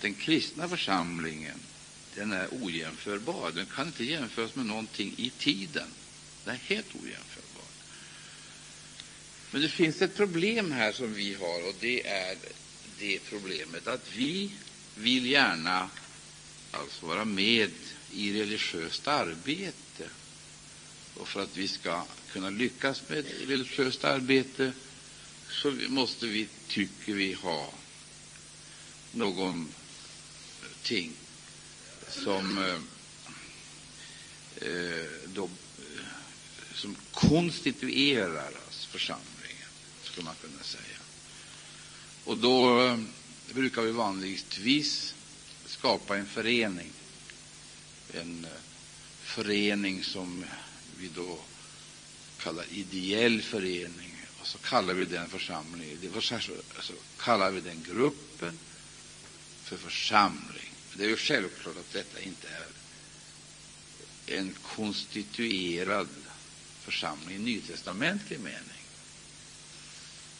den 0.00 0.14
kristna 0.14 0.68
församlingen 0.68 1.60
den 2.14 2.32
är 2.32 2.48
ojämförbar. 2.50 3.50
Den 3.50 3.66
kan 3.66 3.86
inte 3.86 4.04
jämföras 4.04 4.54
med 4.54 4.66
någonting 4.66 5.14
i 5.16 5.30
tiden. 5.30 5.88
Den 6.44 6.54
är 6.54 6.58
helt 6.58 6.94
ojämförbar. 6.94 7.68
Men 9.50 9.62
det 9.62 9.68
finns 9.68 10.02
ett 10.02 10.16
problem 10.16 10.72
här 10.72 10.92
som 10.92 11.14
vi 11.14 11.34
har, 11.34 11.68
och 11.68 11.74
det 11.80 12.06
är 12.06 12.36
det 12.98 13.18
problemet 13.18 13.86
att 13.86 14.16
vi 14.16 14.52
vill 14.96 15.26
gärna 15.26 15.90
alltså 16.70 17.06
vara 17.06 17.24
med 17.24 17.70
i 18.12 18.40
religiöst 18.40 19.08
arbete. 19.08 20.08
Och 21.14 21.28
för 21.28 21.42
att 21.42 21.56
vi 21.56 21.68
ska 21.68 22.04
kunna 22.32 22.50
lyckas 22.50 23.08
med 23.08 23.24
religiöst 23.48 24.04
arbete 24.04 24.72
så 25.50 25.70
måste 25.88 26.26
vi, 26.26 26.48
tycker 26.68 27.12
vi, 27.12 27.32
ha 27.32 27.72
någon 29.12 29.68
ting 30.82 31.12
som, 32.08 32.58
eh, 32.58 32.80
eh 34.68 35.06
då, 35.26 35.44
eh, 35.44 36.04
som 36.74 36.96
konstituerar 37.12 38.50
församlingen, 38.90 39.68
skulle 40.02 40.24
man 40.24 40.34
kunna 40.40 40.62
säga. 40.62 40.98
Och 42.24 42.38
då 42.38 42.84
eh, 42.84 42.98
brukar 43.52 43.82
vi 43.82 43.90
vanligtvis 43.92 45.14
skapa 45.66 46.16
en 46.16 46.26
förening, 46.26 46.92
en 48.14 48.44
eh, 48.44 48.50
förening 49.22 50.04
som 50.04 50.44
vi 50.98 51.08
då 51.08 51.38
kallar 52.38 52.64
ideell 52.70 53.42
förening, 53.42 54.26
och 54.40 54.46
så 54.46 54.58
kallar 54.58 54.94
vi 54.94 55.04
den 55.04 55.28
församlingen, 55.28 56.22
så 56.80 56.92
kallar 57.18 57.50
vi 57.50 57.60
den 57.60 57.82
gruppen 57.82 58.58
för 59.64 59.76
församling. 59.76 60.57
Det 60.98 61.04
är 61.04 61.08
ju 61.08 61.16
självklart 61.16 61.76
att 61.76 61.92
detta 61.92 62.20
inte 62.20 62.48
är 64.26 64.38
en 64.38 64.54
konstituerad 64.76 66.08
församling 66.80 67.36
i 67.36 67.38
nytestamentlig 67.38 68.40
mening. 68.40 68.82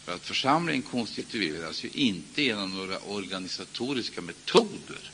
För 0.04 0.14
att 0.14 0.26
församlingen 0.26 0.82
konstitueras 0.82 1.84
ju 1.84 1.88
inte 1.88 2.42
genom 2.42 2.74
några 2.74 2.98
organisatoriska 2.98 4.20
metoder. 4.20 5.10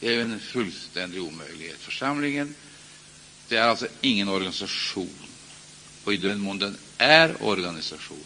Det 0.00 0.14
är 0.14 0.20
en 0.20 0.40
fullständig 0.40 1.22
omöjlighet. 1.22 1.78
Församlingen 1.78 2.54
det 3.48 3.56
är 3.56 3.68
alltså 3.68 3.88
ingen 4.00 4.28
organisation. 4.28 5.28
Och 6.04 6.14
i 6.14 6.16
den 6.16 6.40
mån 6.40 6.58
den 6.58 6.78
är 6.98 7.42
organisation 7.42 8.24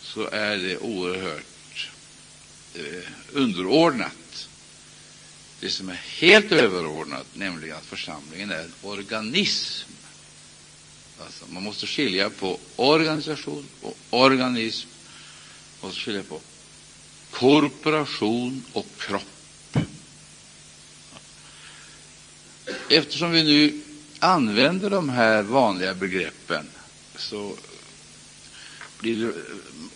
så 0.00 0.28
är 0.28 0.56
det 0.56 0.78
oerhört 0.78 1.55
Eh, 2.76 3.02
underordnat 3.32 4.48
det 5.60 5.70
som 5.70 5.88
är 5.88 5.94
helt 5.94 6.52
överordnat, 6.52 7.26
nämligen 7.34 7.76
att 7.76 7.84
församlingen 7.84 8.50
är 8.50 8.58
en 8.58 8.72
organism. 8.82 9.90
Alltså, 11.20 11.44
man 11.48 11.62
måste 11.62 11.86
skilja 11.86 12.30
på 12.30 12.58
organisation 12.76 13.66
och 13.82 13.96
organism. 14.10 14.88
Man 15.80 15.88
måste 15.88 16.00
skilja 16.00 16.22
på 16.22 16.40
korporation 17.30 18.64
och 18.72 18.86
kropp. 18.98 19.78
Eftersom 22.88 23.30
vi 23.30 23.44
nu 23.44 23.80
använder 24.18 24.90
de 24.90 25.08
här 25.08 25.42
vanliga 25.42 25.94
begreppen 25.94 26.68
så 27.16 27.56
blir 29.00 29.26
det 29.26 29.32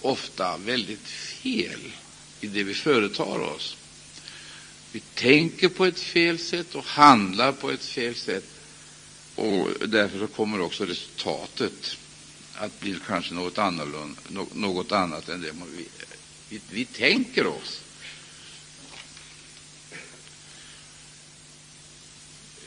ofta 0.00 0.56
väldigt 0.56 1.06
fel 1.08 1.80
i 2.40 2.46
det 2.46 2.62
vi 2.62 2.74
företar 2.74 3.40
oss. 3.40 3.76
Vi 4.92 5.00
tänker 5.00 5.68
på 5.68 5.86
ett 5.86 6.00
fel 6.00 6.38
sätt 6.38 6.74
och 6.74 6.84
handlar 6.84 7.52
på 7.52 7.70
ett 7.70 7.84
fel 7.84 8.14
sätt. 8.14 8.44
Och 9.34 9.88
därför 9.88 10.26
kommer 10.26 10.60
också 10.60 10.84
resultatet 10.84 11.96
att 12.54 12.80
bli 12.80 12.96
kanske 13.06 13.34
något, 13.34 13.58
annorlunda, 13.58 14.20
något 14.54 14.92
annat 14.92 15.28
än 15.28 15.40
det 15.40 15.52
vi, 15.76 15.88
vi, 16.48 16.60
vi 16.70 16.84
tänker 16.84 17.46
oss. 17.46 17.80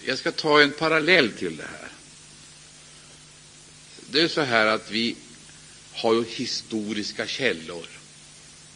Jag 0.06 0.18
ska 0.18 0.32
ta 0.32 0.62
en 0.62 0.72
parallell 0.72 1.32
till 1.32 1.58
det 1.58 1.64
här. 1.64 1.88
Det 4.10 4.22
är 4.22 4.28
så 4.28 4.42
här 4.42 4.66
att 4.66 4.92
vi 4.92 5.16
har 5.94 6.14
ju 6.14 6.24
historiska 6.26 7.28
källor 7.28 7.88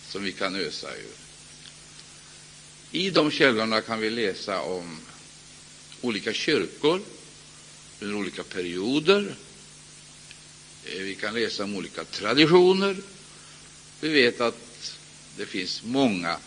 som 0.10 0.24
vi 0.24 0.32
kan 0.32 0.56
ösa 0.56 0.96
ur. 0.96 1.16
I 2.92 3.10
de 3.10 3.32
källorna 3.32 3.82
kan 3.82 4.00
vi 4.00 4.10
läsa 4.10 4.62
om 4.62 5.00
olika 6.02 6.34
kyrkor 6.34 7.02
under 8.00 8.16
olika 8.16 8.44
perioder. 8.44 9.36
Eh, 10.86 11.02
vi 11.02 11.16
kan 11.16 11.34
läsa 11.34 11.64
om 11.64 11.76
olika 11.76 12.04
traditioner. 12.04 12.98
Vi 14.00 14.10
vet 14.10 14.42
att 14.42 14.98
det 15.38 15.46
finns 15.46 15.84
många 15.84 16.38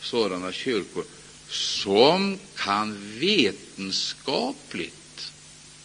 sådana 0.00 0.52
kyrkor 0.52 1.04
som 1.48 2.38
kan 2.56 3.18
vetenskapligt 3.18 5.32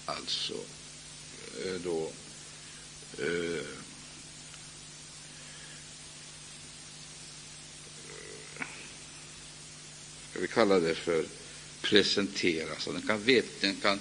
alltså 0.05 0.53
eh, 1.65 1.73
då 1.83 2.11
eh, 3.17 3.78
ska 10.39 10.47
vi 10.47 10.53
kalla 10.53 10.79
det 10.79 10.95
för 10.95 11.25
presenteras. 11.81 12.85
Den 12.85 13.01
kan, 13.01 13.23
vet, 13.23 13.61
den 13.61 13.75
kan 13.75 14.00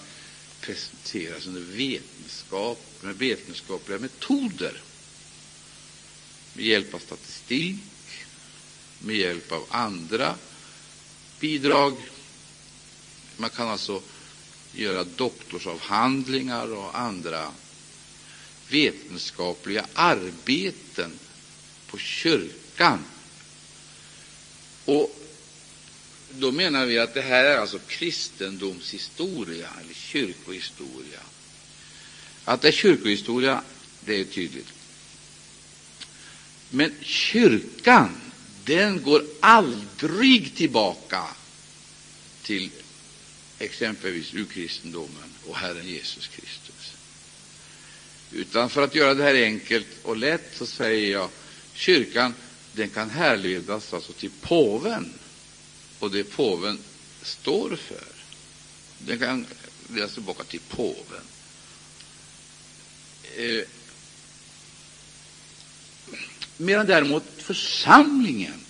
presenteras 0.60 1.46
under 1.46 1.60
vetenskap, 1.60 2.78
med 3.00 3.16
vetenskapliga 3.16 3.98
metoder 3.98 4.82
med 6.54 6.64
hjälp 6.64 6.94
av 6.94 6.98
statistik, 6.98 7.76
med 8.98 9.16
hjälp 9.16 9.52
av 9.52 9.64
andra 9.68 10.34
bidrag. 11.40 11.96
Man 13.36 13.50
kan 13.50 13.68
alltså 13.68 14.02
göra 14.72 15.04
doktorsavhandlingar 15.04 16.72
och 16.72 16.98
andra 16.98 17.52
vetenskapliga 18.68 19.86
arbeten 19.94 21.18
på 21.86 21.98
kyrkan. 21.98 23.04
Och 24.84 25.17
då 26.32 26.52
menar 26.52 26.86
vi 26.86 26.98
att 26.98 27.14
det 27.14 27.22
här 27.22 27.44
är 27.44 27.58
alltså 27.58 27.78
kristendomshistoria 27.78 29.68
eller 29.80 29.94
kyrkohistoria. 29.94 31.20
Att 32.44 32.62
det 32.62 32.68
är 32.68 32.72
kyrkohistoria, 32.72 33.62
det 34.00 34.20
är 34.20 34.24
tydligt. 34.24 34.72
Men 36.70 36.92
kyrkan 37.00 38.20
den 38.64 39.02
går 39.02 39.24
aldrig 39.40 40.54
tillbaka 40.56 41.24
till 42.42 42.70
exempelvis 43.58 44.34
urkristendomen 44.34 45.32
och 45.46 45.56
Herren 45.56 45.88
Jesus 45.88 46.26
Kristus. 46.26 46.92
Utan 48.32 48.70
för 48.70 48.82
att 48.82 48.94
göra 48.94 49.14
det 49.14 49.22
här 49.22 49.34
enkelt 49.34 49.86
och 50.02 50.16
lätt 50.16 50.50
så 50.56 50.66
säger 50.66 51.12
jag 51.12 51.28
kyrkan 51.74 52.34
den 52.72 52.90
kan 52.90 53.10
härledas 53.10 53.94
alltså 53.94 54.12
till 54.12 54.30
påven 54.40 55.12
och 55.98 56.10
det 56.10 56.24
påven 56.24 56.78
står 57.22 57.76
för. 57.76 58.04
Den 58.98 59.18
kan 59.18 59.46
ledas 59.88 60.14
tillbaka 60.14 60.40
alltså 60.40 60.50
till 60.50 60.60
påven. 60.60 61.22
Eh, 63.36 63.64
Medan 66.60 66.86
däremot 66.86 67.24
församlingen, 67.36 68.60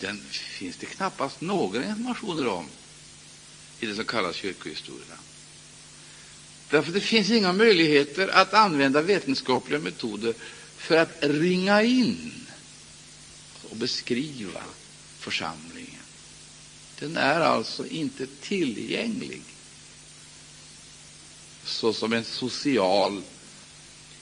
den 0.00 0.20
finns 0.30 0.76
det 0.76 0.86
knappast 0.86 1.40
några 1.40 1.84
informationer 1.84 2.46
om 2.46 2.66
i 3.80 3.86
det 3.86 3.94
som 3.94 4.04
kallas 4.04 4.36
kyrkohistoria. 4.36 5.16
Därför 6.70 6.92
det 6.92 7.00
finns 7.00 7.30
inga 7.30 7.52
möjligheter 7.52 8.28
att 8.28 8.54
använda 8.54 9.02
vetenskapliga 9.02 9.80
metoder 9.80 10.34
för 10.76 10.96
att 10.96 11.16
ringa 11.20 11.82
in 11.82 12.32
och 13.70 13.76
beskriva 13.76 14.62
församlingen. 15.18 15.77
Den 16.98 17.16
är 17.16 17.40
alltså 17.40 17.86
inte 17.86 18.26
tillgänglig 18.40 19.42
såsom 21.64 22.12
en 22.12 22.24
social 22.24 23.22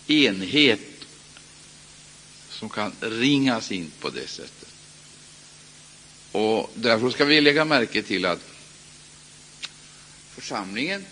enhet 0.07 0.81
som 2.51 2.69
kan 2.69 2.93
ringas 3.01 3.73
in 3.73 3.91
på 4.01 4.11
det 4.11 4.29
sättet. 4.29 4.69
Och 6.33 6.71
därför 6.75 7.11
ska 7.11 7.25
vi 7.25 7.41
lägga 7.41 7.65
märke 7.65 8.03
till 8.03 8.27
att 8.27 8.41
församlingens 10.35 11.05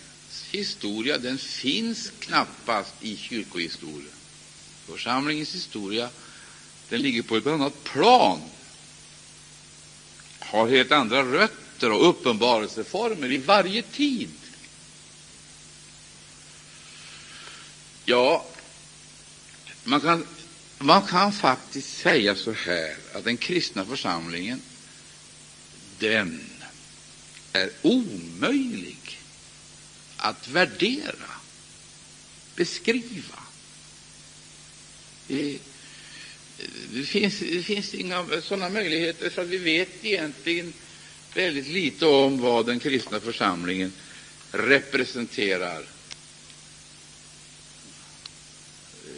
historia 0.51 1.19
den 1.19 1.39
finns 1.39 2.13
knappast 2.19 2.95
i 3.01 3.17
kyrkohistorien. 3.17 4.09
Församlingens 4.87 5.55
historia 5.55 6.11
den 6.89 7.03
ligger 7.03 7.23
på 7.23 7.37
ett 7.37 7.47
annat 7.47 7.85
plan 7.85 8.41
har 10.45 10.69
helt 10.69 10.93
andra 10.93 11.23
rötter 11.23 11.93
och 11.93 12.09
uppenbarelseformer 12.09 13.33
i 13.33 13.37
varje 13.37 13.83
tid. 13.83 14.31
Ja, 18.05 18.47
man 19.85 20.01
kan, 20.01 20.27
man 20.79 21.03
kan 21.07 21.33
faktiskt 21.33 21.99
säga 21.99 22.35
så 22.37 22.53
här 22.53 22.97
att 23.15 23.25
den 23.25 23.37
kristna 23.37 23.85
församlingen, 23.85 24.63
den 25.99 26.41
är 27.53 27.71
omöjlig 27.83 29.21
att 30.17 30.49
värdera, 30.49 31.31
beskriva. 32.57 33.39
Eh, 35.29 35.57
det, 36.93 37.03
finns, 37.05 37.39
det 37.39 37.63
finns 37.63 37.95
inga 37.95 38.41
sådana 38.43 38.69
möjligheter, 38.69 39.31
för 39.31 39.45
vi 39.45 39.57
vet 39.57 40.05
egentligen 40.05 40.73
väldigt 41.35 41.69
lite 41.69 42.07
om 42.07 42.41
vad 42.41 42.67
den 42.67 42.81
kristna 42.81 43.21
församlingen 43.21 43.93
representerar. 44.51 45.85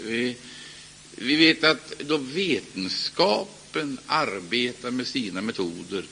Vi, 0.05 0.37
vi 1.11 1.37
vet 1.37 1.65
att 1.65 1.99
då 1.99 2.17
vetenskapen 2.17 3.99
arbetar 4.07 4.91
med 4.91 5.07
sina 5.07 5.41
metoder, 5.41 6.05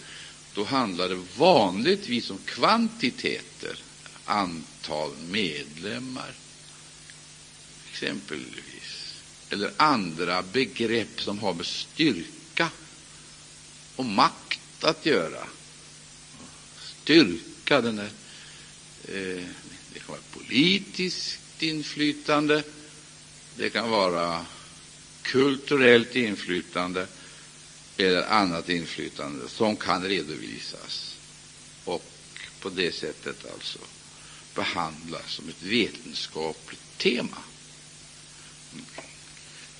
då 0.54 0.64
handlar 0.64 1.08
det 1.08 1.22
vanligtvis 1.36 2.30
om 2.30 2.38
kvantiteter, 2.38 3.78
antal 4.24 5.10
medlemmar 5.30 6.34
exempelvis, 7.94 8.73
eller 9.50 9.72
andra 9.76 10.42
begrepp 10.42 11.20
som 11.20 11.38
har 11.38 11.54
med 11.54 11.66
styrka 11.66 12.70
och 13.96 14.04
makt 14.04 14.84
att 14.84 15.06
göra. 15.06 15.46
Styrka, 17.02 17.80
den 17.80 17.98
är, 17.98 18.10
eh, 19.08 19.44
det 19.92 19.98
kan 19.98 20.08
vara 20.08 20.20
politiskt 20.32 21.62
inflytande, 21.62 22.62
det 23.56 23.70
kan 23.70 23.90
vara 23.90 24.46
kulturellt 25.22 26.16
inflytande 26.16 27.06
eller 27.96 28.22
annat 28.22 28.68
inflytande 28.68 29.48
som 29.48 29.76
kan 29.76 30.02
redovisas 30.04 31.16
och 31.84 32.04
på 32.60 32.68
det 32.70 32.94
sättet 32.94 33.44
alltså 33.52 33.78
behandlas 34.54 35.30
som 35.32 35.48
ett 35.48 35.62
vetenskapligt 35.62 36.98
tema. 36.98 37.36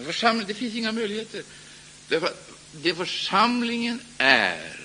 Församling, 0.05 0.47
det 0.47 0.55
finns 0.55 0.75
inga 0.75 0.93
möjligheter. 0.93 1.43
Därför 2.09 2.35
det 2.83 2.95
församlingen 2.95 4.01
är, 4.19 4.81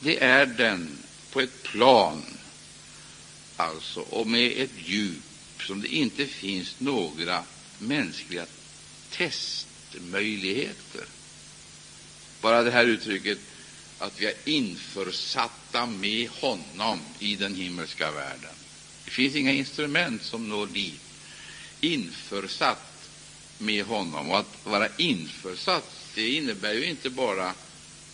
det 0.00 0.22
är 0.22 0.46
den 0.46 0.98
på 1.30 1.40
ett 1.40 1.62
plan 1.62 2.22
alltså, 3.56 4.00
och 4.00 4.26
med 4.26 4.52
ett 4.56 4.70
djup 4.88 5.22
som 5.60 5.80
det 5.80 5.88
inte 5.88 6.26
finns 6.26 6.74
några 6.78 7.44
mänskliga 7.78 8.46
testmöjligheter. 9.10 11.04
Bara 12.40 12.62
det 12.62 12.70
här 12.70 12.84
uttrycket 12.84 13.38
att 13.98 14.20
vi 14.20 14.26
är 14.26 14.34
införsatta 14.44 15.86
med 15.86 16.28
honom 16.28 17.00
i 17.18 17.36
den 17.36 17.54
himmelska 17.54 18.10
världen. 18.10 18.54
Det 19.04 19.10
finns 19.10 19.34
inga 19.34 19.52
instrument 19.52 20.22
som 20.22 20.48
når 20.48 20.66
dit. 20.66 21.00
Införsatt 21.80 22.89
med 23.60 23.84
honom. 23.84 24.30
Och 24.30 24.38
att 24.38 24.56
vara 24.64 24.88
införsatt 24.96 26.00
det 26.14 26.28
innebär 26.28 26.72
ju 26.72 26.84
inte 26.84 27.10
bara 27.10 27.54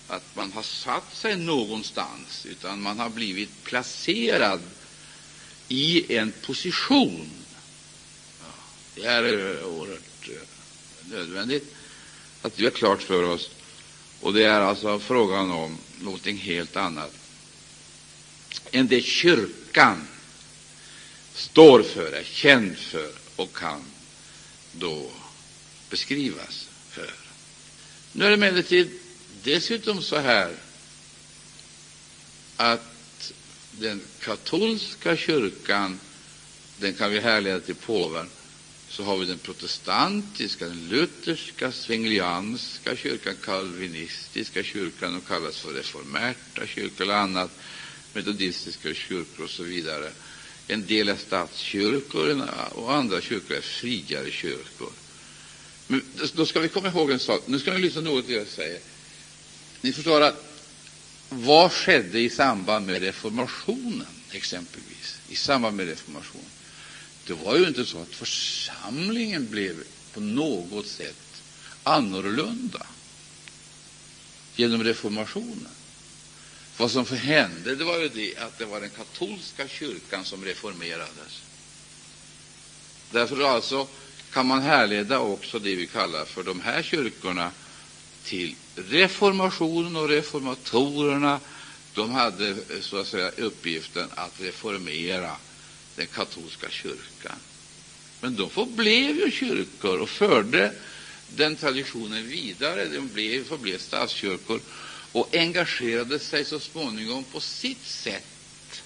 att 0.09 0.37
man 0.37 0.53
har 0.53 0.63
satt 0.63 1.17
sig 1.17 1.37
någonstans, 1.37 2.47
utan 2.47 2.83
man 2.83 2.99
har 2.99 3.09
blivit 3.09 3.65
placerad 3.65 4.61
i 5.69 6.17
en 6.17 6.33
position. 6.47 7.31
Det 8.95 9.05
är 9.05 9.25
eh, 9.25 9.67
oerhört 9.67 10.29
eh, 10.29 11.11
nödvändigt 11.11 11.75
att 12.43 12.59
vi 12.59 12.65
har 12.65 12.71
klart 12.71 13.03
för 13.03 13.23
oss. 13.23 13.51
Och 14.21 14.33
det 14.33 14.45
är 14.45 14.61
alltså 14.61 14.99
frågan 14.99 15.51
om 15.51 15.79
någonting 16.01 16.37
helt 16.37 16.77
annat 16.77 17.13
än 18.73 18.87
det 18.87 19.03
kyrkan 19.03 20.09
står 21.35 21.83
för, 21.83 22.13
är 22.13 22.25
känd 22.25 22.79
för 22.79 23.13
och 23.37 23.57
kan 23.57 23.85
då 24.73 25.11
beskrivas 25.91 26.69
för. 26.91 27.11
Nu 28.13 28.25
är 28.25 28.29
det 28.29 28.35
emellertid 28.35 28.91
dessutom 29.43 30.03
så 30.03 30.17
här 30.17 30.55
att 32.57 33.33
den 33.71 34.01
katolska 34.21 35.17
kyrkan 35.17 36.01
den 36.79 36.95
kan 36.95 37.11
vi 37.11 37.21
härleda 37.21 37.61
till 37.61 37.75
påven. 37.75 38.29
Så 38.89 39.05
har 39.05 39.17
vi 39.17 39.27
den 39.27 39.39
protestantiska, 39.39 40.67
den 40.67 40.89
lutherska, 40.89 41.73
svengelianska 41.73 42.97
kyrkan, 42.97 43.35
kalvinistiska 43.45 44.63
kyrkan, 44.63 45.13
de 45.13 45.21
kallas 45.21 45.59
för 45.59 45.73
reformerta 45.73 46.67
kyrkor 46.67 47.03
eller 47.03 47.15
annat, 47.15 47.51
metodistiska 48.13 48.95
kyrkor 48.95 49.45
och 49.45 49.51
så 49.51 49.63
vidare. 49.63 50.13
En 50.69 50.87
del 50.87 51.09
är 51.09 51.17
statskyrkor 51.17 52.49
och 52.73 52.95
andra 52.95 53.21
kyrkor 53.21 53.57
är 53.57 53.61
friare 53.61 54.31
kyrkor. 54.31 54.93
Men 55.87 56.03
då 56.35 56.47
ska 56.47 56.61
vi 56.61 56.69
komma 56.69 56.89
ihåg 56.89 57.11
en 57.11 57.19
sak. 57.19 57.43
Nu 57.47 57.59
ska 57.59 57.73
ni 57.73 57.79
lyssna 57.81 58.01
något 58.01 58.25
till 58.27 58.35
det 58.35 58.41
jag 58.41 58.49
säger. 58.49 58.81
Ni 59.81 59.93
förstår 59.93 60.21
att 60.21 60.43
vad 61.29 61.73
skedde 61.73 62.21
i 62.21 62.31
samband 62.31 62.87
med 62.87 63.03
reformationen, 63.03 64.07
exempelvis? 64.31 65.19
I 65.29 65.37
samband 65.37 65.77
med 65.77 65.87
reformationen. 65.87 66.51
Det 67.27 67.33
var 67.35 67.57
ju 67.57 67.69
inte 67.69 67.85
så 67.85 67.99
att 67.99 68.15
församlingen 68.15 69.51
blev 69.51 69.77
på 70.13 70.21
något 70.21 70.87
sätt 70.87 71.43
annorlunda 71.83 72.87
genom 74.57 74.85
reformationen. 74.85 75.69
Vad 76.77 76.91
som 76.91 77.07
hände 77.07 77.77
det 77.77 77.85
var 77.85 77.99
ju 77.99 78.09
det 78.09 78.37
att 78.37 78.59
det 78.59 78.65
var 78.65 78.81
den 78.81 78.91
katolska 78.91 79.69
kyrkan 79.69 80.25
som 80.25 80.45
reformerades. 80.45 81.43
Därför 83.11 83.41
alltså 83.41 83.89
kan 84.37 84.47
man 84.47 84.63
härleda 84.63 85.19
också 85.19 85.59
det 85.59 85.75
vi 85.75 85.87
kallar 85.87 86.25
för 86.25 86.43
de 86.43 86.61
här 86.61 86.83
kyrkorna 86.83 87.51
till 88.25 88.55
reformationen 88.75 89.97
och 89.97 90.09
reformatorerna. 90.09 91.41
De 91.95 92.11
hade 92.11 92.57
så 92.81 92.97
att 92.97 93.07
säga 93.07 93.31
uppgiften 93.31 94.09
att 94.15 94.41
reformera 94.41 95.37
den 95.97 96.07
katolska 96.07 96.71
kyrkan. 96.71 97.37
Men 98.21 98.37
de 98.37 98.51
förblev 98.51 99.17
ju 99.17 99.31
kyrkor 99.31 99.99
och 99.99 100.09
förde 100.09 100.73
den 101.37 101.57
traditionen 101.57 102.29
vidare. 102.29 102.85
De 102.85 103.09
blev, 103.09 103.45
förblev 103.45 103.79
statskyrkor 103.79 104.61
och 105.13 105.37
engagerade 105.37 106.19
sig 106.19 106.45
så 106.45 106.61
småningom 106.61 107.25
på 107.25 107.41
sitt 107.41 107.87
sätt 107.87 108.83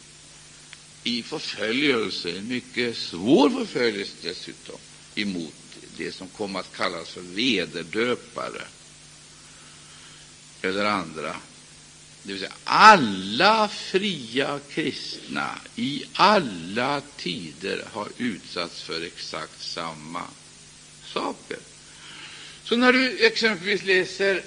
i 1.04 1.22
förföljelse, 1.22 2.30
en 2.38 2.48
mycket 2.48 2.96
svår 2.96 3.50
förföljelse 3.50 4.14
dessutom, 4.22 4.78
emot 5.20 5.54
det 5.96 6.12
som 6.12 6.28
kom 6.28 6.56
att 6.56 6.76
kallas 6.76 7.08
för 7.08 7.20
vederdöpare 7.20 8.62
eller 10.62 10.84
andra. 10.84 11.36
Det 12.22 12.32
vill 12.32 12.40
säga, 12.40 12.52
alla 12.64 13.68
fria 13.68 14.60
kristna 14.70 15.58
i 15.76 16.04
alla 16.12 17.02
tider 17.16 17.84
har 17.92 18.08
utsatts 18.18 18.82
för 18.82 19.02
exakt 19.02 19.62
samma 19.62 20.22
saker. 21.04 21.58
Så 22.64 22.76
när 22.76 22.92
du 22.92 23.26
exempelvis 23.26 23.82
läser 23.82 24.42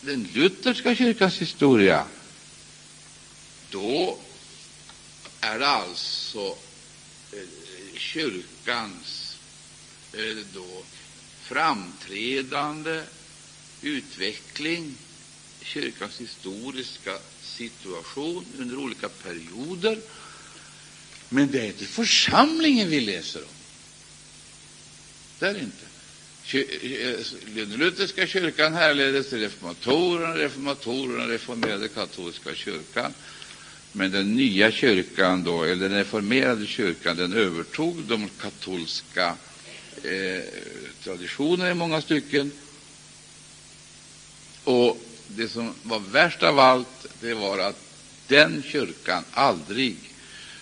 den 0.00 0.28
lutherska 0.34 0.94
kyrkans 0.94 1.38
historia, 1.38 2.04
då 3.70 4.18
är 5.40 5.58
det 5.58 5.66
alltså 5.66 6.56
eh, 7.32 7.38
kyrkans 7.96 9.17
då 10.54 10.82
framträdande 11.42 13.02
utveckling, 13.82 14.94
kyrkans 15.62 16.20
historiska 16.20 17.18
situation 17.42 18.44
under 18.58 18.76
olika 18.76 19.08
perioder. 19.08 19.98
Men 21.28 21.50
det 21.50 21.60
är 21.60 21.66
inte 21.66 21.84
församlingen 21.84 22.88
vi 22.90 23.00
läser 23.00 23.42
om. 23.42 23.48
Det 25.38 25.46
är 25.46 25.54
det 25.54 25.60
inte. 25.60 25.88
Den 27.54 27.72
eh, 27.72 27.78
lutherska 27.78 28.26
kyrkan 28.26 28.74
härleddes 28.74 29.28
till 29.28 29.38
reformatorerna, 29.38 30.34
reformatorerna 30.34 31.28
reformerade 31.32 31.88
katolska 31.88 32.54
kyrkan. 32.54 33.14
Men 33.92 34.10
den 34.10 34.34
nya 34.34 34.70
kyrkan, 34.70 35.44
då, 35.44 35.64
eller 35.64 35.88
den 35.88 35.98
reformerade 35.98 36.66
kyrkan, 36.66 37.16
den 37.16 37.32
övertog 37.32 38.02
de 38.04 38.28
katolska 38.40 39.36
eh, 40.04 41.70
i 41.70 41.74
många 41.74 42.00
stycken 42.00 42.52
och 44.64 45.00
det 45.28 45.48
som 45.48 45.74
var 45.82 45.98
värst 45.98 46.42
av 46.42 46.58
allt, 46.58 47.06
det 47.20 47.34
var 47.34 47.58
att 47.58 47.76
den 48.26 48.62
kyrkan 48.62 49.24
aldrig 49.32 49.96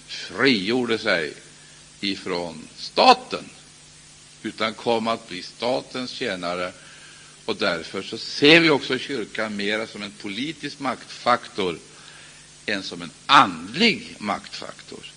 frigjorde 0.07 0.99
sig 0.99 1.35
ifrån 2.01 2.69
staten, 2.77 3.45
utan 4.43 4.75
kom 4.75 5.09
att 5.09 5.29
bli 5.29 5.43
statens 5.43 6.11
tjänare. 6.11 6.73
Och 7.45 7.57
därför 7.57 8.03
så 8.03 8.19
ser 8.19 8.61
vi 8.61 8.71
också 8.71 8.99
kyrkan 8.99 9.57
mera 9.57 9.87
som 9.87 10.03
en 10.03 10.11
politisk 10.11 10.79
maktfaktor 10.79 11.79
än 12.67 12.83
som 12.83 13.03
en 13.03 13.11
andlig 13.27 14.17
maktfaktor. 14.19 15.13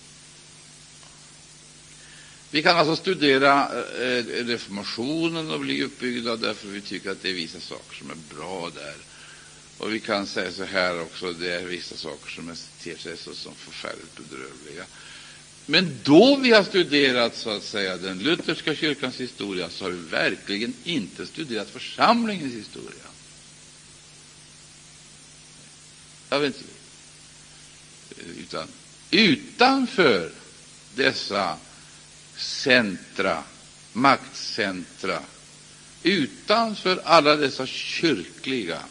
Vi 2.50 2.62
kan 2.62 2.76
alltså 2.76 2.96
studera 2.96 3.68
eh, 3.78 4.24
reformationen 4.24 5.50
och 5.50 5.60
bli 5.60 5.82
uppbyggda 5.82 6.36
därför 6.36 6.68
vi 6.68 6.80
tycker 6.80 7.10
att 7.10 7.22
det 7.22 7.30
är 7.30 7.34
vissa 7.34 7.60
saker 7.60 7.96
som 7.96 8.10
är 8.10 8.36
bra 8.36 8.70
där. 8.74 8.94
Och 9.78 9.94
vi 9.94 10.00
kan 10.00 10.26
säga 10.26 10.52
så 10.52 10.64
här 10.64 11.00
också, 11.00 11.32
det 11.32 11.54
är 11.54 11.64
vissa 11.64 11.96
saker 11.96 12.30
som 12.30 12.54
ter 12.82 12.96
sig 12.96 13.16
så 13.16 13.34
som 13.34 13.54
förfärligt 13.54 14.16
bedrövliga. 14.16 14.84
Men 15.66 15.98
då 16.04 16.36
vi 16.36 16.52
har 16.52 16.62
studerat 16.62 17.36
så 17.36 17.50
att 17.50 17.62
säga 17.62 17.96
den 17.96 18.18
lutherska 18.18 18.74
kyrkans 18.74 19.20
historia 19.20 19.70
så 19.70 19.84
har 19.84 19.90
vi 19.90 20.08
verkligen 20.10 20.74
inte 20.84 21.26
studerat 21.26 21.70
församlingens 21.70 22.54
historia. 22.54 23.06
Jag 26.30 26.40
vet 26.40 26.56
inte. 26.56 26.70
Utan 28.40 28.68
utanför 29.10 30.30
dessa 30.94 31.58
centra, 32.40 33.42
maktcentra, 33.92 35.22
utanför 36.02 37.00
alla 37.04 37.36
dessa 37.36 37.66
kyrkliga 37.66 38.82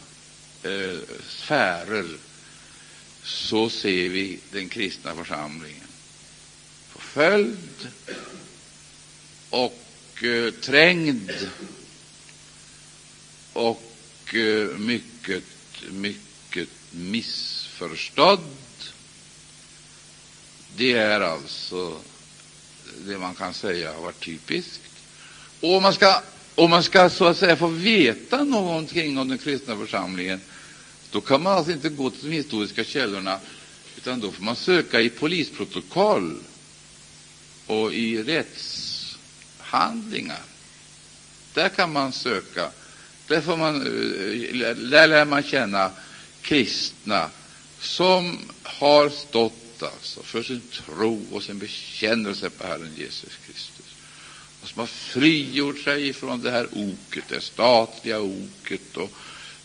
eh, 0.62 0.98
sfärer, 1.28 2.16
så 3.22 3.70
ser 3.70 4.08
vi 4.08 4.38
den 4.52 4.68
kristna 4.68 5.14
församlingen 5.14 5.90
förföljd 7.10 7.88
och 9.50 10.24
eh, 10.24 10.50
trängd 10.50 11.32
och 13.52 14.34
eh, 14.34 14.78
mycket, 14.78 15.44
mycket 15.90 16.68
missförstådd. 16.90 18.40
Det 20.76 20.92
är 20.92 21.20
alltså 21.20 22.00
det 23.06 23.18
man 23.18 23.34
kan 23.34 23.54
säga 23.54 23.92
har 23.92 24.02
varit 24.02 24.20
typiskt. 24.20 24.80
Och 25.60 25.76
om 25.76 25.82
man 25.82 25.94
ska, 25.94 26.22
om 26.54 26.70
man 26.70 26.82
ska 26.82 27.10
så 27.10 27.24
att 27.24 27.36
säga 27.36 27.56
få 27.56 27.66
veta 27.66 28.44
någonting 28.44 29.18
om 29.18 29.28
den 29.28 29.38
kristna 29.38 29.76
församlingen, 29.76 30.40
då 31.10 31.20
kan 31.20 31.42
man 31.42 31.52
alltså 31.52 31.72
inte 31.72 31.88
gå 31.88 32.10
till 32.10 32.30
de 32.30 32.36
historiska 32.36 32.84
källorna, 32.84 33.38
utan 33.96 34.20
då 34.20 34.32
får 34.32 34.42
man 34.42 34.56
söka 34.56 35.00
i 35.00 35.10
polisprotokoll 35.10 36.38
och 37.66 37.92
i 37.92 38.22
rättshandlingar. 38.22 40.42
Där 41.54 41.68
kan 41.68 41.92
man 41.92 42.12
söka. 42.12 42.70
Där, 43.26 43.40
får 43.40 43.56
man, 43.56 43.76
eh, 43.76 43.82
där 44.76 45.06
lär 45.06 45.24
man 45.24 45.42
känna 45.42 45.90
kristna 46.42 47.30
som 47.80 48.38
har 48.62 49.08
stått 49.08 49.59
alltså. 49.82 50.22
För 50.22 50.42
sin 50.42 50.62
tro 50.72 51.26
och 51.30 51.42
sin 51.42 51.58
bekännelse 51.58 52.50
på 52.50 52.66
Herren 52.66 52.94
Jesus 52.96 53.32
Kristus. 53.46 53.86
Och 54.62 54.68
som 54.68 54.80
har 54.80 54.86
frigjort 54.86 55.78
sig 55.78 56.12
från 56.12 56.42
det 56.42 56.50
här 56.50 56.68
oket, 56.72 57.24
det 57.28 57.40
statliga 57.40 58.20
oket 58.20 58.96
och 58.96 59.10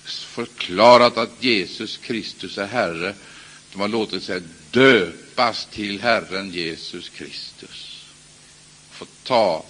förklarat 0.06 1.18
att 1.18 1.44
Jesus 1.44 1.98
Kristus 1.98 2.58
är 2.58 2.68
Herre. 2.68 3.16
De 3.72 3.82
har 3.82 3.88
låtit 3.88 4.24
sig 4.24 4.42
döpas 4.72 5.68
till 5.72 6.02
Herren 6.02 6.52
Jesus 6.52 7.10
Kristus. 7.10 8.06
Fått 8.92 9.24
ta 9.24 9.66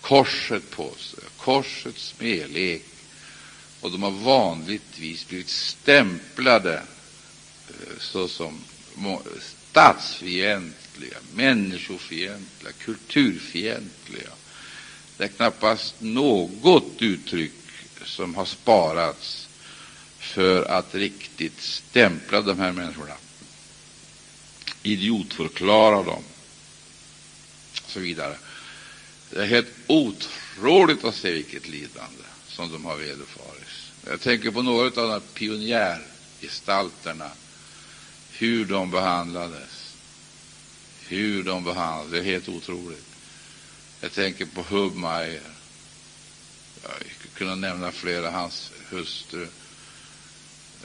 korset 0.00 0.70
på 0.70 0.94
sig, 0.98 1.24
korsets 1.36 2.14
smälek, 2.18 2.82
och 3.80 3.90
de 3.90 4.02
har 4.02 4.10
vanligtvis 4.10 5.28
blivit 5.28 5.48
stämplade 5.48 6.82
eh, 7.68 7.98
såsom 7.98 8.60
statsfientliga, 9.74 11.16
människofientliga, 11.34 12.72
kulturfientliga. 12.72 14.30
Det 15.16 15.24
är 15.24 15.28
knappast 15.28 15.94
något 15.98 17.02
uttryck 17.02 17.52
som 18.04 18.34
har 18.34 18.44
sparats 18.44 19.48
för 20.18 20.64
att 20.64 20.94
riktigt 20.94 21.60
stämpla 21.60 22.42
de 22.42 22.58
här 22.58 22.72
människorna, 22.72 23.14
idiotförklara 24.82 26.02
dem 26.02 26.24
och 27.84 27.90
så 27.90 28.00
vidare. 28.00 28.36
Det 29.30 29.42
är 29.42 29.46
helt 29.46 29.74
otroligt 29.86 31.04
att 31.04 31.14
se 31.14 31.32
vilket 31.32 31.68
lidande 31.68 32.24
som 32.48 32.72
de 32.72 32.84
har 32.84 32.96
vederfarits. 32.96 33.92
Jag 34.06 34.20
tänker 34.20 34.50
på 34.50 34.62
några 34.62 34.86
av 34.86 34.92
de 34.92 35.10
här 35.10 35.22
pionjärgestalterna, 35.34 37.30
hur 38.38 38.64
de 38.64 38.90
behandlades. 38.90 39.94
Hur 41.06 41.42
de 41.42 41.64
behandlades, 41.64 42.12
det 42.12 42.18
är 42.18 42.22
helt 42.22 42.48
otroligt. 42.48 43.06
Jag 44.00 44.12
tänker 44.12 44.46
på 44.46 44.62
Hubmeier. 44.62 45.42
Jag 46.82 46.92
skulle 46.92 47.34
kunna 47.34 47.54
nämna 47.54 47.92
flera, 47.92 48.30
hans 48.30 48.72
hustru. 48.90 49.46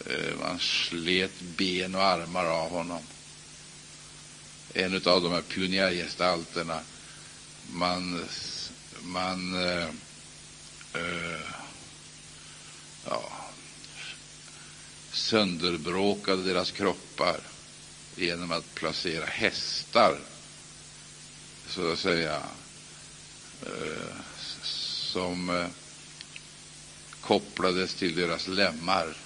Eh, 0.06 0.40
man 0.40 0.60
slet 0.60 1.42
ben 1.42 1.96
och 1.96 2.04
armar 2.04 2.46
av 2.46 2.70
honom. 2.70 3.02
En 4.74 4.96
av 4.96 5.22
de 5.22 5.32
här 5.32 5.42
pionjärgestalterna 5.42 6.80
man, 7.74 8.26
man 9.02 9.64
äh, 9.64 9.88
äh, 10.94 11.40
ja, 13.06 13.32
sönderbråkade 15.12 16.44
deras 16.44 16.72
kroppar 16.72 17.40
genom 18.16 18.52
att 18.52 18.76
placera 18.76 19.26
hästar, 19.26 20.20
så 21.68 21.92
att 21.92 22.00
säga, 22.00 22.42
eh, 23.66 24.16
som 24.64 25.50
eh, 25.50 25.68
kopplades 27.22 27.94
till 27.94 28.16
deras 28.16 28.48
lemmar 28.48 29.18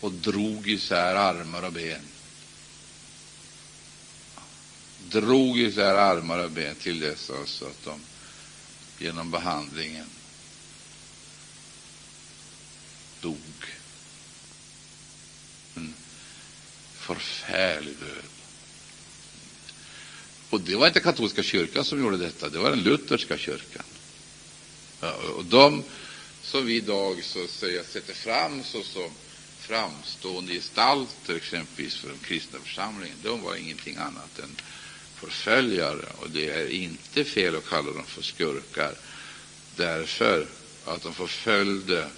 och 0.00 0.12
drog 0.12 0.68
isär 0.68 1.14
armar 1.14 1.62
och 1.62 1.72
ben 1.72 2.02
drog 5.08 5.58
isär 5.58 5.94
armar 5.94 6.38
och 6.38 6.50
ben 6.50 6.74
till 6.74 7.00
dess 7.00 7.30
alltså 7.30 7.64
att 7.66 7.84
de 7.84 8.00
genom 9.04 9.30
behandlingen 9.30 10.06
dog. 13.20 13.36
En 15.74 15.94
förfärlig 17.14 17.94
död. 17.96 18.24
Och 20.50 20.60
det 20.60 20.76
var 20.76 20.86
inte 20.86 21.00
katolska 21.00 21.42
kyrkan 21.42 21.84
som 21.84 22.00
gjorde 22.00 22.16
detta, 22.16 22.48
det 22.48 22.58
var 22.58 22.70
den 22.70 22.82
lutherska 22.82 23.38
kyrkan. 23.38 23.82
Ja, 25.00 25.12
och 25.36 25.44
de 25.44 25.84
som 26.42 26.66
vi 26.66 26.74
idag 26.74 27.24
så 27.24 27.44
att 27.44 27.50
säga 27.50 27.84
sätter 27.84 28.14
fram 28.14 28.62
såsom 28.64 29.10
framstående 29.58 30.52
gestalter, 30.52 31.34
exempelvis 31.36 31.96
för 31.96 32.08
den 32.08 32.18
kristna 32.18 32.58
församlingen, 32.58 33.16
de 33.22 33.42
var 33.42 33.54
ingenting 33.54 33.96
annat 33.96 34.38
än 34.38 34.56
förföljare, 35.16 36.06
och 36.18 36.30
det 36.30 36.50
är 36.50 36.70
inte 36.70 37.24
fel 37.24 37.56
att 37.56 37.68
kalla 37.68 37.92
dem 37.92 38.04
för 38.06 38.22
skurkar 38.22 38.94
därför 39.76 40.46
att 40.84 41.02
de 41.02 41.14
förföljde 41.14 42.08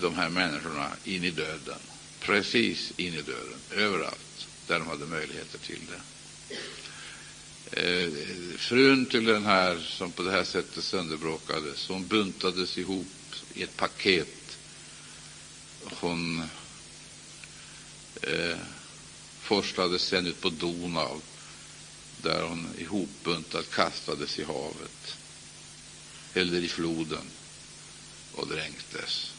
de 0.00 0.14
här 0.14 0.28
människorna 0.28 0.90
in 1.04 1.24
i 1.24 1.30
döden, 1.30 1.78
precis 2.20 2.92
in 2.96 3.14
i 3.14 3.22
dörren, 3.22 3.60
överallt 3.70 4.46
där 4.66 4.78
de 4.78 4.88
hade 4.88 5.06
möjligheter 5.06 5.58
till 5.58 5.80
det. 5.90 6.00
Eh, 7.70 8.10
frun 8.58 9.06
till 9.06 9.24
den 9.24 9.44
här 9.44 9.78
som 9.78 10.12
på 10.12 10.22
det 10.22 10.30
här 10.30 10.44
sättet 10.44 10.84
sönderbråkades, 10.84 11.88
hon 11.88 12.06
buntades 12.06 12.78
ihop 12.78 13.06
i 13.54 13.62
ett 13.62 13.76
paket. 13.76 14.58
Hon 15.84 16.42
eh, 18.22 18.58
forslades 19.40 20.02
sen 20.02 20.26
ut 20.26 20.40
på 20.40 20.50
Donau 20.50 21.20
där 22.22 22.42
hon 22.42 22.68
ihopbuntad 22.78 23.70
kastades 23.70 24.38
i 24.38 24.44
havet 24.44 25.16
eller 26.34 26.60
i 26.60 26.68
floden 26.68 27.30
och 28.32 28.48
dränktes. 28.48 29.35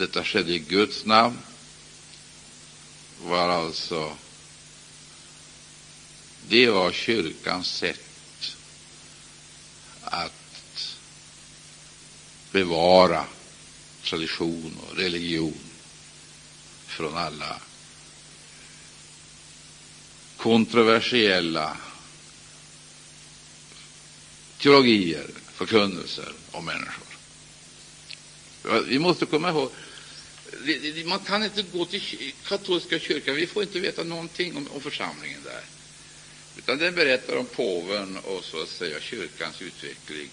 Detta 0.00 0.24
skedde 0.24 0.52
i 0.54 0.58
Guds 0.58 1.04
namn, 1.04 1.38
var 3.24 3.48
alltså 3.48 4.16
det 6.48 6.70
var 6.70 6.92
kyrkans 6.92 7.68
sätt 7.68 8.56
att 10.02 10.96
bevara 12.50 13.24
tradition 14.02 14.78
och 14.88 14.96
religion 14.96 15.60
från 16.86 17.16
alla 17.16 17.60
kontroversiella 20.36 21.76
teologier, 24.58 25.30
förkunnelser 25.52 26.32
om 26.50 26.64
människor. 26.64 27.06
Vi 28.86 28.98
måste 28.98 29.26
komma 29.26 29.48
ihåg 29.48 29.70
man 31.04 31.18
kan 31.18 31.44
inte 31.44 31.62
gå 31.62 31.84
till 31.84 32.32
katolska 32.46 32.98
kyrkan. 32.98 33.34
Vi 33.34 33.46
får 33.46 33.62
inte 33.62 33.80
veta 33.80 34.04
någonting 34.04 34.56
om, 34.56 34.68
om 34.74 34.80
församlingen 34.80 35.40
där. 35.44 35.62
Utan 36.58 36.78
den 36.78 36.94
berättar 36.94 37.36
om 37.36 37.46
påven 37.46 38.16
och 38.16 38.44
så 38.44 38.62
att 38.62 38.68
säga 38.68 39.00
kyrkans 39.00 39.62
utveckling. 39.62 40.28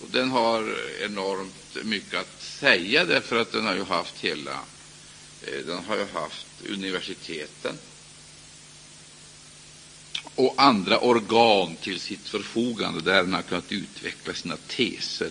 Och 0.00 0.08
den 0.10 0.30
har 0.30 0.76
enormt 1.04 1.84
mycket 1.84 2.20
att 2.20 2.42
säga 2.42 3.04
därför 3.04 3.40
att 3.40 3.52
den 3.52 3.66
har 3.66 3.74
ju 3.74 3.84
haft 3.84 4.18
hela, 4.20 4.60
eh, 5.46 5.66
den 5.66 5.84
har 5.84 5.96
ju 5.96 6.06
haft 6.12 6.46
universiteten 6.68 7.78
och 10.34 10.54
andra 10.56 10.98
organ 10.98 11.76
till 11.76 12.00
sitt 12.00 12.28
förfogande 12.28 13.00
där 13.00 13.22
den 13.22 13.32
har 13.32 13.42
kunnat 13.42 13.72
utveckla 13.72 14.34
sina 14.34 14.56
teser. 14.56 15.30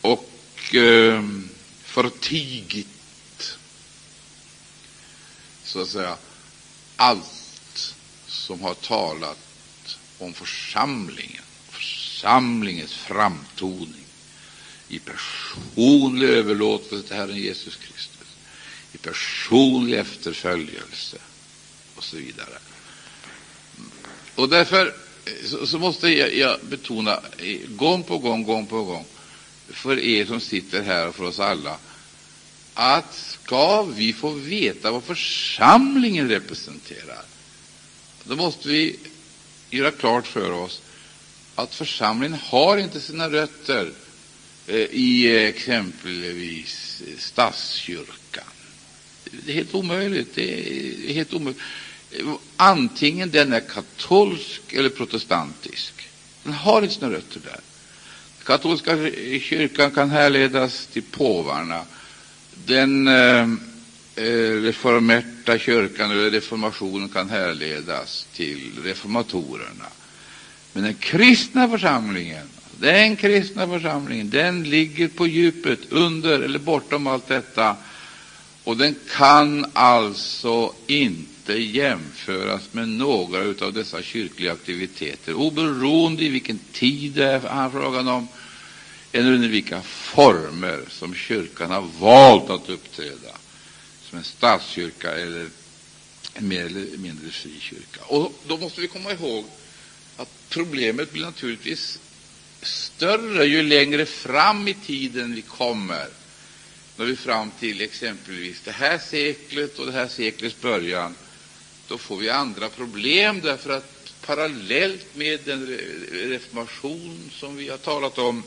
Och 0.00 0.30
eh, 0.56 0.61
Eh, 0.74 1.22
förtigit 1.84 3.58
så 5.64 5.80
att 5.80 5.88
säga 5.88 6.16
allt 6.96 7.94
som 8.26 8.62
har 8.62 8.74
talat 8.74 9.38
om 10.18 10.32
församlingen, 10.32 11.42
församlingens 11.70 12.92
framtoning 12.94 14.04
i 14.88 14.98
personlig 14.98 16.28
överlåtelse 16.28 17.08
till 17.08 17.16
Herren 17.16 17.36
Jesus 17.36 17.76
Kristus, 17.76 18.28
i 18.92 18.98
personlig 18.98 19.98
efterföljelse 19.98 21.18
och 21.96 22.04
så 22.04 22.16
vidare. 22.16 22.58
Och 24.34 24.48
därför 24.48 24.94
så, 25.66 25.78
måste 25.78 26.08
jag, 26.08 26.34
jag, 26.34 26.60
betona 26.62 27.20
gång 27.68 28.02
på 28.02 28.18
gång, 28.18 28.42
gång 28.42 28.66
på 28.66 28.84
gång, 28.84 29.06
för 29.72 29.98
er 29.98 30.26
som 30.26 30.40
sitter 30.40 30.82
här 30.82 31.08
och 31.08 31.14
för 31.14 31.24
oss 31.24 31.40
alla, 31.40 31.76
att 32.74 33.14
ska 33.14 33.82
vi 33.82 34.12
få 34.12 34.30
veta 34.30 34.90
vad 34.90 35.04
församlingen 35.04 36.28
representerar, 36.28 37.24
då 38.24 38.36
måste 38.36 38.68
vi 38.68 38.96
göra 39.70 39.90
klart 39.90 40.26
för 40.26 40.50
oss 40.50 40.80
att 41.54 41.74
församlingen 41.74 42.38
har 42.42 42.78
inte 42.78 43.00
sina 43.00 43.30
rötter 43.30 43.92
eh, 44.66 44.76
i 44.76 45.36
exempelvis 45.46 47.02
statskyrkan. 47.18 48.44
Det 49.30 49.52
är 49.52 49.54
helt 49.54 49.74
omöjligt. 49.74 50.34
Det 50.34 50.70
är 51.10 51.14
helt 51.14 51.34
omöjligt. 51.34 51.62
Antingen 52.56 53.30
den 53.30 53.52
är 53.52 53.60
katolsk 53.60 54.72
eller 54.72 54.88
protestantisk. 54.88 55.92
Den 56.42 56.52
har 56.52 56.82
inte 56.82 56.94
sina 56.94 57.10
rötter 57.10 57.40
där. 57.44 57.60
Katolska 58.44 58.96
kyrkan 59.40 59.90
kan 59.90 60.10
härledas 60.10 60.86
till 60.86 61.02
påvarna. 61.02 61.80
Den 62.66 63.08
eh, 63.08 63.48
eh, 64.16 64.62
reformerta 64.62 65.58
kyrkan 65.58 66.10
eller 66.10 66.30
reformationen 66.30 67.08
kan 67.08 67.30
härledas 67.30 68.26
till 68.34 68.70
reformatorerna. 68.84 69.86
Men 70.72 70.82
den 70.84 70.94
kristna 70.94 71.68
församlingen, 71.68 72.46
den 72.80 73.16
kristna 73.16 73.66
församlingen, 73.66 74.30
den 74.30 74.62
ligger 74.64 75.08
på 75.08 75.26
djupet, 75.26 75.78
under 75.88 76.40
eller 76.40 76.58
bortom 76.58 77.06
allt 77.06 77.28
detta. 77.28 77.76
Och 78.64 78.76
den 78.76 78.94
kan 79.16 79.66
alltså 79.72 80.72
inte 80.86 81.52
jämföras 81.52 82.62
med 82.72 82.88
några 82.88 83.66
av 83.66 83.72
dessa 83.72 84.02
kyrkliga 84.02 84.52
aktiviteter, 84.52 85.34
oberoende 85.34 86.24
i 86.24 86.28
vilken 86.28 86.58
tid 86.72 87.12
det 87.12 87.40
är 87.48 87.70
frågan 87.70 88.08
om, 88.08 88.28
eller 89.12 89.32
under 89.32 89.48
vilka 89.48 89.82
former 89.82 90.84
som 90.90 91.14
kyrkan 91.14 91.70
har 91.70 91.88
valt 92.00 92.50
att 92.50 92.68
uppträda, 92.68 93.36
som 94.02 94.18
en 94.18 94.24
statskyrka 94.24 95.10
eller 95.10 95.48
en 96.34 96.48
mer 96.48 96.64
eller 96.64 96.98
mindre 96.98 97.30
fri 97.30 97.60
kyrka. 97.60 98.04
Och 98.06 98.32
då 98.46 98.56
måste 98.56 98.80
vi 98.80 98.88
komma 98.88 99.12
ihåg 99.12 99.44
att 100.16 100.28
problemet 100.48 101.12
blir 101.12 101.24
naturligtvis 101.24 101.98
större 102.62 103.44
ju 103.44 103.62
längre 103.62 104.06
fram 104.06 104.68
i 104.68 104.74
tiden 104.74 105.34
vi 105.34 105.42
kommer. 105.42 106.08
När 106.96 107.04
vi 107.04 107.16
fram 107.16 107.50
till 107.60 107.80
exempelvis 107.80 108.60
det 108.64 108.72
här 108.72 108.98
seklet 108.98 109.78
och 109.78 109.86
det 109.86 109.92
här 109.92 110.08
seklets 110.08 110.60
början, 110.60 111.14
då 111.88 111.98
får 111.98 112.16
vi 112.16 112.30
andra 112.30 112.68
problem 112.68 113.40
därför 113.40 113.70
att 113.70 114.12
parallellt 114.26 115.06
med 115.14 115.40
den 115.44 115.66
reformation 116.12 117.30
som 117.32 117.56
vi 117.56 117.68
har 117.68 117.78
talat 117.78 118.18
om 118.18 118.42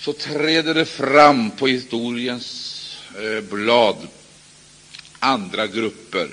så 0.00 0.12
träder 0.12 0.74
det 0.74 0.84
fram 0.84 1.50
på 1.50 1.66
historiens 1.66 2.74
eh, 3.16 3.40
blad 3.40 4.08
andra 5.18 5.66
grupper, 5.66 6.28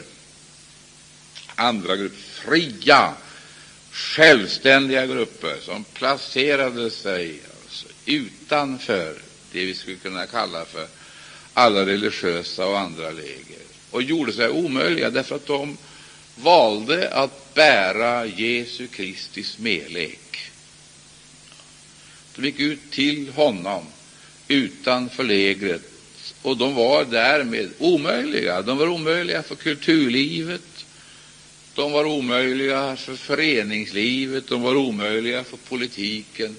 andra 1.56 1.96
grupper, 1.96 2.18
fria, 2.18 3.14
självständiga 3.92 5.06
grupper 5.06 5.58
som 5.62 5.84
placerade 5.84 6.92
sig 6.92 7.40
alltså 7.62 7.88
utanför 8.06 9.14
det 9.52 9.66
vi 9.66 9.76
skulle 9.76 9.96
kunna 9.96 10.26
kalla 10.26 10.66
för 10.66 10.88
alla 11.54 11.86
religiösa 11.86 12.66
och 12.66 12.80
andra 12.80 13.12
läger 13.12 13.66
och 13.92 14.02
gjorde 14.02 14.34
sig 14.34 14.50
omöjliga 14.50 15.10
därför 15.10 15.36
att 15.36 15.48
de 15.48 15.78
valde 16.36 17.10
att 17.10 17.54
bära 17.54 18.26
Jesu 18.26 18.88
Kristi 18.88 19.44
smälek. 19.44 20.52
De 22.36 22.46
gick 22.46 22.60
ut 22.60 22.92
till 22.92 23.30
honom 23.30 23.86
utanför 24.48 25.24
lägret, 25.24 25.82
och 26.42 26.58
de 26.58 26.76
var 26.76 27.06
därmed 27.06 27.70
omöjliga. 27.80 28.62
De 28.62 28.78
var 28.78 28.88
omöjliga 28.88 29.44
för 29.44 29.56
kulturlivet, 29.56 30.86
de 31.76 31.92
var 31.92 32.06
omöjliga 32.06 32.96
för 32.96 33.16
föreningslivet, 33.16 34.48
de 34.48 34.62
var 34.62 34.76
omöjliga 34.76 35.44
för 35.44 35.58
politiken. 35.58 36.58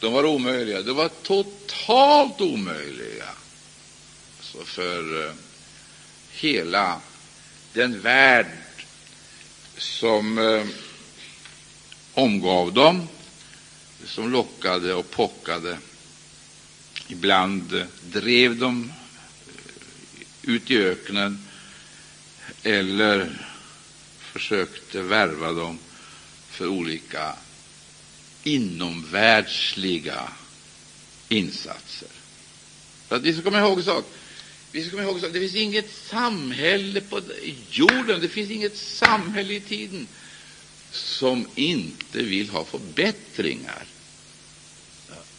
De 0.00 0.12
var 0.12 0.24
omöjliga. 0.24 0.82
De 0.82 0.96
var 0.96 1.10
totalt 1.22 2.40
omöjliga 2.40 3.28
så 4.40 4.64
för 4.64 5.26
eh, 5.26 5.32
hela 6.30 7.00
den 7.72 8.00
värld 8.00 8.46
som 9.78 10.38
eh, 10.38 10.66
omgav 12.14 12.72
dem, 12.72 13.08
som 14.04 14.32
lockade 14.32 14.94
och 14.94 15.10
pockade. 15.10 15.78
Ibland 17.08 17.86
drev 18.12 18.56
de 18.56 18.92
eh, 19.46 20.50
ut 20.50 20.70
i 20.70 20.78
öknen 20.78 21.46
eller 22.62 23.46
försökte 24.18 25.02
värva 25.02 25.52
dem 25.52 25.78
för 26.50 26.68
olika 26.68 27.36
inomvärldsliga 28.42 30.28
insatser. 31.28 32.08
För 33.08 33.16
att 33.16 33.22
vi 33.22 33.32
ska 33.32 33.42
komma 33.42 33.58
ihåg 33.58 33.78
en 33.78 33.84
sak. 33.84 34.04
Vi 34.72 34.82
ska 34.82 34.90
komma 34.90 35.02
ihåg 35.02 35.24
att 35.24 35.32
det 35.32 35.40
finns 35.40 35.54
inget 35.54 35.94
samhälle 35.94 37.00
på 37.00 37.20
jorden, 37.70 38.20
det 38.20 38.28
finns 38.28 38.50
inget 38.50 38.76
samhälle 38.76 39.54
i 39.54 39.60
tiden 39.60 40.06
som 40.92 41.48
inte 41.54 42.22
vill 42.22 42.48
ha 42.48 42.64
förbättringar. 42.64 43.84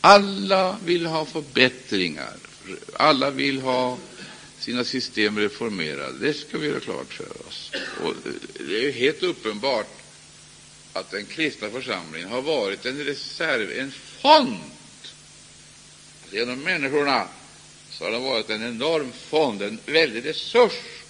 Alla 0.01 0.77
vill 0.85 1.05
ha 1.05 1.25
förbättringar. 1.25 2.33
Alla 2.93 3.31
vill 3.31 3.61
ha 3.61 3.97
sina 4.59 4.83
system 4.83 5.39
reformerade. 5.39 6.17
Det 6.19 6.33
ska 6.33 6.57
vi 6.57 6.67
göra 6.67 6.79
klart 6.79 7.13
för 7.13 7.47
oss. 7.47 7.71
Och 8.03 8.13
det 8.67 8.87
är 8.87 8.91
helt 8.91 9.23
uppenbart 9.23 9.87
att 10.93 11.11
den 11.11 11.25
kristna 11.25 11.69
församlingen 11.69 12.29
har 12.29 12.41
varit 12.41 12.85
en 12.85 13.03
reserv, 13.03 13.71
en 13.71 13.91
fond. 13.91 14.59
Genom 16.31 16.59
människorna 16.59 17.27
så 17.89 18.03
har 18.03 18.11
den 18.11 18.23
varit 18.23 18.49
en 18.49 18.67
enorm 18.67 19.11
fond, 19.11 19.61
en 19.61 19.79
väldig 19.85 20.25
resurs 20.25 21.03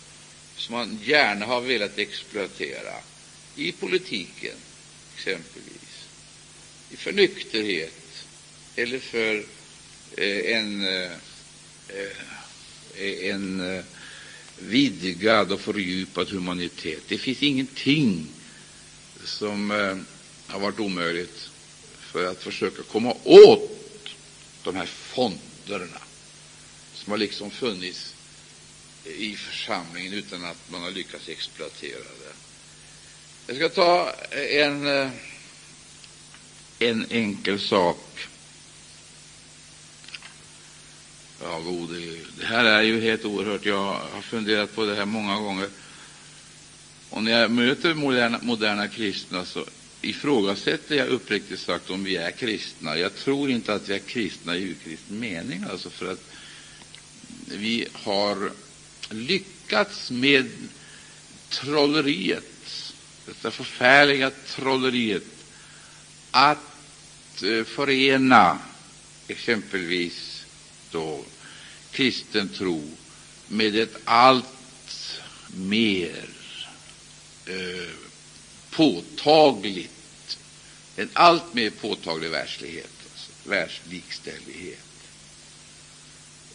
som 0.55 0.75
man 0.75 0.99
gärna 1.03 1.45
har 1.45 1.61
velat 1.61 1.97
exploatera 1.97 2.93
i 3.57 3.71
politiken, 3.71 4.55
exempelvis, 5.15 6.07
för 6.97 7.11
nykterhet 7.11 7.93
eller 8.75 8.99
för 8.99 9.35
eh, 10.17 10.57
en, 10.57 10.87
eh, 10.87 11.11
eh, 11.87 13.29
en 13.29 13.83
vidgad 14.59 15.51
och 15.51 15.61
fördjupad 15.61 16.29
humanitet. 16.29 17.03
Det 17.07 17.17
finns 17.17 17.43
ingenting 17.43 18.27
som 19.23 19.69
har 20.47 20.59
varit 20.59 20.79
omöjligt 20.79 21.49
för 21.99 22.25
att 22.25 22.43
försöka 22.43 22.83
komma 22.83 23.15
åt 23.23 24.09
de 24.63 24.75
här 24.75 24.85
fonderna 24.85 26.01
som 26.93 27.11
har 27.11 27.17
liksom 27.17 27.51
funnits 27.51 28.13
i 29.05 29.35
församlingen 29.35 30.13
utan 30.13 30.45
att 30.45 30.71
man 30.71 30.81
har 30.81 30.91
lyckats 30.91 31.29
exploatera 31.29 31.99
det. 31.99 32.46
Jag 33.49 33.55
ska 33.55 33.69
ta 33.69 34.13
eh, 34.31 34.65
en, 34.65 34.87
eh, 34.87 35.09
en 36.79 37.05
enkel 37.09 37.59
sak. 37.59 38.27
Ja, 41.41 41.59
gode 41.59 42.01
Gud. 42.01 42.27
Det 42.39 42.45
här 42.45 42.65
är 42.65 42.81
ju 42.81 43.01
helt 43.01 43.25
oerhört. 43.25 43.65
Jag 43.65 43.99
har 44.13 44.21
funderat 44.21 44.75
på 44.75 44.85
det 44.85 44.95
här 44.95 45.05
många 45.05 45.39
gånger. 45.39 45.69
Och 47.09 47.23
när 47.23 47.31
jag 47.31 47.51
möter 47.51 47.93
moderna, 47.93 48.39
moderna 48.41 48.87
kristna 48.87 49.45
så 49.45 49.65
ifrågasätter 50.01 50.95
jag 50.95 51.07
uppriktigt 51.07 51.59
sagt 51.59 51.89
om 51.89 52.03
vi 52.03 52.15
är 52.15 52.31
kristna. 52.31 52.97
Jag 52.97 53.15
tror 53.15 53.49
inte 53.49 53.73
att 53.73 53.89
vi 53.89 53.93
är 53.93 53.99
kristna 53.99 54.55
i 54.55 54.63
urkristen 54.63 55.19
mening, 55.19 55.65
alltså 55.71 55.89
för 55.89 56.11
att 56.11 56.23
vi 57.45 57.87
har 57.93 58.51
lyckats 59.09 60.11
med 60.11 60.51
trolleriet, 61.49 62.56
detta 63.27 63.51
förfärliga 63.51 64.31
trolleriet, 64.47 65.23
att 66.31 67.43
eh, 67.43 67.63
förena 67.63 68.59
exempelvis 69.27 70.45
då 70.91 71.23
kristen 71.91 72.49
tro 72.49 72.91
med 73.47 73.75
ett 73.75 73.97
allt 74.03 74.45
mer 75.55 76.29
eh, 77.45 77.89
påtagligt, 78.69 80.37
en 80.95 81.09
allt 81.13 81.53
mer 81.53 81.69
påtaglig 81.69 82.29
världslighet, 82.29 82.91
alltså, 83.11 83.49
världslikställighet. 83.49 84.79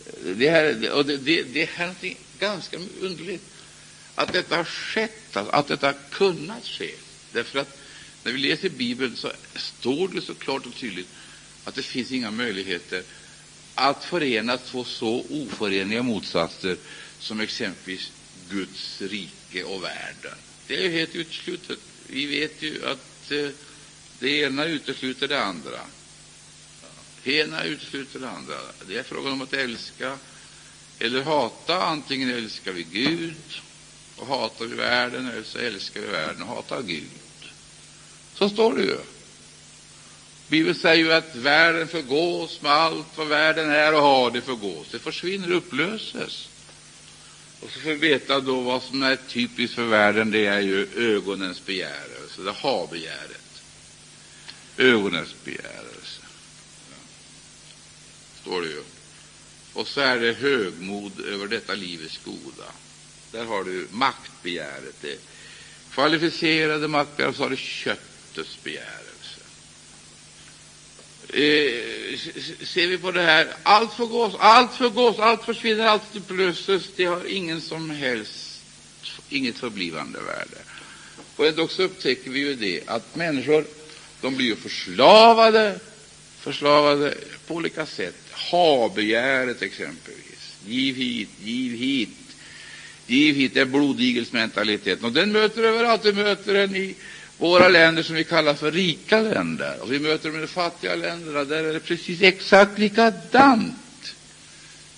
Eh, 0.06 0.30
det, 0.36 0.50
här, 0.50 0.92
och 0.92 1.06
det, 1.06 1.16
det, 1.16 1.42
det 1.42 1.64
här 1.64 1.84
är 1.84 1.86
någonting 1.86 2.18
ganska 2.38 2.78
underligt 3.00 3.51
att 4.14 4.32
detta 4.32 4.56
har 4.56 4.64
skett, 4.64 5.36
alltså, 5.36 5.52
att 5.52 5.68
detta 5.68 5.86
har 5.86 5.96
kunnat 6.10 6.66
ske. 6.66 6.90
Därför 7.32 7.58
att 7.58 7.78
när 8.24 8.32
vi 8.32 8.38
läser 8.38 8.68
Bibeln 8.68 9.16
så 9.16 9.32
står 9.54 10.08
det 10.08 10.20
så 10.20 10.34
klart 10.34 10.66
och 10.66 10.74
tydligt 10.74 11.08
att 11.64 11.74
det 11.74 11.82
finns 11.82 12.12
inga 12.12 12.30
möjligheter 12.30 13.02
att 13.74 14.04
förena 14.04 14.56
två 14.56 14.84
så 14.84 15.26
oförenliga 15.30 16.02
motsatser 16.02 16.76
som 17.18 17.40
exempelvis 17.40 18.12
Guds 18.50 19.00
rike 19.00 19.64
och 19.64 19.84
världen. 19.84 20.38
Det 20.66 20.86
är 20.86 20.90
helt 20.90 21.14
uteslutet. 21.14 21.78
Vi 22.06 22.26
vet 22.26 22.62
ju 22.62 22.86
att 22.86 23.30
eh, 23.30 23.48
det 24.18 24.40
ena 24.40 24.64
utesluter 24.64 25.28
det 25.28 25.42
andra. 25.42 25.80
Det 27.24 27.32
ena 27.32 27.64
utesluter 27.64 28.18
det 28.18 28.28
andra. 28.30 28.54
Det 28.86 28.98
är 28.98 29.02
frågan 29.02 29.32
om 29.32 29.42
att 29.42 29.52
älska 29.52 30.18
eller 30.98 31.22
hata. 31.22 31.82
Antingen 31.82 32.30
älskar 32.30 32.72
vi 32.72 32.82
Gud 32.82 33.34
och 34.22 34.28
hatar 34.28 34.64
vi 34.64 34.76
världen, 34.76 35.28
eller 35.28 35.42
så 35.42 35.58
älskar 35.58 36.00
vi 36.00 36.06
världen 36.06 36.42
och 36.42 36.48
hatar 36.48 36.82
Gud. 36.82 37.08
Så 38.34 38.48
står 38.48 38.76
det 38.76 38.82
ju. 38.82 38.96
Bibeln 40.48 40.74
säger 40.74 41.04
ju 41.04 41.12
att 41.12 41.36
världen 41.36 41.88
förgås 41.88 42.62
med 42.62 42.72
allt 42.72 43.06
vad 43.16 43.26
världen 43.26 43.70
är 43.70 43.94
och 43.94 44.02
har, 44.02 44.30
det 44.30 44.40
förgås. 44.40 44.86
Det 44.90 44.98
försvinner, 44.98 45.50
upplöses. 45.50 46.48
Och 47.60 47.70
så 47.70 47.80
får 47.80 47.90
vi 47.90 47.94
veta 47.94 48.40
då 48.40 48.60
vad 48.60 48.82
som 48.82 49.02
är 49.02 49.16
typiskt 49.16 49.74
för 49.74 49.84
världen, 49.86 50.30
det 50.30 50.46
är 50.46 50.60
ju 50.60 50.88
ögonens 50.96 51.66
begärelse, 51.66 52.42
det 52.44 52.50
ha-begäret. 52.50 53.62
Ögonens 54.76 55.34
begärelse, 55.44 56.22
ja. 56.90 56.96
står 58.42 58.62
det 58.62 58.68
ju. 58.68 58.82
Och 59.72 59.88
så 59.88 60.00
är 60.00 60.18
det 60.18 60.32
högmod 60.32 61.20
över 61.20 61.46
detta 61.46 61.74
livets 61.74 62.20
goda. 62.24 62.72
Där 63.32 63.44
har 63.44 63.64
du 63.64 63.86
maktbegäret, 63.90 64.94
det 65.00 65.18
kvalificerade 65.94 66.88
maktbegäret, 66.88 67.30
och 67.30 67.36
så 67.36 67.42
har 67.42 67.50
du 67.50 67.56
köttets 67.56 68.58
begärelse. 68.62 69.02
Eh, 71.28 72.18
ser 72.66 72.86
vi 72.86 72.98
på 72.98 73.10
det 73.10 73.22
här, 73.22 73.48
allt 73.62 73.92
förgås, 73.92 74.34
allt 74.38 74.74
förgås, 74.74 75.18
allt 75.18 75.44
försvinner, 75.44 75.86
allt 75.86 76.16
upplöses, 76.16 76.82
det 76.96 77.04
har 77.04 77.26
ingen 77.26 77.60
som 77.60 77.90
helst, 77.90 78.60
inget 79.28 79.58
förblivande 79.58 80.20
värde. 80.20 80.58
Och 81.36 81.46
ändå 81.46 81.68
så 81.68 81.82
upptäcker 81.82 82.30
vi 82.30 82.38
ju 82.40 82.54
det 82.54 82.82
att 82.86 83.16
människor, 83.16 83.64
de 84.20 84.36
blir 84.36 84.46
ju 84.46 84.56
förslavade, 84.56 85.80
förslavade 86.40 87.14
på 87.46 87.54
olika 87.54 87.86
sätt. 87.86 88.16
Ha-begäret 88.50 89.62
exempelvis, 89.62 90.56
giv 90.66 90.96
hit, 90.96 91.28
giv 91.40 91.76
hit, 91.76 92.08
giv 93.12 93.34
hit, 93.34 93.54
det 93.54 93.60
är 93.60 93.64
blodigelsmentaliteten. 93.64 95.04
Och 95.04 95.12
den 95.12 95.32
möter 95.32 95.62
överallt, 95.62 96.04
Vi 96.04 96.12
möter 96.12 96.54
den 96.54 96.76
i 96.76 96.94
våra 97.38 97.68
länder 97.68 98.02
som 98.02 98.16
vi 98.16 98.24
kallar 98.24 98.54
för 98.54 98.72
rika 98.72 99.20
länder, 99.20 99.76
och 99.80 99.92
vi 99.92 99.98
möter 99.98 100.28
dem 100.28 100.38
i 100.38 100.40
de 100.40 100.46
fattiga 100.46 100.94
länderna, 100.94 101.44
där 101.44 101.64
är 101.64 101.72
det 101.72 101.80
precis 101.80 102.22
exakt 102.22 102.78
likadant. 102.78 103.74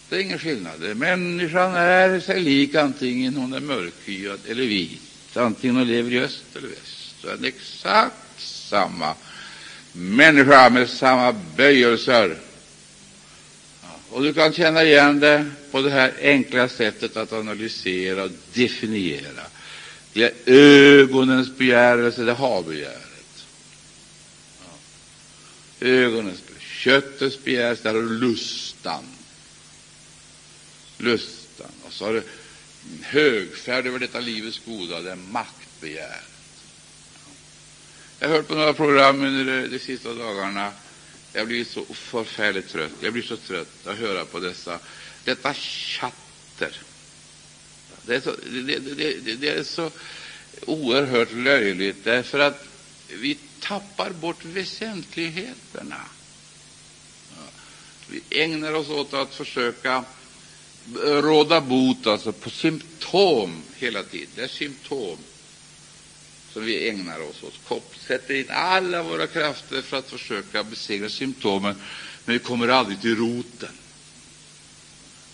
Det 0.09 0.17
är 0.17 0.21
ingen 0.21 0.39
skillnad. 0.39 0.97
Människan 0.97 1.75
är 1.75 2.21
sig 2.21 2.41
lik 2.41 2.75
antingen 2.75 3.37
hon 3.37 3.53
är 3.53 3.61
mörkhyad 3.61 4.41
eller 4.49 4.65
vit, 4.67 5.01
antingen 5.35 5.77
hon 5.77 5.87
lever 5.87 6.13
i 6.13 6.21
öst 6.21 6.45
eller 6.57 6.69
väst. 6.69 7.15
Så 7.21 7.29
är 7.29 7.37
det 7.37 7.49
exakt 7.49 8.15
samma 8.39 9.15
människa 9.93 10.71
med 10.71 10.91
samma 10.91 11.35
böjelser. 11.57 12.37
Och 14.15 14.23
du 14.23 14.35
kan 14.35 14.53
känna 14.53 14.85
igen 14.85 15.21
det 15.21 15.51
på 15.71 15.83
det 15.83 15.91
här 15.91 16.13
enkla 16.21 16.69
sättet 16.69 17.17
att 17.17 17.33
analysera 17.33 18.25
och 18.25 18.31
definiera. 18.53 19.43
Det 20.13 20.23
är 20.23 20.33
ögonens 20.55 21.57
begärelse, 21.57 22.23
det 22.23 22.33
har 22.33 22.63
begäret. 22.63 23.47
Ja. 24.61 25.87
Ögonens 25.87 26.43
köttets 26.59 27.45
begärelse, 27.45 27.83
där 27.83 27.95
har 27.95 28.03
du 28.03 28.19
lustan. 28.19 29.05
Lustan. 30.99 31.71
Och 31.83 31.93
så 31.93 32.05
har 32.05 32.13
du 32.13 32.23
högfärd 33.03 33.87
över 33.87 33.99
detta 33.99 34.21
livets 34.21 34.61
goda, 34.67 35.01
det 35.01 35.11
är 35.11 35.17
maktbegäret. 35.17 36.31
Jag 38.19 38.29
har 38.29 38.37
hört 38.37 38.49
på 38.49 38.55
några 38.55 38.73
program 38.73 39.23
under 39.23 39.63
de, 39.63 39.69
de 39.69 39.79
sista 39.79 40.15
dagarna. 40.15 40.73
Jag 41.37 41.47
blir 41.47 41.65
så 41.65 41.85
förfärligt 41.95 42.69
trött. 42.69 42.93
Jag 43.01 43.13
blir 43.13 43.23
så 43.23 43.37
trött 43.37 43.87
att 43.87 43.99
höra 43.99 44.25
på 44.25 44.41
dessa, 44.41 44.79
detta 45.25 45.55
chatter 45.55 46.81
det 48.07 48.17
är 48.17 48.21
så, 48.21 48.31
det, 48.67 48.79
det, 48.79 49.35
det 49.35 49.49
är 49.49 49.63
så 49.63 49.91
oerhört 50.67 51.33
löjligt, 51.33 52.05
därför 52.05 52.39
att 52.39 52.65
vi 53.09 53.39
tappar 53.61 54.11
bort 54.11 54.45
väsentligheterna. 54.45 56.01
Vi 58.09 58.43
ägnar 58.43 58.73
oss 58.73 58.89
åt 58.89 59.15
att 59.15 59.35
försöka 59.35 60.05
råda 61.05 61.61
bot 61.61 62.07
alltså 62.07 62.33
på 62.33 62.51
symptom 62.51 63.63
hela 63.77 64.03
tiden. 64.03 64.29
Det 64.35 64.43
är 64.43 64.49
symptom 64.49 65.19
som 66.55 66.65
vi 66.65 66.89
ägnar 66.89 67.21
oss 67.21 67.43
åt. 67.43 67.83
Sätter 68.07 68.35
in 68.35 68.51
alla 68.51 69.03
våra 69.03 69.27
krafter 69.27 69.83
för 69.83 69.97
att 69.97 70.11
försöka 70.11 70.65
besegra 70.65 71.09
symptomen, 71.09 71.77
men 72.25 72.33
vi 72.33 72.39
kommer 72.39 72.69
aldrig 72.69 73.01
till 73.01 73.17
roten. 73.17 73.69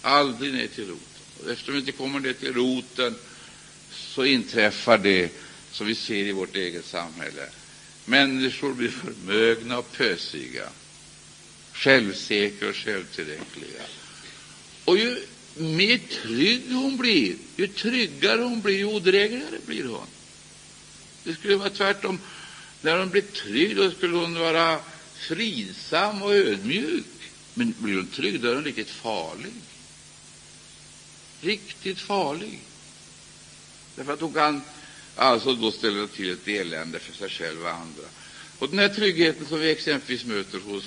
Aldrig 0.02 0.54
ner 0.54 0.66
till 0.66 0.88
roten. 0.88 1.52
Eftersom 1.52 1.74
vi 1.74 1.80
inte 1.80 1.92
kommer 1.92 2.20
ner 2.20 2.33
till 2.33 2.54
roten 2.54 3.14
så 3.90 4.24
inträffar 4.24 4.98
det 4.98 5.33
som 5.70 5.87
vi 5.87 5.94
ser 5.94 6.24
i 6.24 6.33
vårt 6.33 6.56
eget 6.56 6.87
samhälle. 6.87 7.48
Människor 8.04 8.74
blir 8.74 8.88
förmögna 8.88 9.78
och 9.78 9.92
pösiga, 9.92 10.68
självsäkra 11.72 12.68
och 12.68 12.76
självtillräckliga. 12.76 13.83
Och 14.85 14.98
ju 14.98 15.16
mer 15.56 15.98
trygg 16.22 16.62
hon 16.72 16.96
blir, 16.96 17.35
ju 17.56 17.66
tryggare 17.66 18.40
hon 18.40 18.61
blir, 18.61 18.78
ju 18.78 18.85
odrägligare 18.85 19.59
blir 19.66 19.85
hon. 19.85 20.06
Det 21.24 21.35
skulle 21.35 21.56
vara 21.56 21.70
tvärtom. 21.70 22.20
När 22.80 22.98
hon 22.98 23.11
blir 23.11 23.22
trygg, 23.22 23.76
då 23.76 23.90
skulle 23.90 24.16
hon 24.16 24.35
vara 24.35 24.80
fridsam 25.14 26.22
och 26.22 26.35
ödmjuk. 26.35 27.06
Men 27.54 27.74
blir 27.78 27.96
hon 27.96 28.06
trygg, 28.06 28.40
då 28.40 28.48
är 28.48 28.54
hon 28.54 28.64
riktigt 28.64 28.90
farlig 28.90 29.52
riktigt 31.40 32.00
farlig. 32.00 32.61
Därför 33.96 34.12
att 34.12 34.20
hon 34.20 34.33
kan 34.33 34.62
alltså 35.16 35.54
då 35.54 35.72
ställa 35.72 36.06
till 36.06 36.30
ett 36.30 36.48
elände 36.48 36.98
för 36.98 37.12
sig 37.12 37.28
själv 37.28 37.62
och 37.62 37.70
andra. 37.70 38.02
Och 38.59 38.68
den 38.68 38.78
här 38.78 38.88
tryggheten 38.88 39.46
som 39.46 39.61
vi 39.61 39.70
exempelvis 39.70 40.24
möter 40.24 40.59
hos 40.59 40.85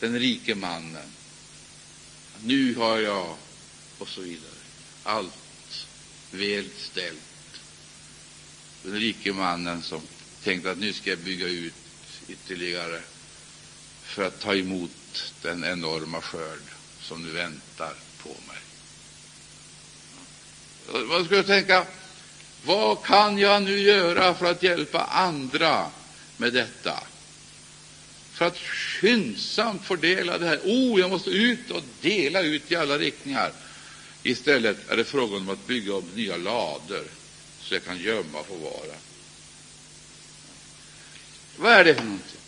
den 0.00 0.18
rike 0.18 0.54
mannen. 0.54 1.08
Nu 2.42 2.74
har 2.74 2.98
jag, 2.98 3.36
och 3.98 4.08
så 4.08 4.20
vidare. 4.20 4.50
Allt 5.02 5.86
väl 6.30 6.68
ställt. 6.78 7.33
Den 8.84 9.00
rike 9.00 9.32
mannen 9.32 9.82
som 9.82 10.00
tänkte 10.42 10.70
att 10.70 10.78
nu 10.78 10.92
ska 10.92 11.10
jag 11.10 11.18
bygga 11.18 11.46
ut 11.46 11.74
ytterligare 12.28 13.00
för 14.02 14.24
att 14.24 14.40
ta 14.40 14.54
emot 14.54 15.32
den 15.42 15.64
enorma 15.64 16.20
skörd 16.20 16.62
som 17.00 17.22
nu 17.22 17.30
väntar 17.30 17.94
på 18.22 18.28
mig. 18.28 18.58
Man 21.08 21.24
skulle 21.24 21.42
tänka, 21.42 21.86
vad 22.64 23.04
kan 23.04 23.38
jag 23.38 23.62
nu 23.62 23.78
göra 23.78 24.34
för 24.34 24.46
att 24.46 24.62
hjälpa 24.62 25.04
andra 25.04 25.90
med 26.36 26.52
detta? 26.52 27.02
För 28.32 28.44
att 28.46 28.58
skyndsamt 28.58 29.84
fördela 29.84 30.38
det 30.38 30.46
här. 30.46 30.60
Oh, 30.64 31.00
jag 31.00 31.10
måste 31.10 31.30
ut 31.30 31.70
och 31.70 31.82
dela 32.00 32.42
ut 32.42 32.72
i 32.72 32.76
alla 32.76 32.98
riktningar. 32.98 33.52
Istället 34.22 34.90
är 34.90 34.96
det 34.96 35.04
frågan 35.04 35.40
om 35.40 35.48
att 35.48 35.66
bygga 35.66 35.92
upp 35.92 36.16
nya 36.16 36.36
lador 36.36 37.04
så 37.64 37.74
jag 37.74 37.84
kan 37.84 37.98
gömma 37.98 38.38
och 38.38 38.46
förvara. 38.46 38.96
Vad 41.56 41.72
är 41.72 41.84
det 41.84 41.94
för 41.94 42.04
någonting? 42.04 42.40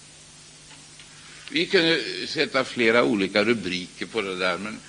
Vi 1.51 1.67
kunde 1.67 2.03
sätta 2.27 2.65
flera 2.65 3.05
olika 3.05 3.45
rubriker 3.45 4.07
på 4.07 4.21
det 4.21 4.37
där, 4.37 4.59
men 4.59 4.81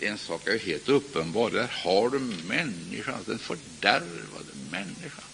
en 0.00 0.18
sak 0.18 0.46
är 0.46 0.58
helt 0.58 0.88
uppenbar. 0.88 1.50
Där 1.50 1.70
har 1.72 2.10
du 2.10 2.18
människan, 2.48 3.24
den 3.26 3.38
fördärvade 3.38 4.52
människan, 4.70 5.24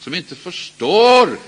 som 0.00 0.14
inte 0.14 0.34
förstår 0.34 1.38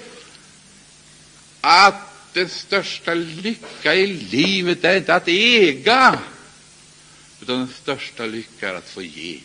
att 1.61 2.33
den 2.33 2.49
största 2.49 3.15
lycka 3.15 3.95
i 3.95 4.07
livet 4.07 4.85
är 4.85 4.97
inte 4.97 5.15
att 5.15 5.29
äga, 5.29 6.19
utan 7.41 7.59
den 7.59 7.69
största 7.83 8.27
lycka 8.27 8.69
är 8.69 8.75
att 8.75 8.89
få 8.89 9.03
ge. 9.03 9.41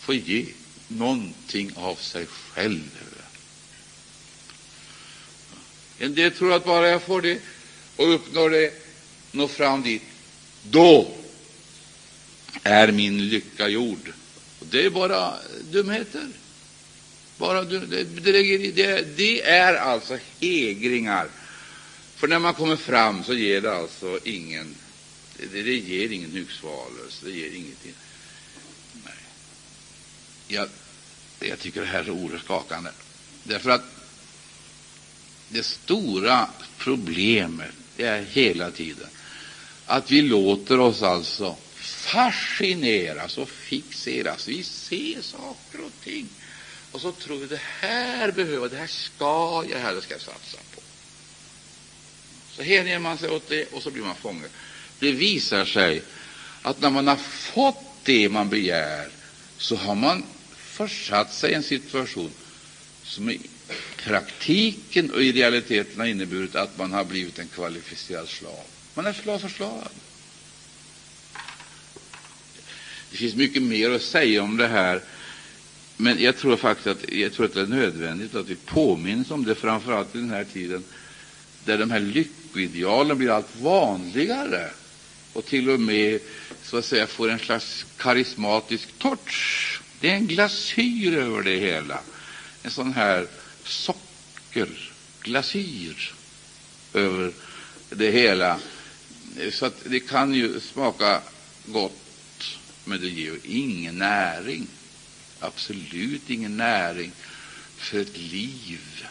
Få 0.00 0.14
ge 0.14 0.46
någonting 0.98 1.72
av 1.76 1.94
sig 1.94 2.26
själv. 2.26 2.90
En 5.98 6.14
del 6.14 6.32
tror 6.32 6.52
att 6.52 6.64
bara 6.64 6.88
jag 6.88 7.02
får 7.02 7.22
det 7.22 7.38
och 7.96 8.14
uppnår 8.14 8.50
det, 8.50 8.82
når 9.30 9.48
fram 9.48 9.82
dit, 9.82 10.02
då 10.62 11.14
är 12.62 12.92
min 12.92 13.28
lycka 13.28 13.68
gjord. 13.68 14.12
Det 14.60 14.84
är 14.84 14.90
bara 14.90 15.34
dumheter. 15.70 16.28
Bara 17.38 17.64
dum, 17.64 17.90
det, 17.90 18.04
det, 18.70 19.16
det 19.16 19.42
är 19.42 19.74
alltså 19.74 20.18
hägringar. 20.40 21.28
För 22.16 22.28
när 22.28 22.38
man 22.38 22.54
kommer 22.54 22.76
fram 22.76 23.24
så 23.24 23.34
ger 23.34 23.60
det 23.60 23.74
alltså 23.74 24.18
ingen 24.24 24.74
det, 25.50 25.62
det 25.62 25.74
ger 25.74 26.12
ingen 26.12 26.30
hugsvalelse, 26.30 27.24
det 27.24 27.30
ger 27.30 27.50
ingenting. 27.50 27.94
Nej. 29.04 29.14
Jag, 30.48 30.68
jag 31.48 31.58
tycker 31.58 31.80
det 31.80 31.86
här 31.86 32.00
är 32.00 32.04
så 32.04 32.12
oerhört 32.12 32.44
skakande. 32.44 32.90
Därför 33.42 33.70
att 33.70 33.84
det 35.48 35.62
stora 35.62 36.48
problemet 36.78 37.72
är 37.96 38.22
hela 38.22 38.70
tiden 38.70 39.08
att 39.86 40.10
vi 40.10 40.22
låter 40.22 40.80
oss 40.80 41.02
alltså 41.02 41.56
fascineras 41.80 43.38
och 43.38 43.48
fixeras. 43.48 44.48
Vi 44.48 44.62
ser 44.62 45.22
saker 45.22 45.84
och 45.84 46.04
ting 46.04 46.28
och 46.92 47.00
så 47.00 47.12
tror 47.12 47.38
vi 47.38 47.46
det 47.46 47.60
här 47.80 48.32
behöver, 48.32 48.68
det 48.68 48.76
här 48.76 48.86
ska 48.86 49.64
jag, 49.68 49.68
det 49.68 49.78
här 49.78 50.00
ska 50.00 50.14
jag 50.14 50.20
satsa 50.20 50.58
på. 50.74 50.80
Så 52.56 52.62
hänger 52.62 52.98
man 52.98 53.18
sig 53.18 53.30
åt 53.30 53.48
det 53.48 53.64
och 53.64 53.82
så 53.82 53.90
blir 53.90 54.02
man 54.02 54.14
fånge. 54.14 54.46
Det 54.98 55.12
visar 55.12 55.64
sig 55.64 56.02
att 56.62 56.80
när 56.80 56.90
man 56.90 57.08
har 57.08 57.16
fått 57.16 57.84
det 58.02 58.28
man 58.28 58.48
begär 58.48 59.08
så 59.58 59.76
har 59.76 59.94
man 59.94 60.24
försatt 60.72 61.34
sig 61.34 61.50
i 61.50 61.54
en 61.54 61.62
situation 61.62 62.30
som 63.04 63.30
i 63.30 63.40
praktiken 63.96 65.10
och 65.10 65.22
i 65.22 65.32
realiteten 65.32 66.00
har 66.00 66.06
inneburit 66.06 66.54
att 66.54 66.78
man 66.78 66.92
har 66.92 67.04
blivit 67.04 67.38
en 67.38 67.48
kvalificerad 67.48 68.28
slav. 68.28 68.64
Man 68.94 69.06
är 69.06 69.12
slav 69.12 69.38
förslavad. 69.38 69.88
Det 73.10 73.16
finns 73.16 73.34
mycket 73.34 73.62
mer 73.62 73.90
att 73.90 74.02
säga 74.02 74.42
om 74.42 74.56
det 74.56 74.68
här, 74.68 75.02
men 75.96 76.22
jag 76.22 76.36
tror 76.36 76.56
faktiskt 76.56 76.86
att, 76.86 77.12
jag 77.12 77.32
tror 77.32 77.46
att 77.46 77.54
det 77.54 77.60
är 77.60 77.66
nödvändigt 77.66 78.34
att 78.34 78.48
vi 78.48 78.54
påminns 78.54 79.30
om 79.30 79.44
det, 79.44 79.54
framför 79.54 79.92
allt 79.92 80.14
i 80.14 80.18
den 80.18 80.30
här 80.30 80.44
tiden 80.44 80.84
där 81.64 81.78
de 81.78 81.90
här 81.90 82.00
lyckoidealen 82.00 83.18
blir 83.18 83.30
allt 83.30 83.56
vanligare 83.60 84.70
och 85.32 85.46
till 85.46 85.70
och 85.70 85.80
med 85.80 86.20
så 86.62 86.76
att 86.76 86.84
säga 86.84 87.06
får 87.06 87.30
en 87.30 87.38
slags 87.38 87.86
karismatisk 87.96 88.88
touch. 88.98 89.71
Det 90.02 90.10
är 90.10 90.14
en 90.14 90.26
glasyr 90.26 91.18
över 91.18 91.42
det 91.42 91.58
hela, 91.58 92.00
en 92.62 92.70
sån 92.70 92.92
här 92.92 93.26
sockerglasyr 93.64 96.14
över 96.94 97.32
det 97.90 98.10
hela. 98.10 98.60
Så 99.52 99.66
att 99.66 99.76
det 99.84 100.00
kan 100.00 100.34
ju 100.34 100.60
smaka 100.60 101.22
gott, 101.66 102.58
men 102.84 103.00
det 103.00 103.08
ger 103.08 103.32
ju 103.32 103.40
ingen 103.44 103.98
näring, 103.98 104.66
absolut 105.40 106.30
ingen 106.30 106.56
näring 106.56 107.12
för 107.76 108.00
ett 108.00 108.18
liv 108.18 109.06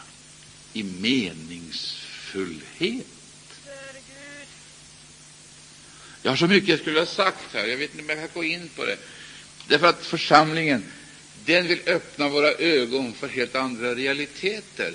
i 0.72 0.82
meningsfullhet. 0.82 3.06
Jag 6.22 6.32
har 6.32 6.36
så 6.36 6.46
mycket 6.46 6.68
jag 6.68 6.78
skulle 6.78 6.98
ha 6.98 7.06
sagt 7.06 7.54
här, 7.54 7.66
jag 7.66 7.76
vet 7.76 7.90
inte 7.90 8.02
om 8.02 8.08
jag 8.08 8.18
kan 8.18 8.28
gå 8.34 8.44
in 8.44 8.70
på 8.76 8.84
det. 8.84 8.98
Därför 9.68 9.86
att 9.86 10.06
församlingen 10.06 10.84
den 11.44 11.66
vill 11.66 11.80
öppna 11.86 12.28
våra 12.28 12.52
ögon 12.52 13.12
för 13.12 13.28
helt 13.28 13.54
andra 13.54 13.94
realiteter. 13.94 14.94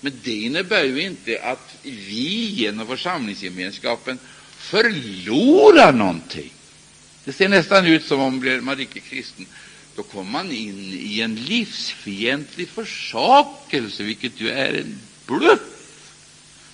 Men 0.00 0.20
det 0.24 0.32
innebär 0.32 0.84
ju 0.84 1.02
inte 1.02 1.42
att 1.42 1.76
vi 1.82 2.46
genom 2.46 2.86
församlingsgemenskapen 2.86 4.18
förlorar 4.58 5.92
någonting. 5.92 6.52
Det 7.24 7.32
ser 7.32 7.48
nästan 7.48 7.86
ut 7.86 8.04
som 8.04 8.20
om 8.20 8.40
blir 8.40 8.60
man 8.60 8.76
riktigt 8.76 9.04
kristen, 9.04 9.46
då 9.96 10.02
kommer 10.02 10.30
man 10.30 10.52
in 10.52 10.98
i 11.00 11.20
en 11.20 11.34
livsfientlig 11.34 12.68
försakelse, 12.68 14.02
vilket 14.02 14.40
ju 14.40 14.50
är 14.50 14.74
en 14.74 15.00
bluff. 15.26 15.60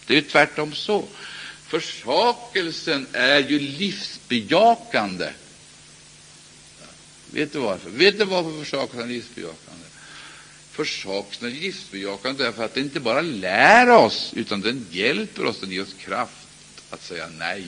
Det 0.06 0.14
är 0.14 0.16
ju 0.22 0.28
tvärtom 0.28 0.74
så. 0.74 1.04
Försakelsen 1.66 3.06
är 3.12 3.38
ju 3.38 3.58
livsbejakande. 3.58 5.28
Vet 7.32 7.52
du 7.52 7.58
varför? 7.58 7.90
Vet 7.90 8.18
du 8.18 8.24
varför 8.24 8.64
försakelsen 8.64 9.10
är 9.10 9.14
livsbejakande? 9.14 9.86
Försakelsen 10.70 11.48
är 11.48 11.52
livsbejakande 11.52 12.44
därför 12.44 12.64
att 12.64 12.74
den 12.74 12.84
inte 12.84 13.00
bara 13.00 13.20
lär 13.20 13.88
oss, 13.90 14.32
utan 14.36 14.60
den 14.60 14.86
hjälper 14.90 15.44
oss, 15.44 15.60
den 15.60 15.70
ger 15.70 15.82
oss 15.82 15.94
kraft 15.98 16.46
att 16.90 17.04
säga 17.04 17.28
nej. 17.38 17.66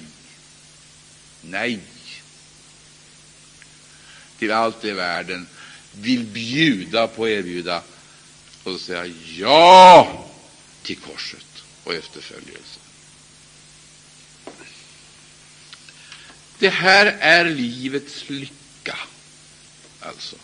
Nej 1.41 1.81
till 4.39 4.53
allt 4.53 4.83
det 4.83 4.93
världen 4.93 5.47
vill 5.93 6.25
bjuda 6.25 7.07
på 7.07 7.29
erbjuda 7.29 7.83
och 8.63 8.81
säga 8.81 9.07
ja 9.37 10.25
till 10.83 10.97
korset 10.97 11.47
och 11.85 11.95
efterföljelse. 11.95 12.81
Det 16.59 16.69
här 16.69 17.07
är 17.21 17.45
livets 17.45 18.25
lycka, 18.29 18.55
alltså 20.05 20.37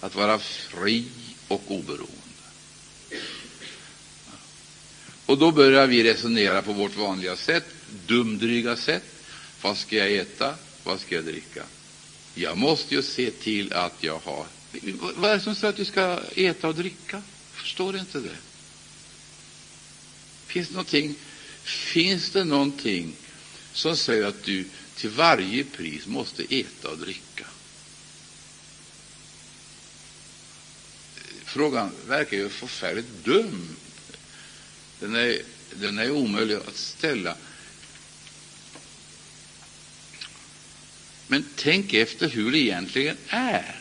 att 0.00 0.14
vara 0.14 0.38
fri 0.38 1.04
och 1.48 1.62
oberoende. 1.66 2.14
Och 5.26 5.38
då 5.38 5.52
börjar 5.52 5.86
vi 5.86 6.04
resonera 6.04 6.62
på 6.62 6.72
vårt 6.72 6.96
vanliga 6.96 7.36
sätt, 7.36 7.64
dumdryga 8.06 8.76
sätt. 8.76 9.04
Vad 9.62 9.76
ska 9.78 9.96
jag 9.96 10.12
äta? 10.12 10.54
Vad 10.84 11.00
ska 11.00 11.14
jag 11.14 11.24
dricka? 11.24 11.62
Jag 12.34 12.58
måste 12.58 12.94
ju 12.94 13.02
se 13.02 13.30
till 13.30 13.72
att 13.72 13.94
jag 14.00 14.18
har 14.24 14.46
Vad 15.16 15.30
är 15.30 15.34
det 15.34 15.40
som 15.40 15.54
säger 15.54 15.68
att 15.68 15.76
du 15.76 15.84
ska 15.84 16.20
äta 16.36 16.68
och 16.68 16.74
dricka? 16.74 17.16
Jag 17.16 17.62
förstår 17.62 17.96
inte 17.96 18.20
det. 18.20 18.36
Finns 20.46 20.68
det 20.68 20.74
någonting, 20.74 21.14
finns 21.62 22.30
det 22.30 22.44
någonting 22.44 23.12
som 23.72 23.96
säger 23.96 24.26
att 24.26 24.44
du 24.44 24.64
till 24.96 25.10
varje 25.10 25.64
pris 25.64 26.06
måste 26.06 26.42
äta 26.54 26.88
och 26.88 26.98
dricka? 26.98 27.46
Frågan 31.48 31.90
verkar 32.06 32.36
ju 32.36 32.48
förfärligt 32.48 33.24
dum. 33.24 33.76
Den 35.00 35.14
är, 35.14 35.38
den 35.70 35.98
är 35.98 36.10
omöjlig 36.10 36.54
att 36.54 36.76
ställa. 36.76 37.36
Men 41.26 41.44
tänk 41.56 41.94
efter 41.94 42.28
hur 42.28 42.52
det 42.52 42.58
egentligen 42.58 43.16
är. 43.28 43.78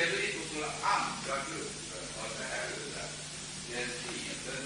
heller 0.00 0.20
inte 0.26 0.38
hos 0.38 0.52
några 0.54 0.72
andra 0.98 1.36
grupper 1.48 2.02
av 2.22 2.28
det 2.38 2.46
här 2.52 2.64
eller 2.72 2.90
där. 2.96 3.10
Den 3.76 3.88
fienden, 4.02 4.62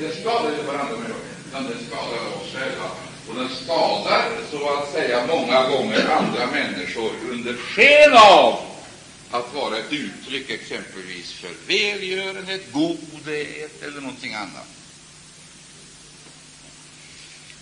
den 0.00 0.12
skadar 0.20 0.50
ju 0.56 0.62
varandra 0.62 0.96
med 0.96 1.10
utan 1.48 1.64
den 1.64 1.86
skadar 1.86 2.20
oss 2.36 2.52
själva. 2.54 2.88
Och 3.28 3.34
den 3.34 3.48
skadar, 3.48 4.22
så 4.66 4.74
att 4.74 4.92
säga, 4.92 5.26
många 5.26 5.68
gånger 5.68 6.08
andra 6.08 6.46
människor 6.46 7.12
under 7.30 7.54
sken 7.54 8.12
av 8.12 8.58
att 9.30 9.54
vara 9.54 9.78
ett 9.78 9.92
uttryck 9.92 10.50
exempelvis 10.50 11.32
för 11.32 11.50
välgörenhet, 11.66 12.72
godhet 12.72 13.82
eller 13.82 14.00
någonting 14.00 14.34
annat. 14.34 14.68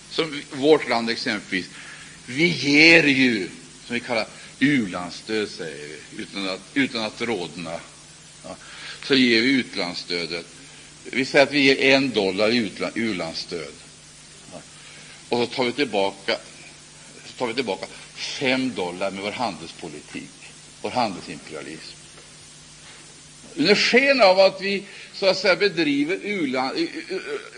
Som 0.09 0.41
vårt 0.51 0.89
land 0.89 1.09
exempelvis. 1.09 1.65
Vi 2.25 2.47
ger 2.47 3.03
ju, 3.03 3.49
som 3.85 3.93
vi 3.93 3.99
kallar 3.99 4.27
u-landsstöd, 4.59 5.49
säger 5.49 5.87
vi, 5.87 6.21
utan 6.21 6.49
att, 6.49 6.61
utan 6.73 7.03
att 7.03 7.21
rodna. 7.21 7.79
Ja, 8.43 8.55
så 9.07 9.15
ger 9.15 9.41
vi 9.41 9.47
utlandsstödet. 9.47 10.45
Vi 11.03 11.25
säger 11.25 11.45
att 11.45 11.51
vi 11.51 11.59
ger 11.59 11.95
en 11.95 12.09
dollar 12.09 12.51
i 12.51 12.71
u-landsstöd. 12.95 13.73
Ja, 14.51 14.61
och 15.29 15.37
så 15.37 15.45
tar 15.55 15.63
vi 15.63 15.71
tillbaka 15.71 16.37
tar 17.37 17.47
vi 17.47 17.53
tillbaka 17.53 17.85
fem 18.15 18.75
dollar 18.75 19.11
med 19.11 19.23
vår 19.23 19.31
handelspolitik, 19.31 20.31
vår 20.81 20.89
handelsimperialism. 20.89 21.97
Under 23.55 23.75
sken 23.75 24.21
av 24.21 24.39
att 24.39 24.61
vi 24.61 24.83
så 25.13 25.25
att 25.25 25.37
säga 25.37 25.55
bedriver 25.55 26.19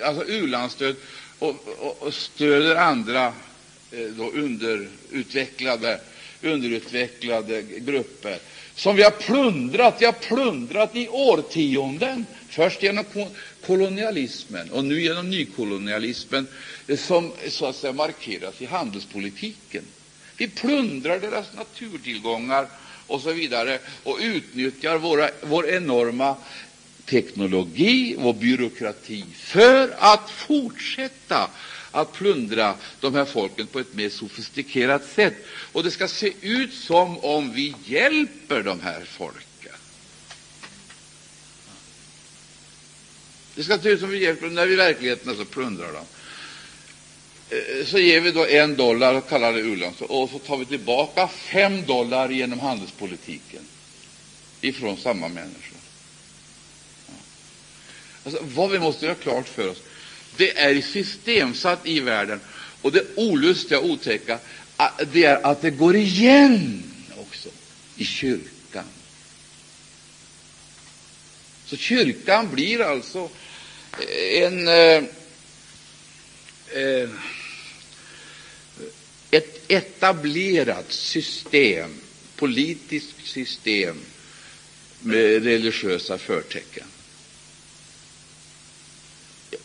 alltså 0.03 0.23
u-landsstöd 0.25 0.95
och, 1.39 1.67
och, 1.79 2.01
och 2.01 2.13
stöder 2.13 2.75
andra 2.75 3.25
eh, 3.91 4.05
då 4.17 4.29
underutvecklade, 4.29 5.99
underutvecklade 6.41 7.61
grupper 7.61 8.39
som 8.77 8.95
vi 8.95 9.03
har 9.03 9.11
plundrat. 9.11 9.95
Vi 9.99 10.05
har 10.05 10.13
plundrat 10.13 10.95
i 10.95 11.07
årtionden, 11.07 12.25
först 12.49 12.83
genom 12.83 13.05
kolonialismen 13.65 14.71
och 14.71 14.85
nu 14.85 15.01
genom 15.01 15.29
nykolonialismen, 15.29 16.47
eh, 16.87 16.97
som 16.97 17.25
eh, 17.25 17.49
så 17.49 17.65
att 17.65 17.75
säga 17.75 17.93
markeras 17.93 18.61
i 18.61 18.65
handelspolitiken. 18.65 19.83
Vi 20.37 20.47
plundrar 20.47 21.19
deras 21.19 21.45
naturtillgångar 21.55 22.67
och 23.07 23.21
så 23.21 23.31
vidare 23.31 23.79
och 24.03 24.17
utnyttjar 24.21 24.97
våra, 24.97 25.29
vår 25.41 25.69
enorma 25.69 26.35
teknologi, 27.05 28.15
vår 28.19 28.33
byråkrati, 28.33 29.25
för 29.33 29.95
att 29.99 30.29
fortsätta 30.29 31.49
att 31.91 32.13
plundra 32.13 32.75
de 32.99 33.15
här 33.15 33.25
folken 33.25 33.67
på 33.67 33.79
ett 33.79 33.93
mer 33.93 34.09
sofistikerat 34.09 35.05
sätt. 35.05 35.33
Och 35.71 35.83
det 35.83 35.91
ska 35.91 36.07
se 36.07 36.33
ut 36.41 36.73
som 36.73 37.17
om 37.17 37.53
vi 37.53 37.75
hjälper 37.85 38.63
de 38.63 38.79
här 38.79 39.03
folken. 39.05 39.47
Det 43.55 43.63
ska 43.63 43.79
se 43.79 43.89
ut 43.89 43.99
som 43.99 44.09
om 44.09 44.11
vi 44.11 44.23
hjälper 44.23 44.45
dem, 44.45 44.55
när 44.55 44.65
vi 44.65 44.73
i 44.73 44.75
verkligheten 44.75 45.29
alltså 45.29 45.45
plundrar 45.45 45.93
dem. 45.93 46.05
Eh, 47.49 47.85
så 47.85 47.99
ger 47.99 48.21
vi 48.21 48.31
då 48.31 48.45
en 48.45 48.75
dollar 48.75 49.13
och 49.13 49.29
kallar 49.29 49.53
det 49.53 49.59
u 49.59 49.83
och 49.99 50.29
så 50.29 50.39
tar 50.39 50.57
vi 50.57 50.65
tillbaka 50.65 51.27
fem 51.27 51.85
dollar 51.85 52.29
genom 52.29 52.59
handelspolitiken 52.59 53.61
ifrån 54.61 54.97
samma 54.97 55.27
människor. 55.27 55.77
Alltså, 58.23 58.43
vad 58.43 58.69
vi 58.69 58.79
måste 58.79 59.05
göra 59.05 59.15
klart 59.15 59.47
för 59.47 59.69
oss, 59.69 59.77
det 60.37 60.57
är 60.57 60.81
systemsatt 60.81 61.87
i 61.87 61.99
världen. 61.99 62.39
Och 62.81 62.91
det 62.91 63.03
olustiga 63.15 63.79
och 63.79 63.89
otäcka 63.89 64.39
det 65.11 65.23
är 65.23 65.45
att 65.45 65.61
det 65.61 65.69
går 65.69 65.95
igen 65.95 66.83
också 67.17 67.49
i 67.95 68.05
kyrkan. 68.05 68.85
Så 71.65 71.77
kyrkan 71.77 72.49
blir 72.51 72.81
alltså 72.81 73.29
eh, 73.99 74.43
en, 74.43 74.67
eh, 74.67 75.03
eh, 76.73 77.09
ett 79.31 79.71
etablerat 79.71 80.91
system, 80.91 81.93
politiskt 82.35 83.27
system 83.27 83.97
med 85.01 85.43
religiösa 85.43 86.17
förtecken. 86.17 86.85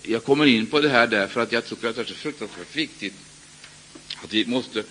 Jag 0.02 0.24
kommer 0.24 0.46
in 0.46 0.66
på 0.66 0.80
det 0.80 0.88
här 0.88 1.06
därför 1.06 1.40
att 1.40 1.52
jag 1.52 1.66
tycker 1.66 1.88
att 1.88 1.96
det 1.96 2.02
är 2.02 2.06
så 2.06 2.14
fruktansvärt 2.14 2.76
viktigt 2.76 3.14
att 4.24 4.32
vi 4.32 4.46
måste 4.46 4.84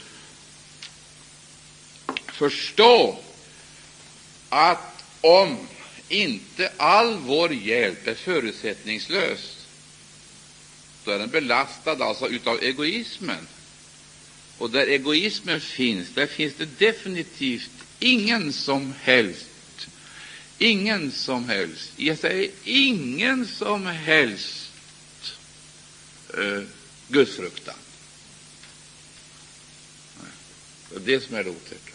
förstå 2.27 3.19
att 4.49 5.03
om 5.21 5.57
inte 6.09 6.71
all 6.77 7.17
vår 7.17 7.53
hjälp 7.53 8.07
är 8.07 8.15
förutsättningslös, 8.15 9.65
då 11.03 11.11
är 11.11 11.19
den 11.19 11.29
belastad 11.29 11.91
alltså 12.03 12.27
utav 12.29 12.63
egoismen. 12.63 13.47
Och 14.57 14.69
där 14.69 14.87
egoismen 14.87 15.61
finns, 15.61 16.09
där 16.09 16.27
finns 16.27 16.53
det 16.57 16.79
definitivt 16.79 17.71
ingen 17.99 18.53
som 18.53 18.93
helst, 19.01 19.47
ingen 20.57 21.11
som 21.11 21.49
helst, 21.49 21.91
jag 21.95 22.17
säger 22.17 22.51
ingen 22.63 23.47
som 23.47 23.85
helst 23.85 24.60
eh, 26.37 26.63
gudsfruktan. 27.07 27.75
Det 30.89 30.95
är 30.95 30.99
det 31.17 31.23
som 31.23 31.35
är 31.35 31.43
det 31.43 31.49
otäcka. 31.49 31.91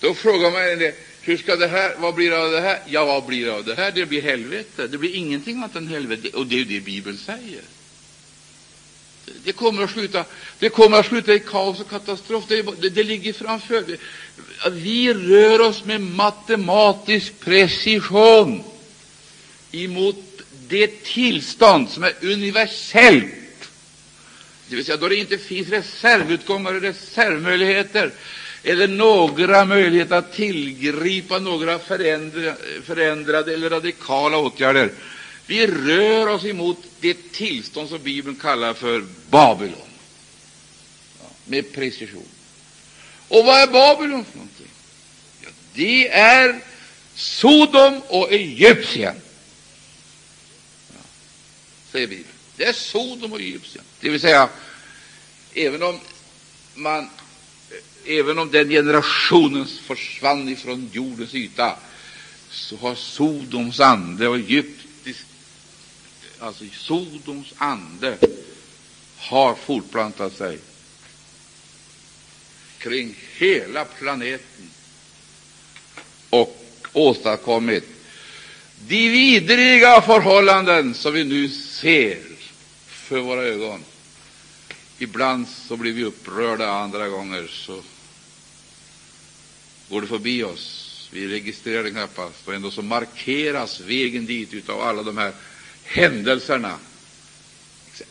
Då 0.00 0.14
frågar 0.14 0.50
man 0.50 0.78
det, 0.78 0.94
hur 1.20 1.36
ska 1.36 1.56
det 1.56 1.68
här, 1.68 1.96
vad 1.98 2.14
blir 2.14 2.30
det 2.30 2.38
av 2.38 2.50
det 2.50 2.60
här? 2.60 2.82
Ja, 2.86 3.04
vad 3.04 3.24
blir 3.24 3.46
det 3.46 3.54
av 3.54 3.64
det 3.64 3.74
här? 3.74 3.92
Det 3.92 4.06
blir 4.06 4.22
helvete. 4.22 4.86
Det 4.86 4.98
blir 4.98 5.14
ingenting 5.14 5.56
annat 5.56 5.76
än 5.76 5.88
helvete. 5.88 6.28
Och 6.28 6.46
det 6.46 6.54
är 6.54 6.58
ju 6.58 6.64
det 6.64 6.80
Bibeln 6.80 7.18
säger. 7.18 7.62
Det 9.44 9.52
kommer 9.52 9.82
att 9.82 9.90
sluta, 9.90 10.24
det 10.58 10.68
kommer 10.68 10.98
att 10.98 11.06
sluta 11.06 11.34
i 11.34 11.40
kaos 11.40 11.80
och 11.80 11.90
katastrof. 11.90 12.44
Det, 12.48 12.62
det, 12.62 12.88
det 12.88 13.04
ligger 13.04 13.32
framför. 13.32 13.98
Vi 14.70 15.14
rör 15.14 15.60
oss 15.60 15.84
med 15.84 16.00
matematisk 16.00 17.40
precision 17.40 18.62
emot 19.72 20.29
det 20.70 21.02
tillstånd 21.04 21.90
som 21.90 22.02
är 22.04 22.14
universellt, 22.22 23.24
det 24.68 24.76
vill 24.76 24.84
säga 24.84 24.96
då 24.96 25.08
det 25.08 25.16
inte 25.16 25.38
finns 25.38 25.68
reservutgångar 25.68 26.74
och 26.74 26.82
reservmöjligheter 26.82 28.12
eller 28.62 28.88
några 28.88 29.64
möjligheter 29.64 30.16
att 30.16 30.34
tillgripa 30.34 31.38
några 31.38 31.78
förändrade 32.84 33.54
eller 33.54 33.70
radikala 33.70 34.38
åtgärder. 34.38 34.90
Vi 35.46 35.66
rör 35.66 36.26
oss 36.26 36.44
emot 36.44 36.78
det 37.00 37.32
tillstånd 37.32 37.88
som 37.88 38.02
Bibeln 38.02 38.36
kallar 38.36 38.74
för 38.74 39.04
Babylon, 39.30 39.74
ja, 41.20 41.26
med 41.44 41.72
precision. 41.72 42.28
Och 43.28 43.44
vad 43.44 43.62
är 43.62 43.66
Babylon 43.66 44.24
för 44.24 44.36
någonting? 44.38 44.70
Ja, 45.42 45.48
det 45.74 46.08
är 46.08 46.60
Sodom 47.14 48.02
och 48.08 48.32
Egypten 48.32 49.14
säger 51.92 52.06
Bibeln. 52.06 52.28
Det 52.56 52.64
är 52.64 52.72
Sodom 52.72 53.32
och 53.32 53.40
Egypten. 53.40 53.82
Det 54.00 54.10
vill 54.10 54.20
säga, 54.20 54.48
även 55.54 55.82
om, 55.82 56.00
man, 56.74 57.10
även 58.06 58.38
om 58.38 58.50
den 58.50 58.68
generationen 58.68 59.66
försvann 59.66 60.48
ifrån 60.48 60.90
jordens 60.92 61.34
yta, 61.34 61.76
så 62.50 62.76
har 62.76 62.94
Sodoms 62.94 63.80
ande 63.80 64.28
och 64.28 64.36
Egyptisk, 64.36 65.24
alltså 66.38 66.64
Sodoms 66.72 67.54
ande 67.56 68.16
har 69.16 69.54
fortplantat 69.54 70.36
sig 70.36 70.58
kring 72.78 73.14
hela 73.36 73.84
planeten 73.84 74.70
och 76.30 76.64
åstadkommit 76.92 77.84
de 78.88 79.08
vidriga 79.08 80.02
förhållanden 80.02 80.94
som 80.94 81.12
vi 81.12 81.24
nu 81.24 81.48
ser 81.80 82.18
för 82.86 83.20
våra 83.20 83.42
ögon. 83.42 83.84
Ibland 84.98 85.48
så 85.48 85.76
blir 85.76 85.92
vi 85.92 86.04
upprörda, 86.04 86.70
andra 86.70 87.08
gånger 87.08 87.46
så 87.46 87.82
går 89.88 90.00
det 90.00 90.06
förbi 90.06 90.42
oss. 90.42 90.86
Vi 91.12 91.28
registrerar 91.28 91.84
det 91.84 91.90
knappast, 91.90 92.48
och 92.48 92.54
ändå 92.54 92.70
så 92.70 92.82
markeras 92.82 93.80
vägen 93.80 94.26
dit 94.26 94.68
av 94.68 94.80
alla 94.80 95.02
de 95.02 95.18
här 95.18 95.32
händelserna. 95.84 96.78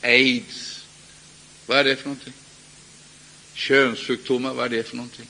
Aids, 0.02 0.86
vad 1.66 1.78
är 1.78 1.84
det 1.84 1.96
för 1.96 2.06
någonting? 2.06 2.34
Könssjukdomar, 3.54 4.54
vad 4.54 4.66
är 4.66 4.70
det 4.78 4.84
för 4.84 4.96
någonting? 4.96 5.28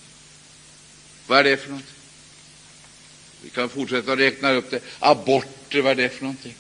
Vad 1.27 1.39
är 1.39 1.43
det 1.43 1.57
för 1.57 1.69
någonting? 1.69 1.95
Vi 3.41 3.49
kan 3.49 3.69
fortsätta 3.69 4.13
att 4.13 4.19
räkna 4.19 4.51
upp 4.51 4.71
det. 4.71 4.83
Aborter, 4.99 5.81
vad 5.81 5.91
är 5.91 5.95
det 5.95 6.09
för 6.09 6.23
någonting? 6.23 6.55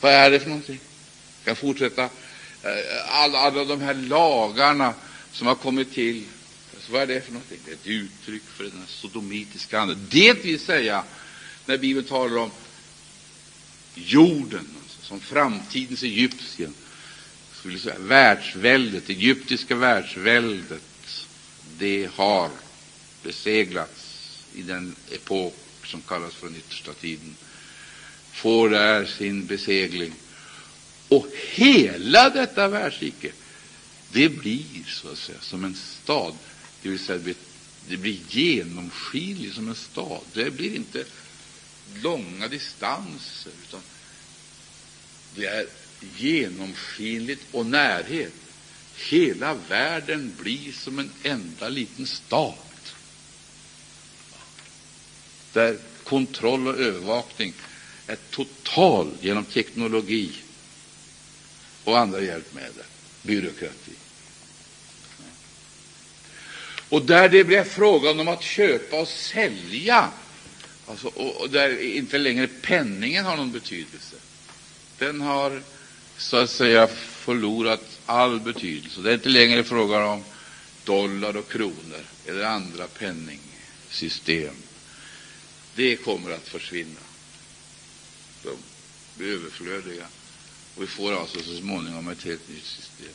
Vad 0.00 0.12
är 0.12 0.30
det 0.30 0.40
för 0.40 0.48
någonting? 0.48 0.80
Jag 1.44 1.44
kan 1.44 1.56
fortsätta. 1.56 2.04
Eh, 2.62 2.70
alla, 3.08 3.38
alla 3.38 3.64
de 3.64 3.80
här 3.80 3.94
lagarna 3.94 4.94
som 5.32 5.46
har 5.46 5.54
kommit 5.54 5.94
till. 5.94 6.24
Så 6.86 6.92
vad 6.92 7.02
är 7.02 7.06
det 7.06 7.20
för 7.20 7.32
någonting? 7.32 7.58
Det 7.64 7.70
är 7.70 7.74
ett 7.74 7.86
uttryck 7.86 8.42
för 8.56 8.64
den 8.64 8.84
sodomitiska 8.86 9.80
anden. 9.80 10.06
Det 10.10 10.44
vill 10.44 10.60
säga, 10.60 11.04
när 11.66 11.78
Bibeln 11.78 12.06
talar 12.06 12.36
om 12.36 12.50
jorden, 13.94 14.68
alltså, 14.82 15.02
som 15.02 15.20
framtidens 15.20 16.02
Egyptien, 16.02 16.74
skulle 17.52 17.78
säga, 17.78 17.98
världsväldet, 17.98 19.06
det 19.06 19.12
egyptiska 19.12 19.74
världsväldet, 19.74 20.82
det 21.78 22.10
har 22.14 22.50
beseglats 23.22 24.06
i 24.54 24.62
den 24.62 24.96
epok 25.10 25.56
som 25.84 26.02
kallas 26.02 26.34
för 26.34 26.46
den 26.46 26.56
yttersta 26.56 26.92
tiden, 26.92 27.36
får 28.32 28.70
där 28.70 29.04
sin 29.04 29.46
besegling. 29.46 30.12
Och 31.08 31.26
hela 31.52 32.30
detta 32.30 32.68
världsrike, 32.68 33.32
det 34.12 34.28
blir 34.28 34.84
så 34.86 35.08
att 35.08 35.18
säga 35.18 35.40
som 35.40 35.64
en 35.64 35.74
stad, 35.74 36.34
det 36.82 36.88
vill 36.88 36.98
säga 36.98 37.34
det 37.88 37.96
blir 37.96 38.18
genomskinligt 38.28 39.54
som 39.54 39.68
en 39.68 39.74
stad. 39.74 40.20
Det 40.32 40.50
blir 40.50 40.74
inte 40.74 41.04
långa 42.02 42.48
distanser, 42.48 43.52
utan 43.68 43.80
det 45.34 45.46
är 45.46 45.66
genomskinligt 46.16 47.42
och 47.50 47.66
närhet. 47.66 48.32
Hela 48.96 49.54
världen 49.54 50.32
blir 50.40 50.72
som 50.72 50.98
en 50.98 51.10
enda 51.22 51.68
liten 51.68 52.06
stad 52.06 52.54
där 55.52 55.78
kontroll 56.04 56.68
och 56.68 56.78
övervakning 56.78 57.54
är 58.10 58.16
total 58.30 59.10
genom 59.20 59.44
teknologi 59.44 60.32
och 61.84 61.98
andra 61.98 62.20
hjälpmedel, 62.20 62.84
byråkrati. 63.22 63.92
Och 66.88 67.02
där 67.02 67.28
det 67.28 67.44
blir 67.44 67.64
fråga 67.64 68.10
om 68.10 68.28
att 68.28 68.42
köpa 68.42 69.00
och 69.00 69.08
sälja, 69.08 70.10
alltså, 70.86 71.08
och, 71.08 71.50
där 71.50 71.82
inte 71.82 72.18
längre 72.18 72.46
penningen 72.62 73.24
har 73.24 73.36
någon 73.36 73.52
betydelse. 73.52 74.16
Den 74.98 75.20
har 75.20 75.62
så 76.16 76.36
att 76.36 76.50
säga 76.50 76.86
förlorat 76.96 77.98
all 78.06 78.40
betydelse. 78.40 79.00
Det 79.00 79.10
är 79.10 79.14
inte 79.14 79.28
längre 79.28 79.64
fråga 79.64 80.06
om 80.06 80.24
dollar 80.84 81.36
och 81.36 81.48
kronor 81.48 82.04
eller 82.26 82.44
andra 82.44 82.86
penningsystem. 82.86 84.54
Det 85.74 85.96
kommer 85.96 86.30
att 86.30 86.48
försvinna. 86.48 87.00
De 88.42 88.56
blir 89.14 89.34
överflödiga. 89.34 90.06
Och 90.76 90.82
vi 90.82 90.86
får 90.86 91.20
alltså 91.20 91.42
så 91.42 91.56
småningom 91.56 92.08
ett 92.08 92.24
helt 92.24 92.48
nytt 92.48 92.64
system. 92.64 93.14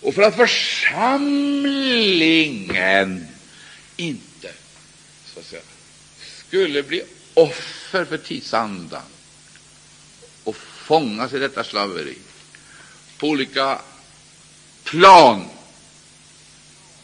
Och 0.00 0.14
för 0.14 0.22
att 0.22 0.36
församlingen 0.36 3.26
inte 3.96 4.52
så 5.34 5.40
att 5.40 5.46
säga, 5.46 5.62
skulle 6.48 6.82
bli 6.82 7.02
offer 7.34 8.04
för 8.04 8.18
tidsandan 8.18 9.02
och 10.44 10.56
fångas 10.56 11.32
i 11.32 11.38
detta 11.38 11.64
slaveri 11.64 12.18
på 13.18 13.28
olika 13.28 13.80
plan 14.84 15.48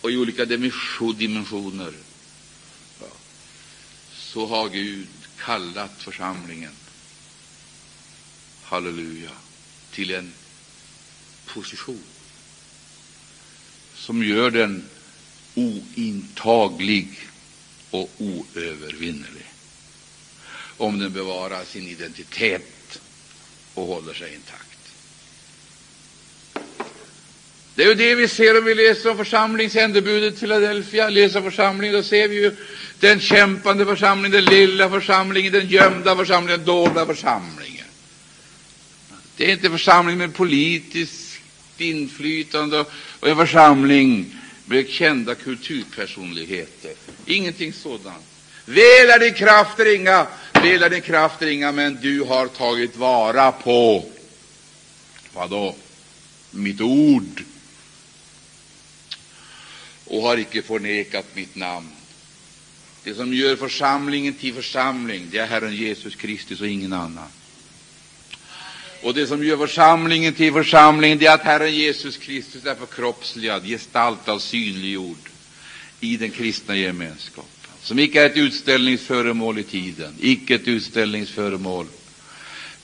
och 0.00 0.11
i 0.11 0.16
olika 0.16 0.44
dimensioner, 0.44 1.92
så 4.12 4.46
har 4.46 4.68
Gud 4.68 5.09
kallat 5.45 6.03
församlingen, 6.03 6.72
halleluja, 8.62 9.30
till 9.90 10.11
en 10.11 10.32
position 11.47 12.05
som 13.95 14.24
gör 14.24 14.51
den 14.51 14.88
ointaglig 15.55 17.09
och 17.90 18.11
oövervinnerlig, 18.18 19.47
om 20.76 20.99
den 20.99 21.12
bevarar 21.12 21.64
sin 21.64 21.88
identitet 21.88 23.01
och 23.74 23.86
håller 23.86 24.14
sig 24.14 24.34
intakt. 24.34 24.71
Det 27.74 27.82
är 27.82 27.86
ju 27.88 27.94
det 27.94 28.14
vi 28.14 28.28
ser 28.28 28.58
om 28.58 28.64
vi 28.64 28.74
läser 28.74 29.10
om 29.10 29.16
församlingsändebudet 29.16 30.40
Philadelphia, 30.40 31.08
läser 31.08 31.42
församlingen, 31.42 31.96
då 31.96 32.02
ser 32.02 32.28
vi 32.28 32.36
ju 32.36 32.56
den 33.00 33.20
kämpande 33.20 33.86
församlingen, 33.86 34.30
den 34.30 34.44
lilla 34.44 34.90
församlingen, 34.90 35.52
den 35.52 35.68
gömda 35.68 36.16
församlingen, 36.16 36.58
den 36.58 36.66
dolda 36.66 37.06
församlingen. 37.06 37.86
Det 39.36 39.44
är 39.44 39.52
inte 39.52 39.70
församling 39.70 40.18
med 40.18 40.34
politiskt 40.34 41.40
inflytande 41.78 42.84
och 43.20 43.28
en 43.28 43.36
församling 43.36 44.38
med 44.64 44.88
kända 44.88 45.34
kulturpersonligheter. 45.34 46.92
Ingenting 47.26 47.72
sådant. 47.72 48.24
Väl 48.64 49.10
är 49.10 49.18
din 49.18 49.34
kraft 49.34 49.80
ringa, 49.80 50.26
väl 50.52 50.82
är 50.82 50.90
din 50.90 51.00
kraft 51.00 51.42
ringa, 51.42 51.72
men 51.72 51.98
du 52.02 52.22
har 52.22 52.46
tagit 52.46 52.96
vara 52.96 53.52
på 53.52 54.04
vad 55.32 55.50
då? 55.50 55.76
Mitt 56.50 56.80
ord 56.80 57.42
och 60.12 60.22
har 60.22 60.36
icke 60.36 60.62
förnekat 60.62 61.26
mitt 61.34 61.56
namn. 61.56 61.88
Det 63.04 63.14
som 63.14 63.34
gör 63.34 63.56
församlingen 63.56 64.34
till 64.34 64.54
församling, 64.54 65.28
det 65.30 65.38
är 65.38 65.46
Herren 65.46 65.76
Jesus 65.76 66.14
Kristus 66.14 66.60
och 66.60 66.66
ingen 66.66 66.92
annan. 66.92 67.28
Och 69.02 69.14
det 69.14 69.26
som 69.26 69.44
gör 69.44 69.56
församlingen 69.56 70.34
till 70.34 70.52
församling, 70.52 71.18
det 71.18 71.26
är 71.26 71.34
att 71.34 71.42
Herren 71.42 71.74
Jesus 71.74 72.16
Kristus 72.16 72.64
är 72.64 72.74
förkroppsligad, 72.74 73.64
gestaltad, 73.66 74.38
synliggjord 74.38 75.30
i 76.00 76.16
den 76.16 76.30
kristna 76.30 76.76
gemenskapen, 76.76 77.70
som 77.82 77.98
icke 77.98 78.22
är 78.22 78.26
ett 78.26 78.36
utställningsföremål 78.36 79.58
i 79.58 79.62
tiden, 79.62 80.14
icke 80.20 80.54
ett 80.54 80.68
utställningsföremål, 80.68 81.86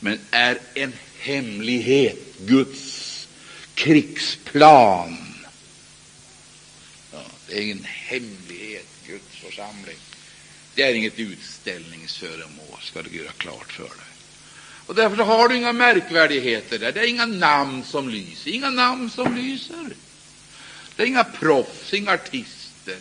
men 0.00 0.18
är 0.30 0.58
en 0.74 0.92
hemlighet, 1.18 2.38
Guds 2.46 3.28
krigsplan. 3.74 5.27
Det 7.48 7.58
är 7.58 7.62
ingen 7.62 7.84
hemlighet, 7.84 8.86
Guds 9.06 9.36
församling. 9.36 9.96
Det 10.74 10.82
är 10.82 10.94
inget 10.94 11.18
utställningsföremål, 11.18 12.78
ska 12.82 13.02
du 13.02 13.16
göra 13.16 13.32
klart 13.32 13.72
för 13.72 13.82
dig. 13.82 14.08
Och 14.86 14.94
därför 14.94 15.16
har 15.16 15.48
du 15.48 15.56
inga 15.56 15.72
märkvärdigheter 15.72 16.78
där. 16.78 16.92
Det 16.92 17.00
är 17.00 17.08
inga 17.08 17.26
namn 17.26 17.84
som 17.84 18.08
lyser. 18.08 18.50
Inga 18.50 18.70
namn 18.70 19.10
som 19.10 19.36
lyser. 19.36 19.90
Det 20.96 21.02
är 21.02 21.06
inga 21.06 21.24
proffs, 21.24 21.94
inga 21.94 22.12
artister. 22.12 22.96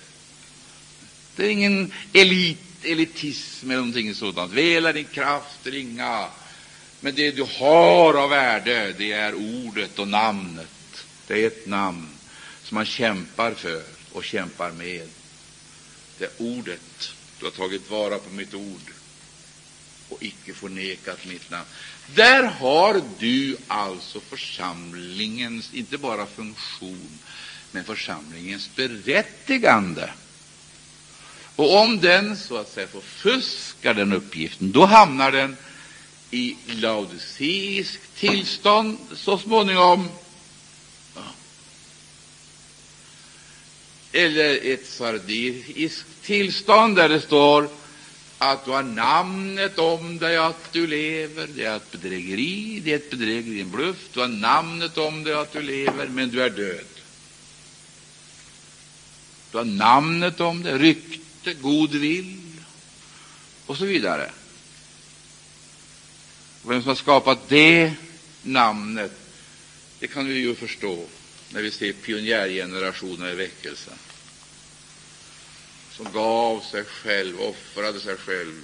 Det 1.36 1.46
är 1.46 1.50
ingen 1.50 1.94
elit, 2.14 2.60
elitism 2.84 3.72
eller 3.72 3.80
någonting 3.80 4.16
sådant. 4.16 4.54
Väl 4.54 4.84
din 4.94 5.06
kraft 5.06 5.68
ringa. 5.68 6.28
Men 7.00 7.16
det 7.16 7.32
du 7.32 7.44
har 7.44 8.14
av 8.14 8.30
värde, 8.30 8.94
det 8.98 9.12
är 9.12 9.34
ordet 9.34 10.00
och 10.00 10.08
namnet. 10.08 11.06
Det 11.28 11.44
är 11.44 11.48
ett 11.48 11.68
namn 11.68 12.08
som 12.64 12.76
man 12.76 12.86
kämpar 12.86 13.54
för 13.54 13.97
och 14.18 14.24
kämpar 14.24 14.72
med. 14.72 15.08
Det 16.18 16.40
ordet. 16.40 17.12
Du 17.40 17.46
har 17.46 17.52
tagit 17.52 17.92
vara 17.92 18.18
på 18.18 18.30
mitt 18.30 18.54
ord 18.54 18.92
och 20.10 20.24
icke 20.24 20.54
förnekat 20.54 21.26
mitt 21.26 21.50
namn. 21.52 21.66
Där 22.16 22.44
har 22.44 23.02
du 23.20 23.58
alltså 23.68 24.20
församlingens, 24.20 25.74
inte 25.74 25.98
bara 25.98 26.26
funktion, 26.26 27.20
men 27.72 27.84
församlingens 27.84 28.70
berättigande. 28.76 30.10
Och 31.56 31.76
om 31.82 32.00
den 32.00 32.38
så 32.38 32.58
att 32.58 32.74
säga 32.74 32.88
förfuskar 32.88 33.94
den 33.94 34.14
uppgiften, 34.14 34.72
då 34.72 34.86
hamnar 34.86 35.32
den 35.32 35.58
i 36.32 36.58
laodiceiskt 36.68 38.16
tillstånd 38.16 38.98
så 39.16 39.38
småningom. 39.38 40.10
Eller 44.12 44.74
ett 44.74 44.88
sardiskt 44.88 46.06
tillstånd 46.24 46.96
där 46.96 47.10
det 47.10 47.22
står 47.22 47.70
att 48.38 48.66
du 48.66 48.72
har 48.72 48.84
namnet 48.84 49.80
om 49.80 50.18
dig 50.18 50.38
att 50.38 50.74
du 50.74 50.88
lever. 50.88 51.48
Det 51.56 51.66
är 51.66 51.76
ett 51.76 51.92
bedrägeri, 51.92 52.82
det 52.84 52.92
är 52.92 52.96
ett 52.96 53.10
bedrägeri, 53.10 53.62
en 53.62 53.72
bluff. 53.72 54.10
Du 54.14 54.20
har 54.20 54.28
namnet 54.28 54.98
om 54.98 55.24
dig 55.24 55.34
att 55.34 55.54
du 55.54 55.62
lever, 55.62 56.08
men 56.08 56.30
du 56.30 56.44
är 56.44 56.50
död. 56.50 56.86
Du 59.52 59.58
har 59.58 59.66
namnet 59.66 60.40
om 60.40 60.64
dig, 60.64 60.78
rykte, 60.78 61.54
god 61.54 61.92
vill 61.92 62.38
och 63.66 63.78
så 63.78 63.86
vidare. 63.86 64.32
Vem 66.64 66.82
som 66.82 66.88
har 66.88 66.96
skapat 66.96 67.50
det 67.50 67.94
namnet, 68.44 69.12
det 70.00 70.08
kan 70.08 70.28
vi 70.28 70.34
ju 70.34 70.56
förstå 70.56 71.06
när 71.50 71.62
vi 71.62 71.72
ser 71.72 71.94
pionjärgenerationen 71.94 73.32
i 73.32 73.36
väckelsen 73.36 73.98
som 75.98 76.12
gav 76.12 76.62
sig 76.62 76.84
själv, 76.84 77.42
offrade 77.42 78.00
sig 78.00 78.18
själv, 78.18 78.62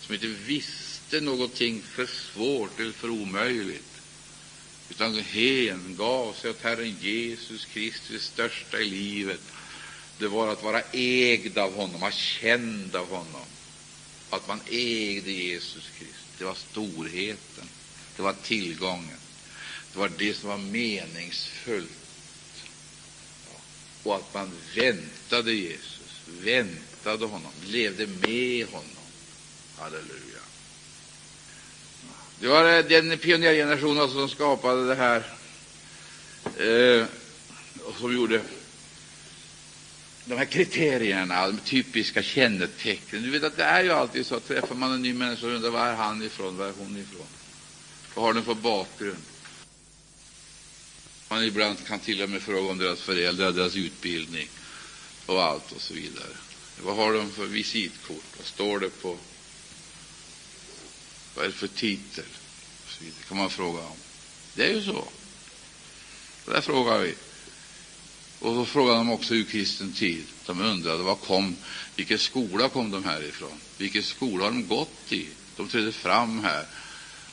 som 0.00 0.14
inte 0.14 0.26
visste 0.26 1.20
någonting 1.20 1.82
för 1.82 2.06
svårt 2.06 2.80
eller 2.80 2.92
för 2.92 3.10
omöjligt, 3.10 4.00
utan 4.90 5.18
hängav 5.18 6.32
sig 6.32 6.50
åt 6.50 6.62
Herren 6.62 6.96
Jesus 7.00 7.64
Kristus, 7.64 8.08
det 8.08 8.20
största 8.20 8.78
i 8.78 8.84
livet. 8.84 9.40
Det 10.18 10.28
var 10.28 10.48
att 10.48 10.62
vara 10.62 10.82
ägd 10.92 11.58
av 11.58 11.74
honom, 11.74 12.02
att 12.02 12.14
känd 12.14 12.96
av 12.96 13.08
honom. 13.08 13.46
att 14.30 14.48
man 14.48 14.60
ägde 14.70 15.32
Jesus 15.32 15.90
Kristus. 15.98 16.38
Det 16.38 16.44
var 16.44 16.54
storheten, 16.54 17.68
det 18.16 18.22
var 18.22 18.34
tillgången, 18.42 19.18
det 19.92 19.98
var 19.98 20.10
det 20.18 20.34
som 20.34 20.48
var 20.48 20.58
meningsfullt. 20.58 21.90
Och 24.02 24.16
att 24.16 24.34
man 24.34 24.50
väntade 24.76 25.52
Jesus, 25.52 26.20
väntade 26.42 27.26
honom, 27.26 27.52
levde 27.66 28.06
med 28.06 28.66
honom. 28.66 28.86
Halleluja. 29.78 30.40
Det 32.40 32.48
var 32.48 32.76
eh, 32.76 32.84
den 32.84 33.18
pionjärgenerationen 33.18 34.02
alltså 34.02 34.18
som 34.18 34.28
skapade 34.28 34.86
det 34.86 34.94
här 34.94 35.24
eh, 36.58 37.06
och 37.84 37.96
som 37.98 38.14
gjorde 38.14 38.40
de 40.24 40.38
här 40.38 40.44
kriterierna, 40.44 41.46
de 41.46 41.58
typiska 41.58 42.22
kännetecknen. 42.22 43.22
Du 43.22 43.30
vet 43.30 43.44
att 43.44 43.56
det 43.56 43.64
är 43.64 43.84
ju 43.84 43.90
alltid 43.90 44.26
så 44.26 44.34
att 44.34 44.48
träffar 44.48 44.74
man 44.74 44.92
en 44.92 45.02
ny 45.02 45.14
människa 45.14 45.46
och 45.46 45.52
undrar 45.52 45.70
var 45.70 45.86
är 45.86 45.94
han 45.94 46.22
ifrån, 46.22 46.56
var 46.56 46.66
är 46.66 46.72
hon 46.78 46.96
ifrån? 46.96 47.26
Vad 48.14 48.24
har 48.24 48.34
den 48.34 48.44
för 48.44 48.54
bakgrund? 48.54 49.22
Man 51.30 51.44
ibland 51.44 51.86
kan 51.86 51.98
till 51.98 52.22
och 52.22 52.30
med 52.30 52.42
fråga 52.42 52.70
om 52.70 52.78
deras 52.78 53.00
föräldrar, 53.00 53.52
deras 53.52 53.76
utbildning 53.76 54.48
och 55.26 55.42
allt 55.42 55.72
och 55.72 55.80
så 55.80 55.94
vidare. 55.94 56.32
Vad 56.82 56.96
har 56.96 57.12
de 57.12 57.30
för 57.30 57.46
visitkort? 57.46 58.24
Vad 58.36 58.46
står 58.46 58.78
det 58.78 59.02
på? 59.02 59.16
Vad 61.34 61.44
är 61.44 61.48
det 61.48 61.54
för 61.54 61.66
titel? 61.66 62.24
Och 62.84 62.92
så 62.92 63.04
vidare 63.04 63.22
kan 63.28 63.36
man 63.36 63.50
fråga 63.50 63.80
om. 63.80 63.96
Det 64.54 64.64
är 64.64 64.74
ju 64.74 64.82
så. 64.82 65.08
Och 66.44 66.52
där 66.52 66.60
frågar 66.60 66.98
vi. 66.98 67.14
Och 68.38 68.54
så 68.54 68.64
frågade 68.64 68.98
de 68.98 69.10
också 69.10 69.34
ur 69.34 69.44
kristen 69.44 69.92
tid. 69.92 70.24
De 70.46 70.60
undrade 70.60 71.02
var 71.02 71.16
kom, 71.16 71.56
vilken 71.96 72.18
skola 72.18 72.68
kom 72.68 72.90
de 72.90 73.04
härifrån? 73.04 73.60
Vilken 73.78 74.02
skola 74.02 74.44
har 74.44 74.50
de 74.50 74.66
gått 74.66 75.12
i? 75.12 75.28
De 75.56 75.68
trädde 75.68 75.92
fram 75.92 76.38
här 76.38 76.66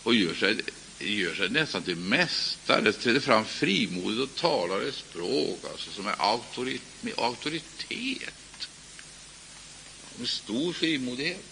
och 0.04 0.16
gör 0.16 0.34
sig, 0.34 0.62
gör 1.00 1.36
sig 1.36 1.50
nästan 1.50 1.84
till 1.84 1.96
mästare, 1.96 2.94
träder 2.94 3.20
fram 3.20 3.46
frimodigt 3.46 4.32
och 4.32 4.36
talar 4.36 4.82
ett 4.82 4.96
språk 4.96 5.60
alltså, 5.72 5.92
som 5.92 6.08
är 6.08 6.16
auktorit, 6.18 6.82
med 7.02 7.14
auktoritet, 7.18 8.68
med 10.16 10.30
stor 10.30 10.74
frimodighet. 10.74 11.44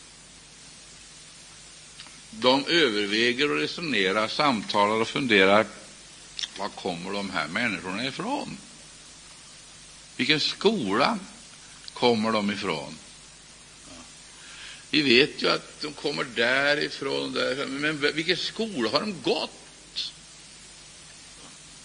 De 2.29 2.65
överväger 2.65 3.51
och 3.51 3.57
resonerar, 3.57 4.27
samtalar 4.27 5.01
och 5.01 5.07
funderar. 5.07 5.65
Var 6.57 6.69
kommer 6.69 7.11
de 7.11 7.29
här 7.29 7.47
människorna 7.47 8.05
ifrån? 8.05 8.57
Vilken 10.15 10.39
skola 10.39 11.19
kommer 11.93 12.31
de 12.31 12.51
ifrån? 12.51 12.95
Vi 14.95 15.01
vet 15.01 15.43
ju 15.43 15.49
att 15.49 15.81
de 15.81 15.93
kommer 15.93 16.23
därifrån, 16.23 17.33
därifrån. 17.33 17.81
men 17.81 18.15
vilken 18.15 18.37
skola 18.37 18.89
har 18.89 18.99
de 18.99 19.21
gått? 19.21 20.11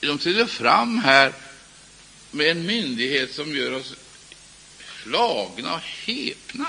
De 0.01 0.19
träder 0.19 0.47
fram 0.47 0.99
här 0.99 1.33
med 2.31 2.51
en 2.51 2.67
myndighet 2.67 3.35
som 3.35 3.57
gör 3.57 3.73
oss 3.73 3.95
slagna 5.03 5.75
och 5.75 5.81
häpna. 5.81 6.67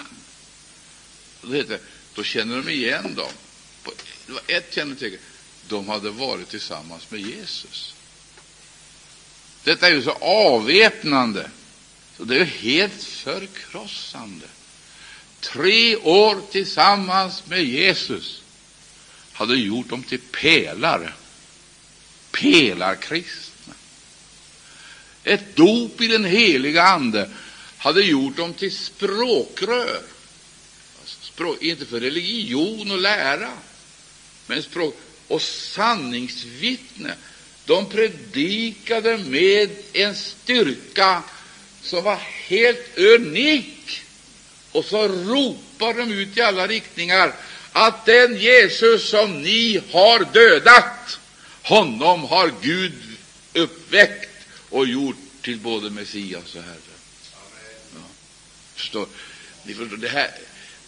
Då, 1.42 1.54
heter, 1.54 1.80
då 2.16 2.24
känner 2.24 2.58
de 2.58 2.70
igen 2.70 3.16
dem. 3.16 3.32
Det 4.26 4.34
var 4.34 4.42
ett 4.48 4.74
kännetecken. 4.74 5.20
De 5.68 5.90
hade 5.90 6.10
varit 6.10 6.50
tillsammans 6.50 7.12
med 7.12 7.20
Jesus. 7.20 7.94
Detta 9.64 9.88
är 9.88 9.94
ju 9.94 10.04
så 10.04 10.12
avväpnande, 10.22 11.52
så 12.18 12.24
det 12.24 12.38
är 12.38 12.46
helt 12.46 13.04
förkrossande. 13.04 14.46
Tre 15.42 15.96
år 15.96 16.42
tillsammans 16.52 17.44
med 17.46 17.64
Jesus 17.64 18.42
hade 19.34 19.56
gjort 19.56 19.90
dem 19.90 20.04
till 20.04 20.20
pelare, 20.20 21.14
pelarkristna. 22.32 23.74
Ett 25.24 25.56
dop 25.56 26.02
i 26.02 26.08
den 26.08 26.26
heliga 26.26 26.84
Ande 26.84 27.30
hade 27.78 28.02
gjort 28.02 28.38
dem 28.38 28.54
till 28.54 28.76
språkrör. 28.76 30.02
Alltså 31.00 31.18
språk, 31.22 31.62
inte 31.62 31.86
för 31.86 32.00
religion 32.00 32.92
och 32.92 33.02
lära, 33.02 33.52
men 34.48 34.64
språk 34.64 34.98
och 35.28 35.42
sanningsvittne 35.42 37.16
de 37.66 37.90
predikade 37.90 39.18
med 39.18 39.70
en 39.94 40.16
styrka 40.16 41.24
som 41.82 42.04
var 42.04 42.20
helt 42.48 42.98
unik. 42.98 43.81
Och 44.72 44.86
så 44.86 45.08
ropar 45.08 45.94
de 45.94 46.12
ut 46.12 46.38
i 46.38 46.42
alla 46.42 46.68
riktningar 46.68 47.34
att 47.72 48.06
den 48.06 48.38
Jesus 48.38 49.10
som 49.10 49.42
ni 49.42 49.82
har 49.92 50.34
dödat, 50.34 51.20
honom 51.64 52.24
har 52.24 52.54
Gud 52.62 52.94
uppväckt 53.54 54.48
och 54.70 54.88
gjort 54.88 55.16
till 55.42 55.60
både 55.60 55.90
Messias 55.90 56.56
och 56.56 56.64
Herre. 56.64 56.76
Ja, 57.96 58.02
förstår, 58.76 59.08
ni 59.64 59.74
förstår, 59.74 59.98
det, 59.98 60.08
här, 60.08 60.32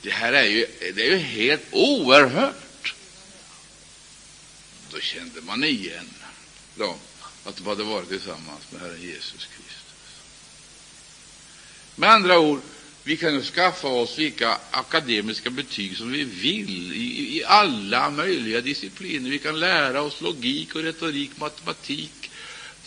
det 0.01 0.09
här 0.09 0.33
är 0.33 0.43
ju, 0.43 0.65
det 0.95 1.07
är 1.07 1.11
ju 1.11 1.17
helt 1.17 1.63
oerhört. 1.71 2.95
Då 4.91 4.99
kände 4.99 5.41
man 5.41 5.63
igen 5.63 6.09
dem 6.75 6.97
att 7.45 7.55
de 7.55 7.67
hade 7.67 7.83
varit 7.83 8.09
tillsammans 8.09 8.61
med 8.69 8.81
Herren 8.81 9.01
Jesus 9.01 9.45
Kristus. 9.45 10.21
Med 11.95 12.09
andra 12.09 12.39
ord, 12.39 12.61
vi 13.03 13.17
kan 13.17 13.33
ju 13.33 13.41
skaffa 13.41 13.87
oss 13.87 14.19
vilka 14.19 14.57
akademiska 14.71 15.49
betyg 15.49 15.97
som 15.97 16.11
vi 16.11 16.23
vill 16.23 16.93
i, 16.93 17.37
i 17.37 17.43
alla 17.45 18.09
möjliga 18.09 18.61
discipliner. 18.61 19.29
Vi 19.29 19.39
kan 19.39 19.59
lära 19.59 20.01
oss 20.01 20.21
logik 20.21 20.75
och 20.75 20.83
retorik, 20.83 21.31
matematik, 21.37 22.31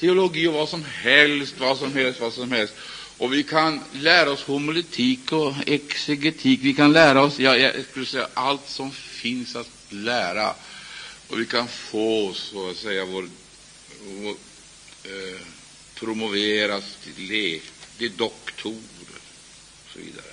teologi 0.01 0.47
och 0.47 0.53
vad 0.53 0.69
som 0.69 0.85
helst, 0.85 1.55
vad 1.59 1.79
som 1.79 1.93
helst, 1.95 2.21
vad 2.21 2.33
som 2.33 2.53
helst. 2.53 2.75
Och 3.19 3.33
vi 3.33 3.43
kan 3.43 3.81
lära 3.93 4.31
oss 4.31 4.43
homiletik 4.43 5.33
och 5.33 5.55
exegetik. 5.67 6.61
Vi 6.63 6.75
kan 6.75 6.93
lära 6.93 7.23
oss 7.23 7.39
ja, 7.39 7.57
jag 7.57 7.85
skulle 7.91 8.07
säga, 8.07 8.29
allt 8.35 8.69
som 8.69 8.93
finns 8.93 9.57
att 9.57 9.71
lära. 9.89 10.55
Och 11.29 11.41
vi 11.41 11.47
kan 11.47 11.69
få 11.69 12.33
så 12.35 12.71
att 12.71 12.77
säga 12.77 13.05
vår 13.05 13.29
vår 14.07 14.37
eh, 15.05 15.41
promoveras 15.95 16.85
till, 17.05 17.25
le, 17.29 17.61
till 17.99 18.17
doktor 18.17 18.75
så 19.97 20.03
vidare. 20.03 20.33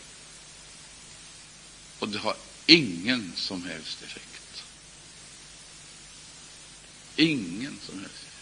Och 1.99 2.09
det 2.09 2.20
har 2.20 2.36
ingen 2.66 3.34
som 3.36 3.64
helst 3.64 4.03
effekt. 4.03 4.64
Ingen 7.16 7.80
som 7.86 7.99
helst 7.99 8.16
effekt. 8.16 8.34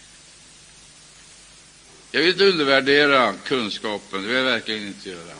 Jag 2.12 2.22
vill 2.22 2.32
inte 2.32 2.46
undervärdera 2.46 3.34
kunskapen, 3.34 4.22
det 4.22 4.28
vill 4.28 4.38
jag 4.38 4.44
verkligen 4.44 4.88
inte 4.88 5.10
göra. 5.10 5.36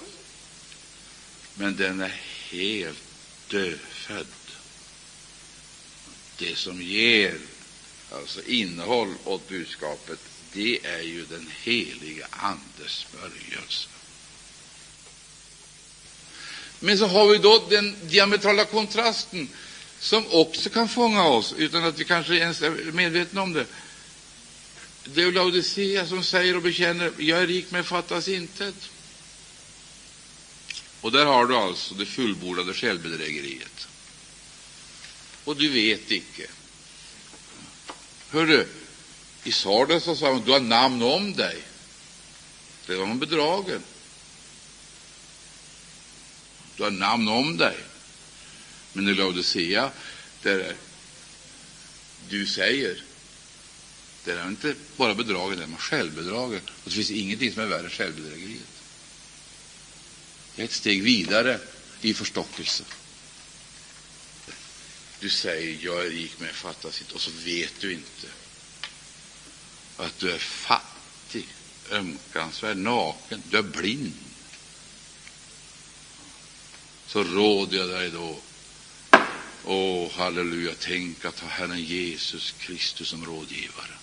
Men 1.56 1.76
den 1.76 2.02
är 2.02 2.22
helt 2.50 3.04
dödfödd. 3.48 4.28
Det 6.38 6.58
som 6.58 6.82
ger 6.82 7.38
alltså 8.12 8.44
innehåll 8.44 9.14
åt 9.24 9.50
budskapet, 9.50 10.20
det 10.54 10.86
är 10.86 11.02
ju 11.02 11.26
den 11.26 11.50
heliga 11.64 12.28
Andes 12.30 12.92
smörjelse. 12.92 13.90
Men 16.84 16.98
så 16.98 17.08
har 17.08 17.28
vi 17.28 17.38
då 17.38 17.68
den 17.70 17.96
diametrala 18.04 18.66
kontrasten 18.66 19.50
som 20.00 20.24
också 20.32 20.70
kan 20.70 20.90
fånga 20.90 21.24
oss 21.24 21.54
utan 21.58 21.84
att 21.84 22.00
vi 22.00 22.04
kanske 22.04 22.36
ens 22.36 22.62
är 22.62 22.92
medvetna 22.92 23.42
om 23.42 23.54
det. 23.54 23.66
Det 25.04 25.22
är 25.22 25.32
Laodicea 25.32 26.08
som 26.08 26.24
säger 26.24 26.56
och 26.56 26.62
bekänner 26.62 27.12
jag 27.18 27.42
är 27.42 27.48
rik 27.48 27.66
men 27.70 27.84
fattas 27.84 28.28
intet. 28.28 28.76
Och 31.02 31.12
där 31.12 31.26
har 31.26 31.46
du 31.46 31.56
alltså 31.56 31.94
det 31.94 32.06
fullbordade 32.06 32.74
självbedrägeriet. 32.74 33.88
Och 35.44 35.56
du 35.56 35.70
vet 35.70 36.12
icke 36.12 36.48
Hörru, 38.30 38.66
i 39.44 39.52
Sardes 39.52 40.04
sa 40.04 40.32
han, 40.32 40.42
du 40.46 40.52
har 40.52 40.60
namn 40.60 41.02
om 41.02 41.34
dig. 41.34 41.58
Det 42.86 42.96
var 42.96 43.06
man 43.06 43.20
bedragen. 43.20 43.84
Du 46.82 46.86
har 46.86 46.92
namn 46.92 47.28
om 47.28 47.58
dig. 47.58 47.78
Men 48.94 49.08
i 49.08 49.14
Laodicea, 49.14 49.92
där 50.42 50.76
du 52.30 52.48
säger, 52.48 53.04
där 54.26 54.36
är 54.36 54.48
inte 54.48 54.76
bara 54.98 55.16
bedragen, 55.16 55.58
där 55.58 55.64
är 55.64 55.68
man 55.68 55.80
självbedragen. 55.80 56.62
Och 56.66 56.90
det 56.90 56.92
finns 56.92 57.12
ingenting 57.12 57.54
som 57.54 57.64
är 57.64 57.68
värre 57.68 57.84
än 57.84 57.90
självbedrägeriet. 57.90 58.68
Det 60.56 60.62
är 60.62 60.66
ett 60.66 60.72
steg 60.72 61.04
vidare 61.04 61.60
i 62.02 62.14
förstockelse. 62.14 62.84
Du 65.20 65.30
säger 65.30 65.78
jag 65.82 66.06
är 66.06 66.10
rik 66.10 66.32
men 66.38 66.48
jag 66.48 66.56
fattar 66.56 66.90
inte, 67.00 67.14
och 67.14 67.22
så 67.22 67.32
vet 67.46 67.74
du 67.80 67.94
inte 67.94 68.28
att 69.98 70.20
du 70.20 70.32
är 70.32 70.40
fattig, 70.40 71.48
ömkansvärd, 71.92 72.78
naken, 72.78 73.44
du 73.50 73.58
är 73.58 73.62
blind. 73.62 74.31
Så 77.12 77.24
råder 77.24 77.78
jag 77.78 77.90
dig 77.90 78.12
då 78.12 78.40
Åh, 79.66 80.12
halleluja, 80.12 80.74
tänk 80.80 81.26
att 81.26 81.40
ha 81.40 81.48
Herren 81.48 81.84
Jesus 81.84 82.52
Kristus 82.52 83.08
som 83.08 83.26
rådgivare. 83.26 83.98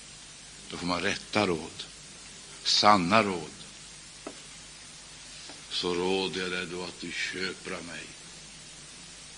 Då 0.71 0.77
får 0.77 0.87
man 0.87 1.01
rätta 1.01 1.47
råd, 1.47 1.85
sanna 2.65 3.23
råd. 3.23 3.51
Så 5.71 5.95
råder 5.95 6.41
jag 6.41 6.51
dig 6.51 6.67
då 6.67 6.85
att 6.85 7.01
du 7.01 7.13
köper 7.13 7.71
av 7.71 7.85
mig 7.85 8.05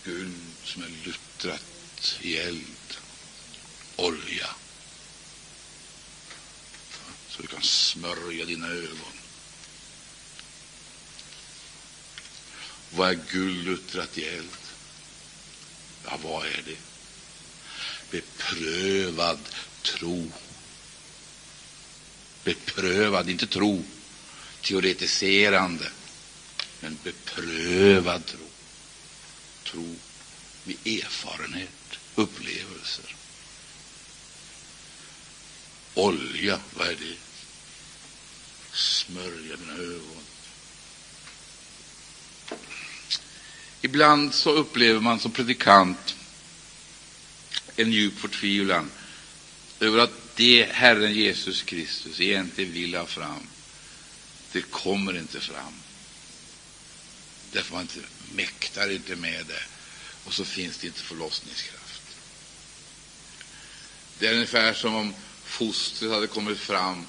guld 0.04 0.40
som 0.64 0.82
är 0.82 0.90
luttrat 1.04 2.18
i 2.20 2.36
eld, 2.36 2.96
olja, 3.96 4.48
så 7.28 7.42
du 7.42 7.48
kan 7.48 7.62
smörja 7.62 8.44
dina 8.44 8.68
ögon. 8.68 9.19
Vad 13.00 13.10
är 13.10 13.18
guld 13.30 13.64
luttrat 13.64 14.18
i 14.18 14.24
eld? 14.24 14.56
Ja, 16.04 16.18
vad 16.22 16.46
är 16.46 16.62
det? 16.66 16.76
Beprövad 18.10 19.38
tro. 19.82 20.32
Beprövad, 22.44 23.30
inte 23.30 23.46
tro, 23.46 23.84
teoretiserande, 24.62 25.90
men 26.80 26.98
beprövad 27.02 28.26
tro. 28.26 28.46
Tro 29.64 29.96
med 30.64 30.76
erfarenhet, 30.84 31.98
upplevelser. 32.14 33.16
Olja, 35.94 36.60
vad 36.74 36.88
är 36.88 36.96
det? 36.96 37.16
Smörja 38.72 39.56
mina 39.56 39.72
ögon. 39.72 40.29
Ibland 43.90 44.34
så 44.34 44.50
upplever 44.50 45.00
man 45.00 45.20
som 45.20 45.32
predikant 45.32 46.14
en 47.76 47.92
djup 47.92 48.18
förtvivlan 48.18 48.90
över 49.80 49.98
att 49.98 50.36
det 50.36 50.68
Herren 50.72 51.14
Jesus 51.14 51.62
Kristus 51.62 52.20
egentligen 52.20 52.72
vill 52.72 52.94
ha 52.94 53.06
fram, 53.06 53.46
det 54.52 54.62
kommer 54.62 55.18
inte 55.18 55.40
fram. 55.40 55.74
Därför 57.52 57.72
man 57.74 57.82
inte 57.82 58.00
mäktar 58.32 58.90
inte 58.90 59.16
med 59.16 59.46
det, 59.46 59.62
och 60.24 60.34
så 60.34 60.44
finns 60.44 60.78
det 60.78 60.86
inte 60.86 61.00
förlossningskraft. 61.00 62.02
Det 64.18 64.26
är 64.26 64.34
ungefär 64.34 64.74
som 64.74 64.94
om 64.94 65.14
fostret 65.44 66.10
hade 66.10 66.26
kommit 66.26 66.58
fram 66.58 67.06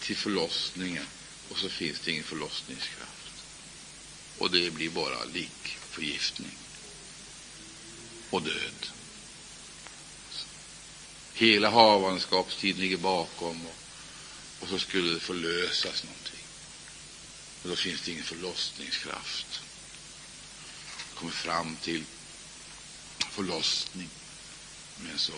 till 0.00 0.16
förlossningen, 0.16 1.06
och 1.48 1.58
så 1.58 1.68
finns 1.68 2.00
det 2.00 2.10
ingen 2.10 2.24
förlossningskraft. 2.24 3.44
Och 4.38 4.50
det 4.50 4.70
blir 4.70 4.90
bara 4.90 5.24
lik 5.24 5.79
förgiftning 5.90 6.56
och 8.30 8.42
död. 8.42 8.86
Hela 11.34 11.70
havandeskapstiden 11.70 12.80
ligger 12.80 12.96
bakom 12.96 13.66
och, 13.66 13.76
och 14.60 14.68
så 14.68 14.78
skulle 14.78 15.14
det 15.14 15.20
förlösas 15.20 16.04
någonting. 16.04 16.44
Och 17.62 17.68
då 17.68 17.76
finns 17.76 18.00
det 18.00 18.10
ingen 18.12 18.24
förlossningskraft. 18.24 19.60
Kommer 21.14 21.32
fram 21.32 21.76
till 21.76 22.04
förlossning, 23.30 24.08
men 24.96 25.18
så 25.18 25.32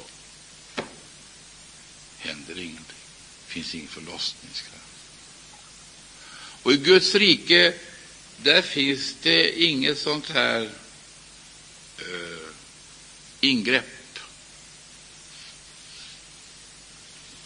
händer 2.18 2.59
ingenting. 2.59 2.96
Det 3.46 3.53
finns 3.53 3.74
ingen 3.74 3.88
förlossningskraft. 3.88 4.82
Och 6.62 6.72
i 6.72 6.76
Guds 6.76 7.14
rike 7.14 7.74
där 8.43 8.62
finns 8.62 9.14
det 9.22 9.62
inget 9.62 9.99
sånt 9.99 10.30
här 10.30 10.62
eh, 11.99 12.49
ingrepp. 13.40 14.18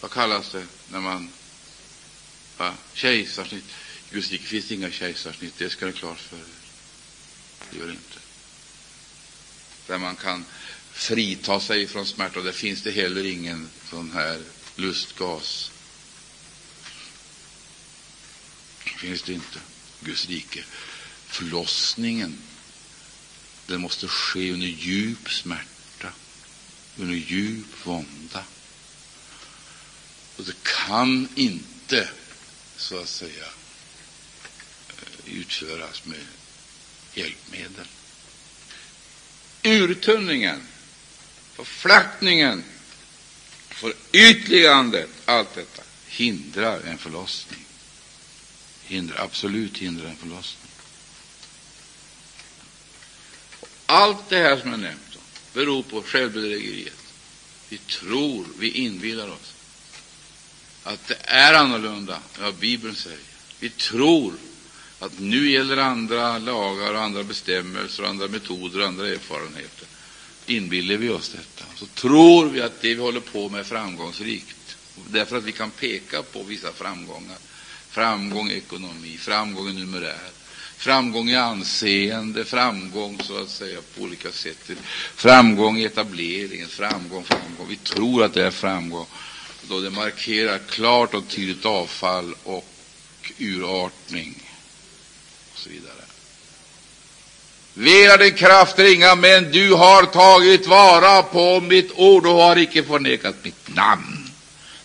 Vad 0.01 0.11
kallas 0.11 0.51
det 0.51 0.65
när 0.91 0.99
man... 0.99 1.29
Va? 2.57 2.73
Kejsarsnitt. 2.93 3.63
I 4.11 4.15
det 4.15 4.37
finns 4.37 4.67
det 4.67 4.75
inga 4.75 4.91
kejsarsnitt, 4.91 5.53
det 5.57 5.69
ska 5.69 5.85
ni 5.85 5.93
klart 5.93 6.19
för 6.19 6.37
er. 6.37 6.43
Det 7.71 7.77
gör 7.77 7.85
det 7.85 7.91
inte. 7.91 8.19
Där 9.87 9.97
man 9.97 10.15
kan 10.15 10.45
frita 10.91 11.59
sig 11.59 11.87
från 11.87 12.05
smärta, 12.05 12.41
där 12.41 12.51
finns 12.51 12.83
det 12.83 12.91
heller 12.91 13.25
ingen 13.25 13.69
sån 13.89 14.11
här 14.11 14.41
lustgas. 14.75 15.71
finns 18.97 19.21
det 19.21 19.33
inte. 19.33 19.59
Guds 20.01 20.25
rike. 20.25 20.63
Förlossningen 21.27 22.37
den 23.67 23.81
måste 23.81 24.07
ske 24.07 24.51
under 24.53 24.67
djup 24.67 25.31
smärta, 25.31 26.13
under 26.97 27.15
djup 27.15 27.85
vånda. 27.85 28.43
Och 30.37 30.43
det 30.43 30.63
kan 30.63 31.29
inte, 31.35 32.09
så 32.77 32.99
att 32.99 33.09
säga, 33.09 33.45
eh, 34.89 35.33
utföras 35.33 36.05
med 36.05 36.25
hjälpmedel. 37.13 37.87
Urtunningen, 39.63 40.67
förflackningen, 41.55 42.63
förytligandet, 43.69 45.09
allt 45.25 45.55
detta 45.55 45.83
hindrar 46.07 46.81
en 46.81 46.97
förlossning 46.97 47.66
hindrar, 48.87 49.23
absolut 49.23 49.77
hindrar 49.77 50.05
en 50.05 50.15
förlossning. 50.15 50.71
Allt 53.85 54.29
det 54.29 54.37
här 54.37 54.57
som 54.57 54.71
jag 54.71 54.79
nämnt 54.79 55.15
om 55.15 55.21
beror 55.53 55.83
på 55.83 56.01
självbedrägeriet. 56.01 56.93
Vi 57.69 57.77
tror, 57.77 58.45
vi 58.59 58.71
inbillar 58.71 59.27
oss 59.27 59.53
att 60.83 61.07
det 61.07 61.17
är 61.23 61.53
annorlunda 61.53 62.15
än 62.15 62.43
vad 62.43 62.55
Bibeln 62.55 62.95
säger. 62.95 63.19
Vi 63.59 63.69
tror 63.69 64.33
att 64.99 65.19
nu 65.19 65.51
gäller 65.51 65.77
andra 65.77 66.37
lagar, 66.37 66.93
och 66.93 67.01
andra 67.01 67.23
bestämmelser, 67.23 68.03
och 68.03 68.09
andra 68.09 68.27
metoder 68.27 68.79
och 68.79 68.87
andra 68.87 69.07
erfarenheter. 69.07 69.87
Inbillar 70.45 70.95
vi 70.95 71.09
oss 71.09 71.29
detta, 71.29 71.65
så 71.75 71.85
tror 71.85 72.45
vi 72.45 72.61
att 72.61 72.81
det 72.81 72.95
vi 72.95 73.01
håller 73.01 73.19
på 73.19 73.49
med 73.49 73.59
är 73.59 73.63
framgångsrikt, 73.63 74.77
därför 75.07 75.37
att 75.37 75.43
vi 75.43 75.51
kan 75.51 75.71
peka 75.71 76.23
på 76.23 76.43
vissa 76.43 76.73
framgångar 76.73 77.37
framgång 77.97 78.51
i 78.51 78.57
ekonomi, 78.57 79.17
framgång 79.19 79.69
i 79.69 79.73
numerär, 79.73 80.29
framgång 80.77 81.29
i 81.29 81.35
anseende, 81.35 82.45
framgång 82.45 83.19
så 83.23 83.41
att 83.41 83.49
säga 83.49 83.79
på 83.95 84.03
olika 84.03 84.31
sätt, 84.31 84.71
framgång 85.15 85.77
i 85.77 85.83
etableringen, 85.83 86.67
framgång, 86.67 87.23
framgång. 87.23 87.67
Vi 87.69 87.75
tror 87.75 88.23
att 88.23 88.33
det 88.33 88.45
är 88.45 88.51
framgång, 88.51 89.05
då 89.69 89.79
det 89.79 89.89
markerar 89.89 90.59
klart 90.69 91.13
och 91.13 91.27
tydligt 91.27 91.65
avfall 91.65 92.35
och 92.43 92.65
urartning 93.37 94.43
och 95.53 95.59
så 95.59 95.69
vidare. 95.69 96.03
Vela 97.73 98.17
din 98.17 98.33
kraft 98.33 98.79
ringa, 98.79 99.15
men 99.15 99.51
du 99.51 99.73
har 99.73 100.03
tagit 100.03 100.67
vara 100.67 101.23
på 101.23 101.61
mitt 101.61 101.91
ord 101.95 102.25
och 102.25 102.33
har 102.33 102.57
icke 102.57 102.83
förnekat 102.83 103.35
mitt 103.43 103.75
namn. 103.75 104.29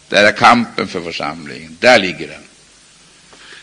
Där 0.08 0.24
är 0.24 0.36
kampen 0.36 0.88
för 0.88 1.00
församlingen, 1.00 1.76
där 1.80 1.98
ligger 1.98 2.28
den. 2.28 2.41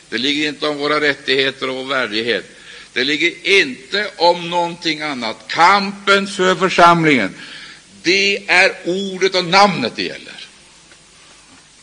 Det 0.10 0.18
ligger 0.18 0.47
inte 0.47 0.68
om 0.68 0.78
våra 0.78 1.01
rättigheter 1.01 1.70
och 1.70 1.76
vår 1.76 1.86
värdighet. 1.86 2.45
Det 2.93 3.03
ligger 3.03 3.62
inte 3.62 4.12
om 4.18 4.49
någonting 4.49 5.01
annat. 5.01 5.38
Kampen 5.47 6.28
för 6.28 6.55
församlingen, 6.55 7.36
det 8.03 8.49
är 8.49 8.76
ordet 8.86 9.36
och 9.36 9.45
namnet 9.45 9.93
det 9.95 10.03
gäller. 10.03 10.47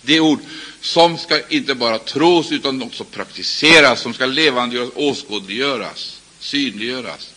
Det 0.03 0.21
ord 0.21 0.41
som 0.81 1.19
ska 1.19 1.41
inte 1.49 1.75
bara 1.75 1.99
tros 1.99 2.53
utan 2.53 2.83
också 2.83 3.05
praktiseras, 3.05 4.01
som 4.01 4.15
ska 4.15 4.27
levandegöras, 4.27 4.91
åskådliggöras, 4.95 6.21
synliggöras. 6.39 7.31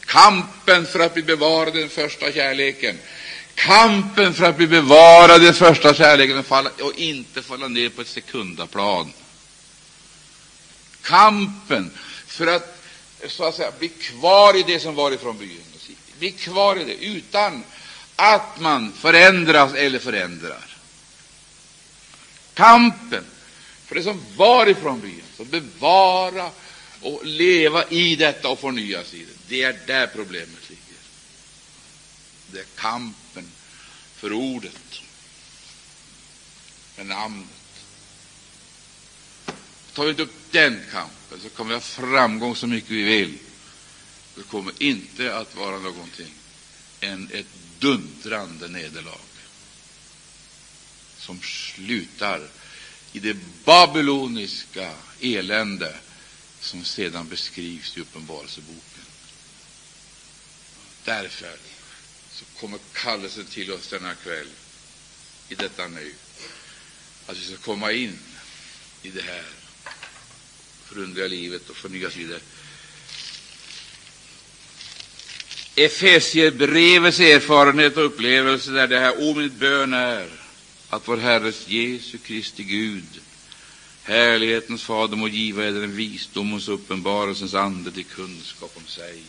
Kampen 0.00 0.86
för 0.86 1.00
att 1.00 1.14
bli 1.14 1.22
bevarad 1.22 1.74
den 1.74 1.88
första 1.88 2.32
kärleken. 2.32 2.98
Kampen 3.54 4.34
för 4.34 4.44
att 4.44 4.56
bli 4.56 4.66
bevarad 4.66 5.40
den 5.40 5.54
första 5.54 5.94
kärleken 5.94 6.38
och, 6.38 6.46
falla, 6.46 6.70
och 6.80 6.98
inte 6.98 7.42
falla 7.42 7.68
ner 7.68 7.88
på 7.88 8.00
ett 8.00 8.08
sekundaplan 8.08 9.12
kampen 11.04 11.90
för 12.26 12.46
att, 12.46 12.84
så 13.28 13.44
att 13.44 13.54
säga, 13.54 13.72
bli 13.78 13.88
kvar 13.88 14.56
i 14.56 14.62
det 14.62 14.80
som 14.80 14.94
var 14.94 15.10
ifrån 15.10 15.38
begynnelsen. 15.38 15.96
Bli 16.18 16.32
kvar 16.32 16.76
i 16.76 16.84
det 16.84 17.04
utan 17.04 17.64
att 18.16 18.60
man 18.60 18.92
förändras 18.92 19.74
eller 19.74 19.98
förändrar. 19.98 20.76
Kampen 22.54 23.24
för 23.86 23.94
det 23.94 24.02
som 24.02 24.22
var 24.36 24.66
ifrån 24.66 25.00
begynnelsen, 25.00 25.48
bevara 25.50 26.50
och 27.00 27.24
leva 27.24 27.88
i 27.88 28.16
detta 28.16 28.48
och 28.48 28.58
förnyas 28.58 29.14
i 29.14 29.24
det. 29.24 29.32
Det 29.48 29.62
är 29.62 29.78
där 29.86 30.06
problemet 30.06 30.70
ligger. 30.70 30.82
Det 32.52 32.58
är 32.58 32.66
kampen 32.76 33.50
för 34.16 34.32
ordet, 34.32 35.00
för 36.96 37.04
namnet. 37.04 37.48
Tar 39.92 40.04
vi 40.04 40.10
inte 40.10 40.22
upp 40.22 40.43
den 40.54 40.80
kampen 40.90 41.40
så 41.42 41.48
kommer 41.48 41.68
vi 41.68 41.74
ha 41.74 41.80
framgång 41.80 42.56
så 42.56 42.66
mycket 42.66 42.90
vi 42.90 43.02
vill. 43.02 43.38
Det 44.36 44.42
kommer 44.42 44.82
inte 44.82 45.36
att 45.36 45.56
vara 45.56 45.78
någonting 45.78 46.34
än 47.00 47.30
ett 47.32 47.46
dundrande 47.78 48.68
nederlag 48.68 49.20
som 51.18 51.40
slutar 51.42 52.48
i 53.12 53.18
det 53.18 53.36
babyloniska 53.64 54.94
elände 55.20 55.96
som 56.60 56.84
sedan 56.84 57.28
beskrivs 57.28 57.96
i 57.96 58.00
Uppenbarelseboken. 58.00 59.04
Därför 61.04 61.56
så 62.32 62.44
kommer 62.60 62.78
kallelsen 62.92 63.44
till 63.44 63.72
oss 63.72 63.88
denna 63.88 64.14
kväll, 64.14 64.48
i 65.48 65.54
detta 65.54 65.88
nu, 65.88 66.14
att 67.26 67.36
vi 67.36 67.44
ska 67.44 67.56
komma 67.56 67.92
in 67.92 68.18
i 69.02 69.10
det 69.10 69.22
här 69.22 69.44
förundliga 70.88 71.26
livet 71.26 71.70
och 71.70 71.76
förnyas 71.76 72.16
vidare. 72.16 72.40
Efesierbrevets 75.76 77.20
erfarenhet 77.20 77.96
och 77.96 78.04
upplevelse 78.04 78.70
där 78.70 78.86
det 78.86 78.98
här, 78.98 79.14
o 79.18 79.34
min 79.34 79.58
bön 79.58 79.94
är 79.94 80.28
att 80.88 81.08
vår 81.08 81.16
Herres 81.16 81.68
Jesu 81.68 82.18
Kristi 82.18 82.62
Gud, 82.62 83.20
härlighetens 84.02 84.82
Fader, 84.82 85.16
må 85.16 85.28
giva 85.28 85.64
eder 85.64 85.82
en 85.82 85.96
visdomens 85.96 86.68
uppenbarelsens 86.68 87.54
ande 87.54 87.92
till 87.92 88.04
kunskap 88.04 88.72
om 88.76 88.86
sig. 88.86 89.22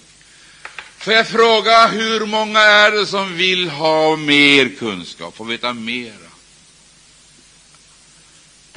Får 0.98 1.14
jag 1.14 1.28
fråga, 1.28 1.88
hur 1.88 2.26
många 2.26 2.60
är 2.60 2.92
det 2.92 3.06
som 3.06 3.38
vill 3.38 3.70
ha 3.70 4.16
mer 4.16 4.70
kunskap, 4.70 5.38
få 5.38 5.44
veta 5.44 5.74
mera? 5.74 6.32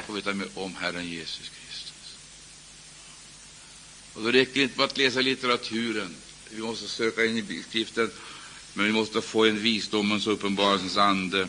Få 0.07 0.13
veta 0.13 0.35
mer 0.35 0.49
om 0.55 0.75
Herren 0.81 1.09
Jesus 1.09 1.39
Kristus. 1.39 1.68
Och 4.19 4.25
då 4.25 4.31
räcker 4.31 4.55
det 4.55 4.63
inte 4.63 4.79
med 4.79 4.85
att 4.85 4.99
läsa 4.99 5.21
litteraturen. 5.21 6.15
Vi 6.51 6.63
måste 6.63 6.89
söka 6.89 7.25
in 7.25 7.39
i 7.39 7.63
skriften, 7.69 8.11
men 8.75 8.87
vi 8.87 8.93
måste 8.93 9.21
få 9.21 9.45
en 9.45 9.63
visdomens 9.63 10.27
och 10.27 10.33
uppenbarelsens 10.33 10.97
ande 10.97 11.49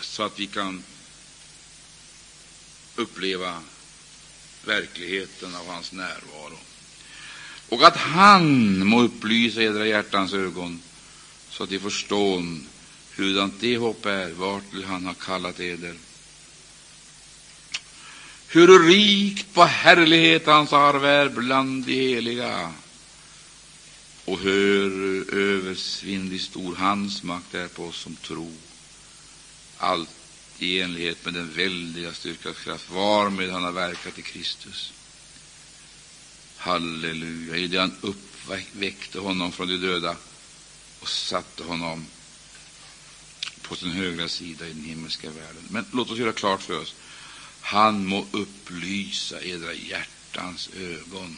så 0.00 0.22
att 0.22 0.40
vi 0.40 0.46
kan 0.46 0.82
uppleva 2.96 3.62
verkligheten 4.64 5.54
av 5.54 5.66
hans 5.66 5.92
närvaro. 5.92 6.58
Och 7.68 7.82
att 7.82 7.96
han 7.96 8.86
må 8.86 9.02
upplysa 9.02 9.62
edra 9.62 9.86
hjärtans 9.86 10.32
ögon 10.32 10.82
så 11.50 11.62
att 11.62 11.70
de 11.70 11.78
förstår 11.78 12.44
hurdant 13.16 13.54
det 13.60 13.76
hopp 13.76 14.06
är, 14.06 14.32
vartill 14.32 14.84
han 14.84 15.06
har 15.06 15.14
kallat 15.14 15.60
eder. 15.60 15.94
Hur 18.52 18.78
rikt 18.88 19.54
på 19.54 19.64
härlighet 19.64 20.46
hans 20.46 20.72
arv 20.72 21.04
är 21.04 21.28
bland 21.28 21.84
de 21.84 21.92
heliga 21.92 22.72
och 24.24 24.38
hur 24.38 25.34
översvinnlig 25.34 26.40
stor 26.40 26.76
hans 26.76 27.22
makt 27.22 27.54
är 27.54 27.68
på 27.68 27.84
oss 27.84 27.96
som 27.96 28.16
tror 28.16 28.52
allt 29.78 30.10
i 30.58 30.80
enlighet 30.80 31.24
med 31.24 31.34
den 31.34 31.52
väldiga 31.52 32.12
styrkans 32.12 32.58
kraft 32.58 32.90
varmed 32.90 33.50
han 33.50 33.64
har 33.64 33.72
verkat 33.72 34.18
i 34.18 34.22
Kristus. 34.22 34.92
Halleluja! 36.56 37.56
I 37.56 37.66
det 37.66 37.78
han 37.78 37.94
uppväckte 38.00 39.18
honom 39.18 39.52
från 39.52 39.68
de 39.68 39.76
döda 39.76 40.16
och 41.00 41.08
satte 41.08 41.64
honom 41.64 42.06
på 43.62 43.76
sin 43.76 43.90
högra 43.90 44.28
sida 44.28 44.68
i 44.68 44.72
den 44.72 44.84
himmelska 44.84 45.30
världen. 45.30 45.62
Men 45.68 45.86
låt 45.92 46.10
oss 46.10 46.18
göra 46.18 46.32
klart 46.32 46.62
för 46.62 46.80
oss, 46.80 46.94
han 47.70 48.06
må 48.06 48.26
upplysa 48.32 49.42
edra 49.42 49.72
hjärtans 49.74 50.70
ögon 50.76 51.36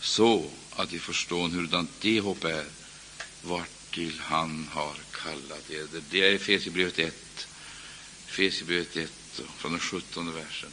så 0.00 0.50
att 0.76 0.92
vi 0.92 0.98
förstår 0.98 1.48
hurdant 1.48 1.90
det 2.00 2.20
hopp 2.20 2.44
är, 2.44 2.64
vartill 3.42 4.20
han 4.20 4.68
har 4.70 4.94
kallat 5.12 5.70
eder. 5.70 6.02
Det 6.10 6.28
är 6.28 6.34
Efesierbrevet 6.34 6.98
1. 6.98 7.48
Efesierbrevet 8.28 8.96
1, 8.96 9.12
från 9.56 9.72
den 9.72 9.80
17 9.80 10.34
versen. 10.34 10.70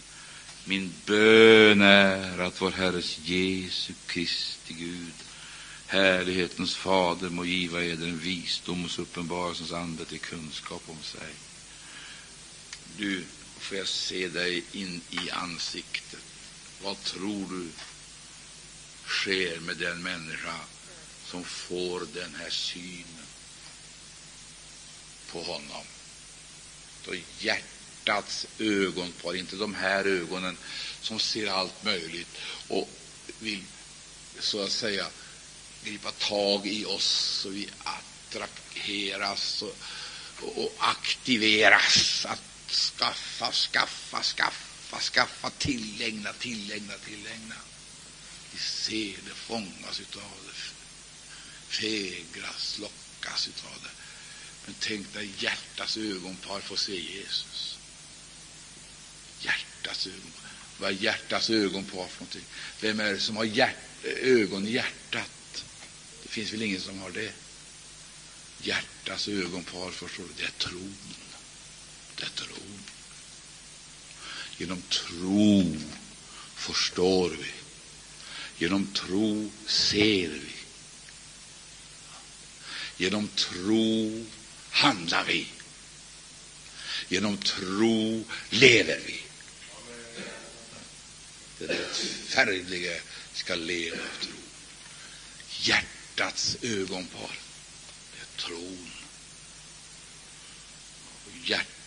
Min 0.66 0.94
bön 1.06 1.82
är 1.82 2.40
att 2.40 2.62
vår 2.62 2.72
Herres 2.72 3.20
Jesu 3.20 3.94
Kristi 4.08 4.74
Gud, 4.74 5.14
härlighetens 5.88 6.76
Fader, 6.76 7.30
må 7.30 7.46
giva 7.46 7.84
eder 7.84 8.08
en 8.08 8.20
visdom 8.20 8.86
och 8.86 9.00
uppenbarelsens 9.00 9.72
ande 9.72 10.06
till 10.06 10.20
kunskap 10.20 10.84
om 10.88 11.04
sig. 11.04 11.34
Du, 12.98 13.24
får 13.62 13.78
jag 13.78 13.88
se 13.88 14.28
dig 14.28 14.64
in 14.72 15.02
i 15.10 15.30
ansiktet. 15.30 16.20
Vad 16.82 17.04
tror 17.04 17.50
du 17.50 17.70
sker 19.08 19.60
med 19.60 19.78
den 19.78 20.04
människa 20.04 20.56
som 21.26 21.44
får 21.44 22.08
den 22.14 22.36
här 22.36 22.50
synen 22.50 23.26
på 25.32 25.44
honom? 25.44 25.86
Då 27.06 27.16
hjärtats 27.40 28.48
ögonpar, 28.60 29.36
inte 29.36 29.56
de 29.56 29.76
här 29.76 30.06
ögonen 30.06 30.58
som 31.02 31.20
ser 31.20 31.48
allt 31.48 31.84
möjligt 31.84 32.38
och 32.68 32.90
vill 33.40 33.64
så 34.40 34.64
att 34.64 34.72
säga 34.72 35.08
gripa 35.84 36.12
tag 36.12 36.68
i 36.68 36.86
oss 36.86 37.40
så 37.42 37.50
vi 37.50 37.70
attraheras 37.84 39.62
och, 39.62 39.78
och 40.42 40.76
aktiveras 40.78 42.26
att 42.26 42.51
skaffa, 42.72 43.52
skaffa, 43.52 44.24
skaffa, 44.24 45.00
skaffa, 45.00 45.50
tillägna, 45.50 46.34
tillägna, 46.34 46.94
tillägna. 47.06 47.56
Vi 48.52 48.60
ser 48.60 49.18
det, 49.28 49.36
fångas 49.36 50.00
utav 50.00 50.24
det, 50.46 50.54
fegras, 51.74 52.78
lockas 52.80 53.48
utav 53.48 53.72
det. 53.84 53.90
Men 54.66 54.76
tänk 54.80 55.14
dig 55.14 55.30
hjärtats 55.40 55.98
ögonpar 55.98 56.60
får 56.60 56.76
se 56.76 57.02
Jesus. 57.02 57.78
Hjärtats 59.42 60.08
ögonpar. 60.08 60.52
Vad 60.80 60.90
är 60.92 60.96
hjärtats 60.96 61.50
ögonpar 61.50 62.08
för 62.08 62.20
någonting? 62.20 62.46
Vem 62.80 63.00
är 63.00 63.14
det 63.14 63.20
som 63.20 63.38
har 63.38 63.44
hjärt, 63.44 63.76
ögon 64.04 64.68
i 64.68 64.72
hjärtat? 64.72 65.64
Det 66.24 66.30
finns 66.30 66.54
väl 66.54 66.62
ingen 66.62 66.82
som 66.82 67.00
har 67.00 67.12
det? 67.12 67.34
Hjärtats 68.64 69.28
ögonpar, 69.28 69.92
förstår 69.92 70.24
du, 70.24 70.34
det 70.38 70.44
är 70.44 70.70
tron. 70.70 70.96
Det 72.22 72.42
ord. 72.42 72.92
Genom 74.58 74.82
tro 74.82 75.78
förstår 76.56 77.30
vi. 77.30 77.52
Genom 78.58 78.88
tro 78.94 79.52
ser 79.68 80.30
vi. 80.30 80.52
Genom 82.98 83.28
tro 83.28 84.26
handlar 84.70 85.26
vi. 85.26 85.48
Genom 87.08 87.38
tro 87.38 88.24
lever 88.50 89.00
vi. 89.06 89.22
Det 91.60 91.68
rättfärdiga 91.68 93.02
ska 93.34 93.56
leva 93.56 93.98
av 93.98 94.26
tro. 94.26 94.34
Hjärtats 95.60 96.58
ögonpar, 96.62 97.40
det 98.14 98.22
är 98.22 98.48
tron. 98.48 98.92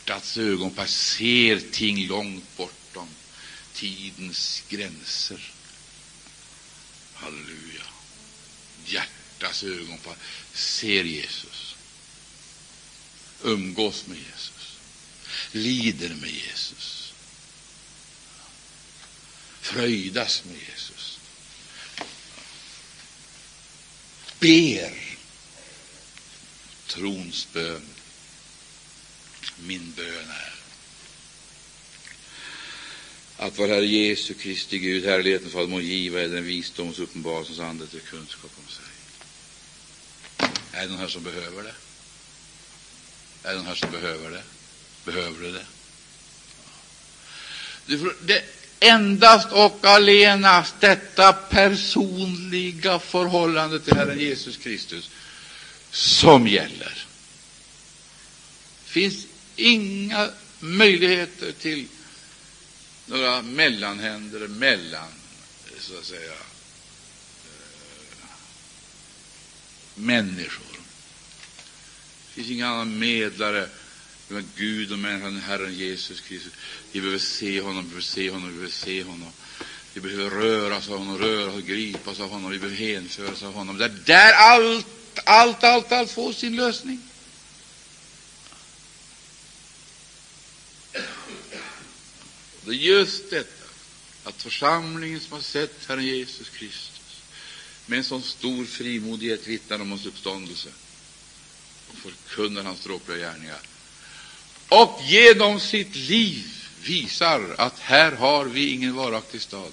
Hjärtats 0.06 0.36
ögonpass 0.36 0.90
ser 0.90 1.60
ting 1.72 2.06
långt 2.06 2.56
bortom 2.56 3.08
tidens 3.74 4.62
gränser. 4.68 5.52
Halleluja. 7.14 7.84
Hjärtats 8.86 9.62
ögonpass 9.62 10.18
ser 10.52 11.04
Jesus 11.04 11.76
umgås 13.44 14.06
med 14.06 14.18
Jesus, 14.18 14.78
lider 15.52 16.14
med 16.14 16.30
Jesus, 16.30 17.14
fröjdas 19.60 20.44
med 20.44 20.56
Jesus, 20.56 21.18
ber 24.38 25.18
trons 26.86 27.48
bön. 27.52 27.93
Min 29.58 29.92
bön 29.96 30.30
är 30.30 30.54
att 33.36 33.58
vår 33.58 33.68
Herre 33.68 33.86
Jesu 33.86 34.34
Kristi 34.34 34.78
Gud, 34.78 35.04
härligheten 35.04 35.50
Fader, 35.50 35.66
må 35.66 35.80
giva 35.80 36.20
är 36.20 36.28
den 36.28 36.44
visdoms 36.44 36.98
uppenbarelsens 36.98 37.60
ande 37.60 37.86
till 37.86 38.00
kunskap 38.00 38.50
om 38.56 38.72
sig. 38.72 38.84
Är 40.72 40.82
det 40.82 40.88
någon 40.88 40.98
här 40.98 41.08
som 41.08 41.22
behöver 41.22 41.62
det? 41.62 41.74
Är 43.48 43.52
det 43.52 43.56
någon 43.56 43.66
här 43.66 43.74
som 43.74 43.90
behöver 43.90 44.30
det? 44.30 44.42
Behöver 45.04 45.40
du 45.40 45.52
det? 45.52 45.66
Det 48.26 48.34
är 48.34 48.44
endast 48.80 49.52
och 49.52 49.84
allenast 49.84 50.74
detta 50.80 51.32
personliga 51.32 52.98
förhållande 52.98 53.80
till 53.80 53.96
Herren 53.96 54.18
Jesus 54.18 54.56
Kristus 54.56 55.10
som 55.90 56.48
gäller. 56.48 57.06
Finns 58.84 59.26
inga 59.56 60.30
möjligheter 60.60 61.52
till 61.52 61.86
några 63.06 63.42
mellanhänder 63.42 64.48
mellan, 64.48 65.08
så 65.78 65.98
att 65.98 66.04
säga, 66.04 66.32
eh, 66.32 66.38
människor 69.94 70.64
Det 72.26 72.34
finns 72.34 72.50
ingen 72.50 72.66
annan 72.66 72.98
medlare 72.98 73.68
mellan 74.28 74.48
Gud 74.56 74.92
och 74.92 74.98
människan, 74.98 75.36
Herren 75.36 75.74
Jesus 75.74 76.20
Kristus. 76.20 76.52
Vi 76.92 77.00
behöver 77.00 77.18
se 77.18 77.60
honom, 77.60 77.82
vi 77.82 77.88
behöver 77.88 78.02
se 78.02 78.30
honom, 78.30 78.48
vi 78.48 78.54
behöver 78.54 78.72
se 78.72 79.02
honom. 79.02 79.32
Vi 79.94 80.00
behöver 80.00 80.30
röras 80.30 80.88
av 80.88 80.98
honom, 80.98 81.18
röras 81.18 81.54
och 81.54 81.62
gripas 81.62 82.20
av 82.20 82.30
honom, 82.30 82.50
vi 82.50 82.58
behöver 82.58 82.76
hänföras 82.76 83.42
av 83.42 83.52
honom. 83.52 83.78
Det 83.78 83.84
är 83.84 83.98
där 84.04 84.32
allt, 84.32 84.86
allt, 85.24 85.64
allt, 85.64 85.92
allt 85.92 86.10
får 86.10 86.32
sin 86.32 86.56
lösning. 86.56 87.00
Det 92.64 92.70
är 92.70 92.74
just 92.74 93.30
detta, 93.30 93.64
att 94.24 94.42
församlingen 94.42 95.20
som 95.20 95.32
har 95.32 95.40
sett 95.40 95.86
Herren 95.88 96.06
Jesus 96.06 96.48
Kristus 96.48 97.20
med 97.86 97.98
en 97.98 98.04
sån 98.04 98.22
stor 98.22 98.64
frimodighet 98.64 99.46
vittnar 99.46 99.80
om 99.80 99.90
hans 99.90 100.06
uppståndelse 100.06 100.68
och 101.88 101.96
förkunnar 101.96 102.62
hans 102.62 102.80
dråpliga 102.80 103.18
gärningar 103.18 103.60
och 104.68 105.00
genom 105.02 105.60
sitt 105.60 105.94
liv 105.94 106.68
visar 106.82 107.54
att 107.58 107.78
här 107.78 108.12
har 108.12 108.44
vi 108.44 108.68
ingen 108.68 108.94
varaktig 108.94 109.42
stad, 109.42 109.72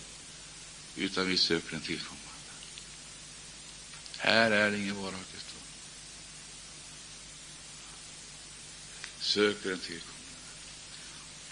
utan 0.95 1.27
vi 1.27 1.37
söker 1.37 1.75
en 1.75 1.81
tillkommande. 1.81 2.21
Här 4.17 4.51
är 4.51 4.71
ingen 4.71 5.01
varaktig 5.01 5.39
stad. 5.39 5.61
Söker 9.19 9.71
en 9.71 9.79
tillkommande. 9.79 10.10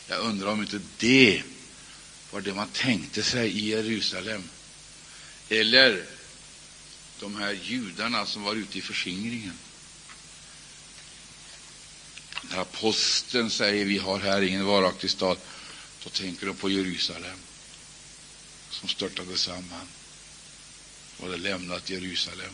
Jag 0.10 0.20
undrar 0.20 0.52
om 0.52 0.62
inte 0.62 0.80
det 0.98 1.44
var 2.32 2.42
det 2.42 2.54
man 2.54 2.68
tänkte 2.68 3.24
sig 3.24 3.50
i 3.50 3.70
Jerusalem. 3.70 4.44
Eller 5.50 6.06
de 7.20 7.36
här 7.36 7.60
judarna 7.64 8.26
som 8.26 8.44
var 8.44 8.56
ute 8.56 8.78
i 8.78 8.82
förskingringen. 8.82 9.60
När 12.42 12.58
aposteln 12.58 13.50
säger 13.50 13.86
vi 13.86 13.98
har 13.98 14.20
här 14.20 14.42
ingen 14.42 14.66
varaktig 14.66 15.10
stad, 15.10 15.38
då 16.04 16.10
tänker 16.10 16.48
de 16.48 16.56
på 16.56 16.70
Jerusalem 16.70 17.38
som 18.70 18.90
störtade 18.90 19.38
samman 19.38 19.88
och 21.18 21.26
hade 21.26 21.38
lämnat 21.38 21.90
Jerusalem. 21.90 22.54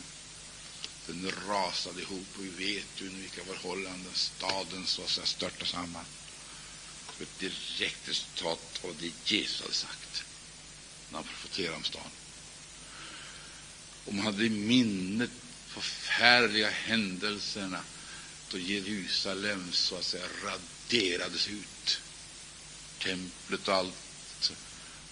Den 1.06 1.32
rasade 1.48 2.02
ihop 2.02 2.26
och 2.36 2.44
vi 2.44 2.74
vet 2.74 3.00
under 3.00 3.20
vilka 3.20 3.44
förhållanden 3.44 4.12
staden 4.14 4.86
så 4.86 5.02
att 5.02 5.28
störtade 5.28 5.66
samman. 5.66 6.04
Ett 7.20 7.38
direkt 7.38 8.08
resultat 8.08 8.80
av 8.84 8.96
det 9.00 9.32
Jesus 9.32 9.60
hade 9.60 9.74
sagt 9.74 10.24
när 11.10 11.18
han 11.18 11.24
profeterade 11.28 11.76
om 11.76 11.84
staden. 11.84 12.10
Och 14.04 14.14
man 14.14 14.24
hade 14.24 14.44
i 14.44 14.50
minnet 14.50 15.30
förfärliga 15.66 16.70
händelserna 16.70 17.80
då 18.50 18.58
Jerusalem 18.58 19.72
så 19.72 19.96
att 19.96 20.04
säga 20.04 20.24
raderades 20.44 21.48
ut. 21.48 22.00
Templet 22.98 23.68
och 23.68 23.74
allt 23.74 24.52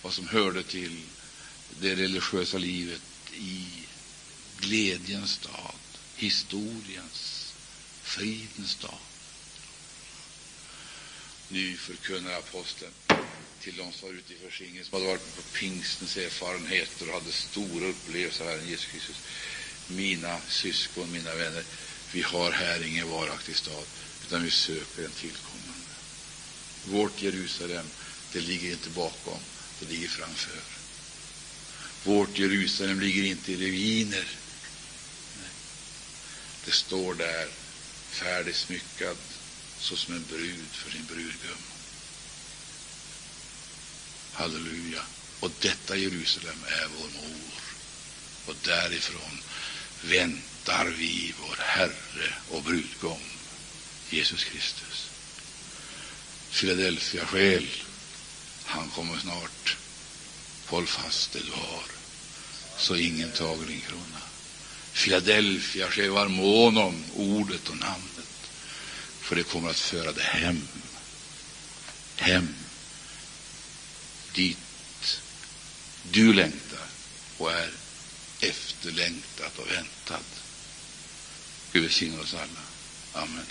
vad 0.03 0.13
som 0.13 0.29
hörde 0.29 0.63
till 0.63 1.03
det 1.81 1.95
religiösa 1.95 2.59
livet 2.59 3.03
i 3.33 3.87
glädjens 4.61 5.31
stad, 5.31 5.75
historiens, 6.17 7.53
fridens 8.03 8.71
stad. 8.71 9.14
Nu 11.49 11.77
förkunnar 11.77 12.33
aposteln 12.33 12.93
till 13.61 13.77
de 13.77 13.93
som 13.93 14.09
var 14.09 14.15
ute 14.15 14.33
i 14.33 14.37
förskingringen, 14.37 14.85
som 14.85 14.95
hade 14.95 15.07
varit 15.07 15.37
på 15.37 15.43
pingstens 15.59 16.17
erfarenheter 16.17 17.09
och 17.09 17.15
hade 17.15 17.33
stora 17.33 17.87
upplevelser 17.87 18.45
av 18.45 18.51
Herren 18.51 18.69
Jesus 18.69 18.87
Kristus. 18.87 19.17
Mina 19.89 20.41
syskon, 20.49 21.13
mina 21.13 21.35
vänner, 21.35 21.65
vi 22.13 22.23
har 22.23 22.51
här 22.51 22.87
ingen 22.87 23.09
varaktig 23.09 23.57
stad, 23.57 23.85
utan 24.27 24.45
vi 24.45 24.51
söker 24.51 25.05
en 25.05 25.11
tillkommande. 25.11 25.95
Vårt 26.85 27.23
Jerusalem, 27.23 27.87
det 28.33 28.41
ligger 28.41 28.71
inte 28.73 28.91
bakom, 28.91 29.39
det 29.81 29.87
ligger 29.87 30.09
framför. 30.09 30.61
Vårt 32.05 32.39
Jerusalem 32.39 33.01
ligger 33.01 33.23
inte 33.23 33.53
i 33.53 33.57
ruiner. 33.57 34.29
Det 36.65 36.73
står 36.73 37.15
där, 37.15 37.49
färdigsmyckad 38.11 39.17
såsom 39.85 40.15
en 40.15 40.25
brud 40.29 40.71
för 40.73 40.91
sin 40.91 41.05
brudgum. 41.05 41.63
Halleluja. 44.33 45.03
Och 45.41 45.51
detta 45.61 45.97
Jerusalem 45.97 46.65
är 46.67 46.89
vår 46.99 47.09
mor. 47.09 47.63
Och 48.47 48.55
därifrån 48.65 49.43
väntar 50.03 50.85
vi 50.99 51.35
vår 51.41 51.57
Herre 51.59 52.35
och 52.51 52.63
brudgum, 52.63 53.27
Jesus 54.11 54.45
Kristus. 54.45 55.11
Philadelphia 56.53 57.27
själ, 57.27 57.69
han 58.65 58.91
kommer 58.91 59.19
snart. 59.19 59.77
Håll 60.67 60.87
fast 60.87 61.33
det 61.33 61.39
du 61.39 61.53
har, 61.53 61.85
så 62.79 62.97
ingen 62.97 63.31
tager 63.31 63.67
din 63.67 63.81
krona. 63.81 64.23
Philadelphia 64.93 65.91
själ, 65.91 66.11
var 66.11 66.29
mån 66.29 66.77
om 66.77 67.05
ordet 67.15 67.69
och 67.69 67.77
namnet, 67.77 68.14
för 69.25 69.37
det 69.37 69.43
kommer 69.43 69.71
att 69.71 69.79
föra 69.79 70.13
dig 70.13 70.25
hem. 70.25 70.69
Hem 72.17 72.55
dit 74.35 74.59
du 76.13 76.33
längtar 76.33 76.87
och 77.39 77.53
är 77.53 77.71
efterlängtat 78.41 79.59
och 79.59 79.71
väntad. 79.71 80.25
Gud 81.73 81.83
välsigne 81.83 82.19
oss 82.19 82.35
alla. 82.35 83.25
Amen. 83.25 83.47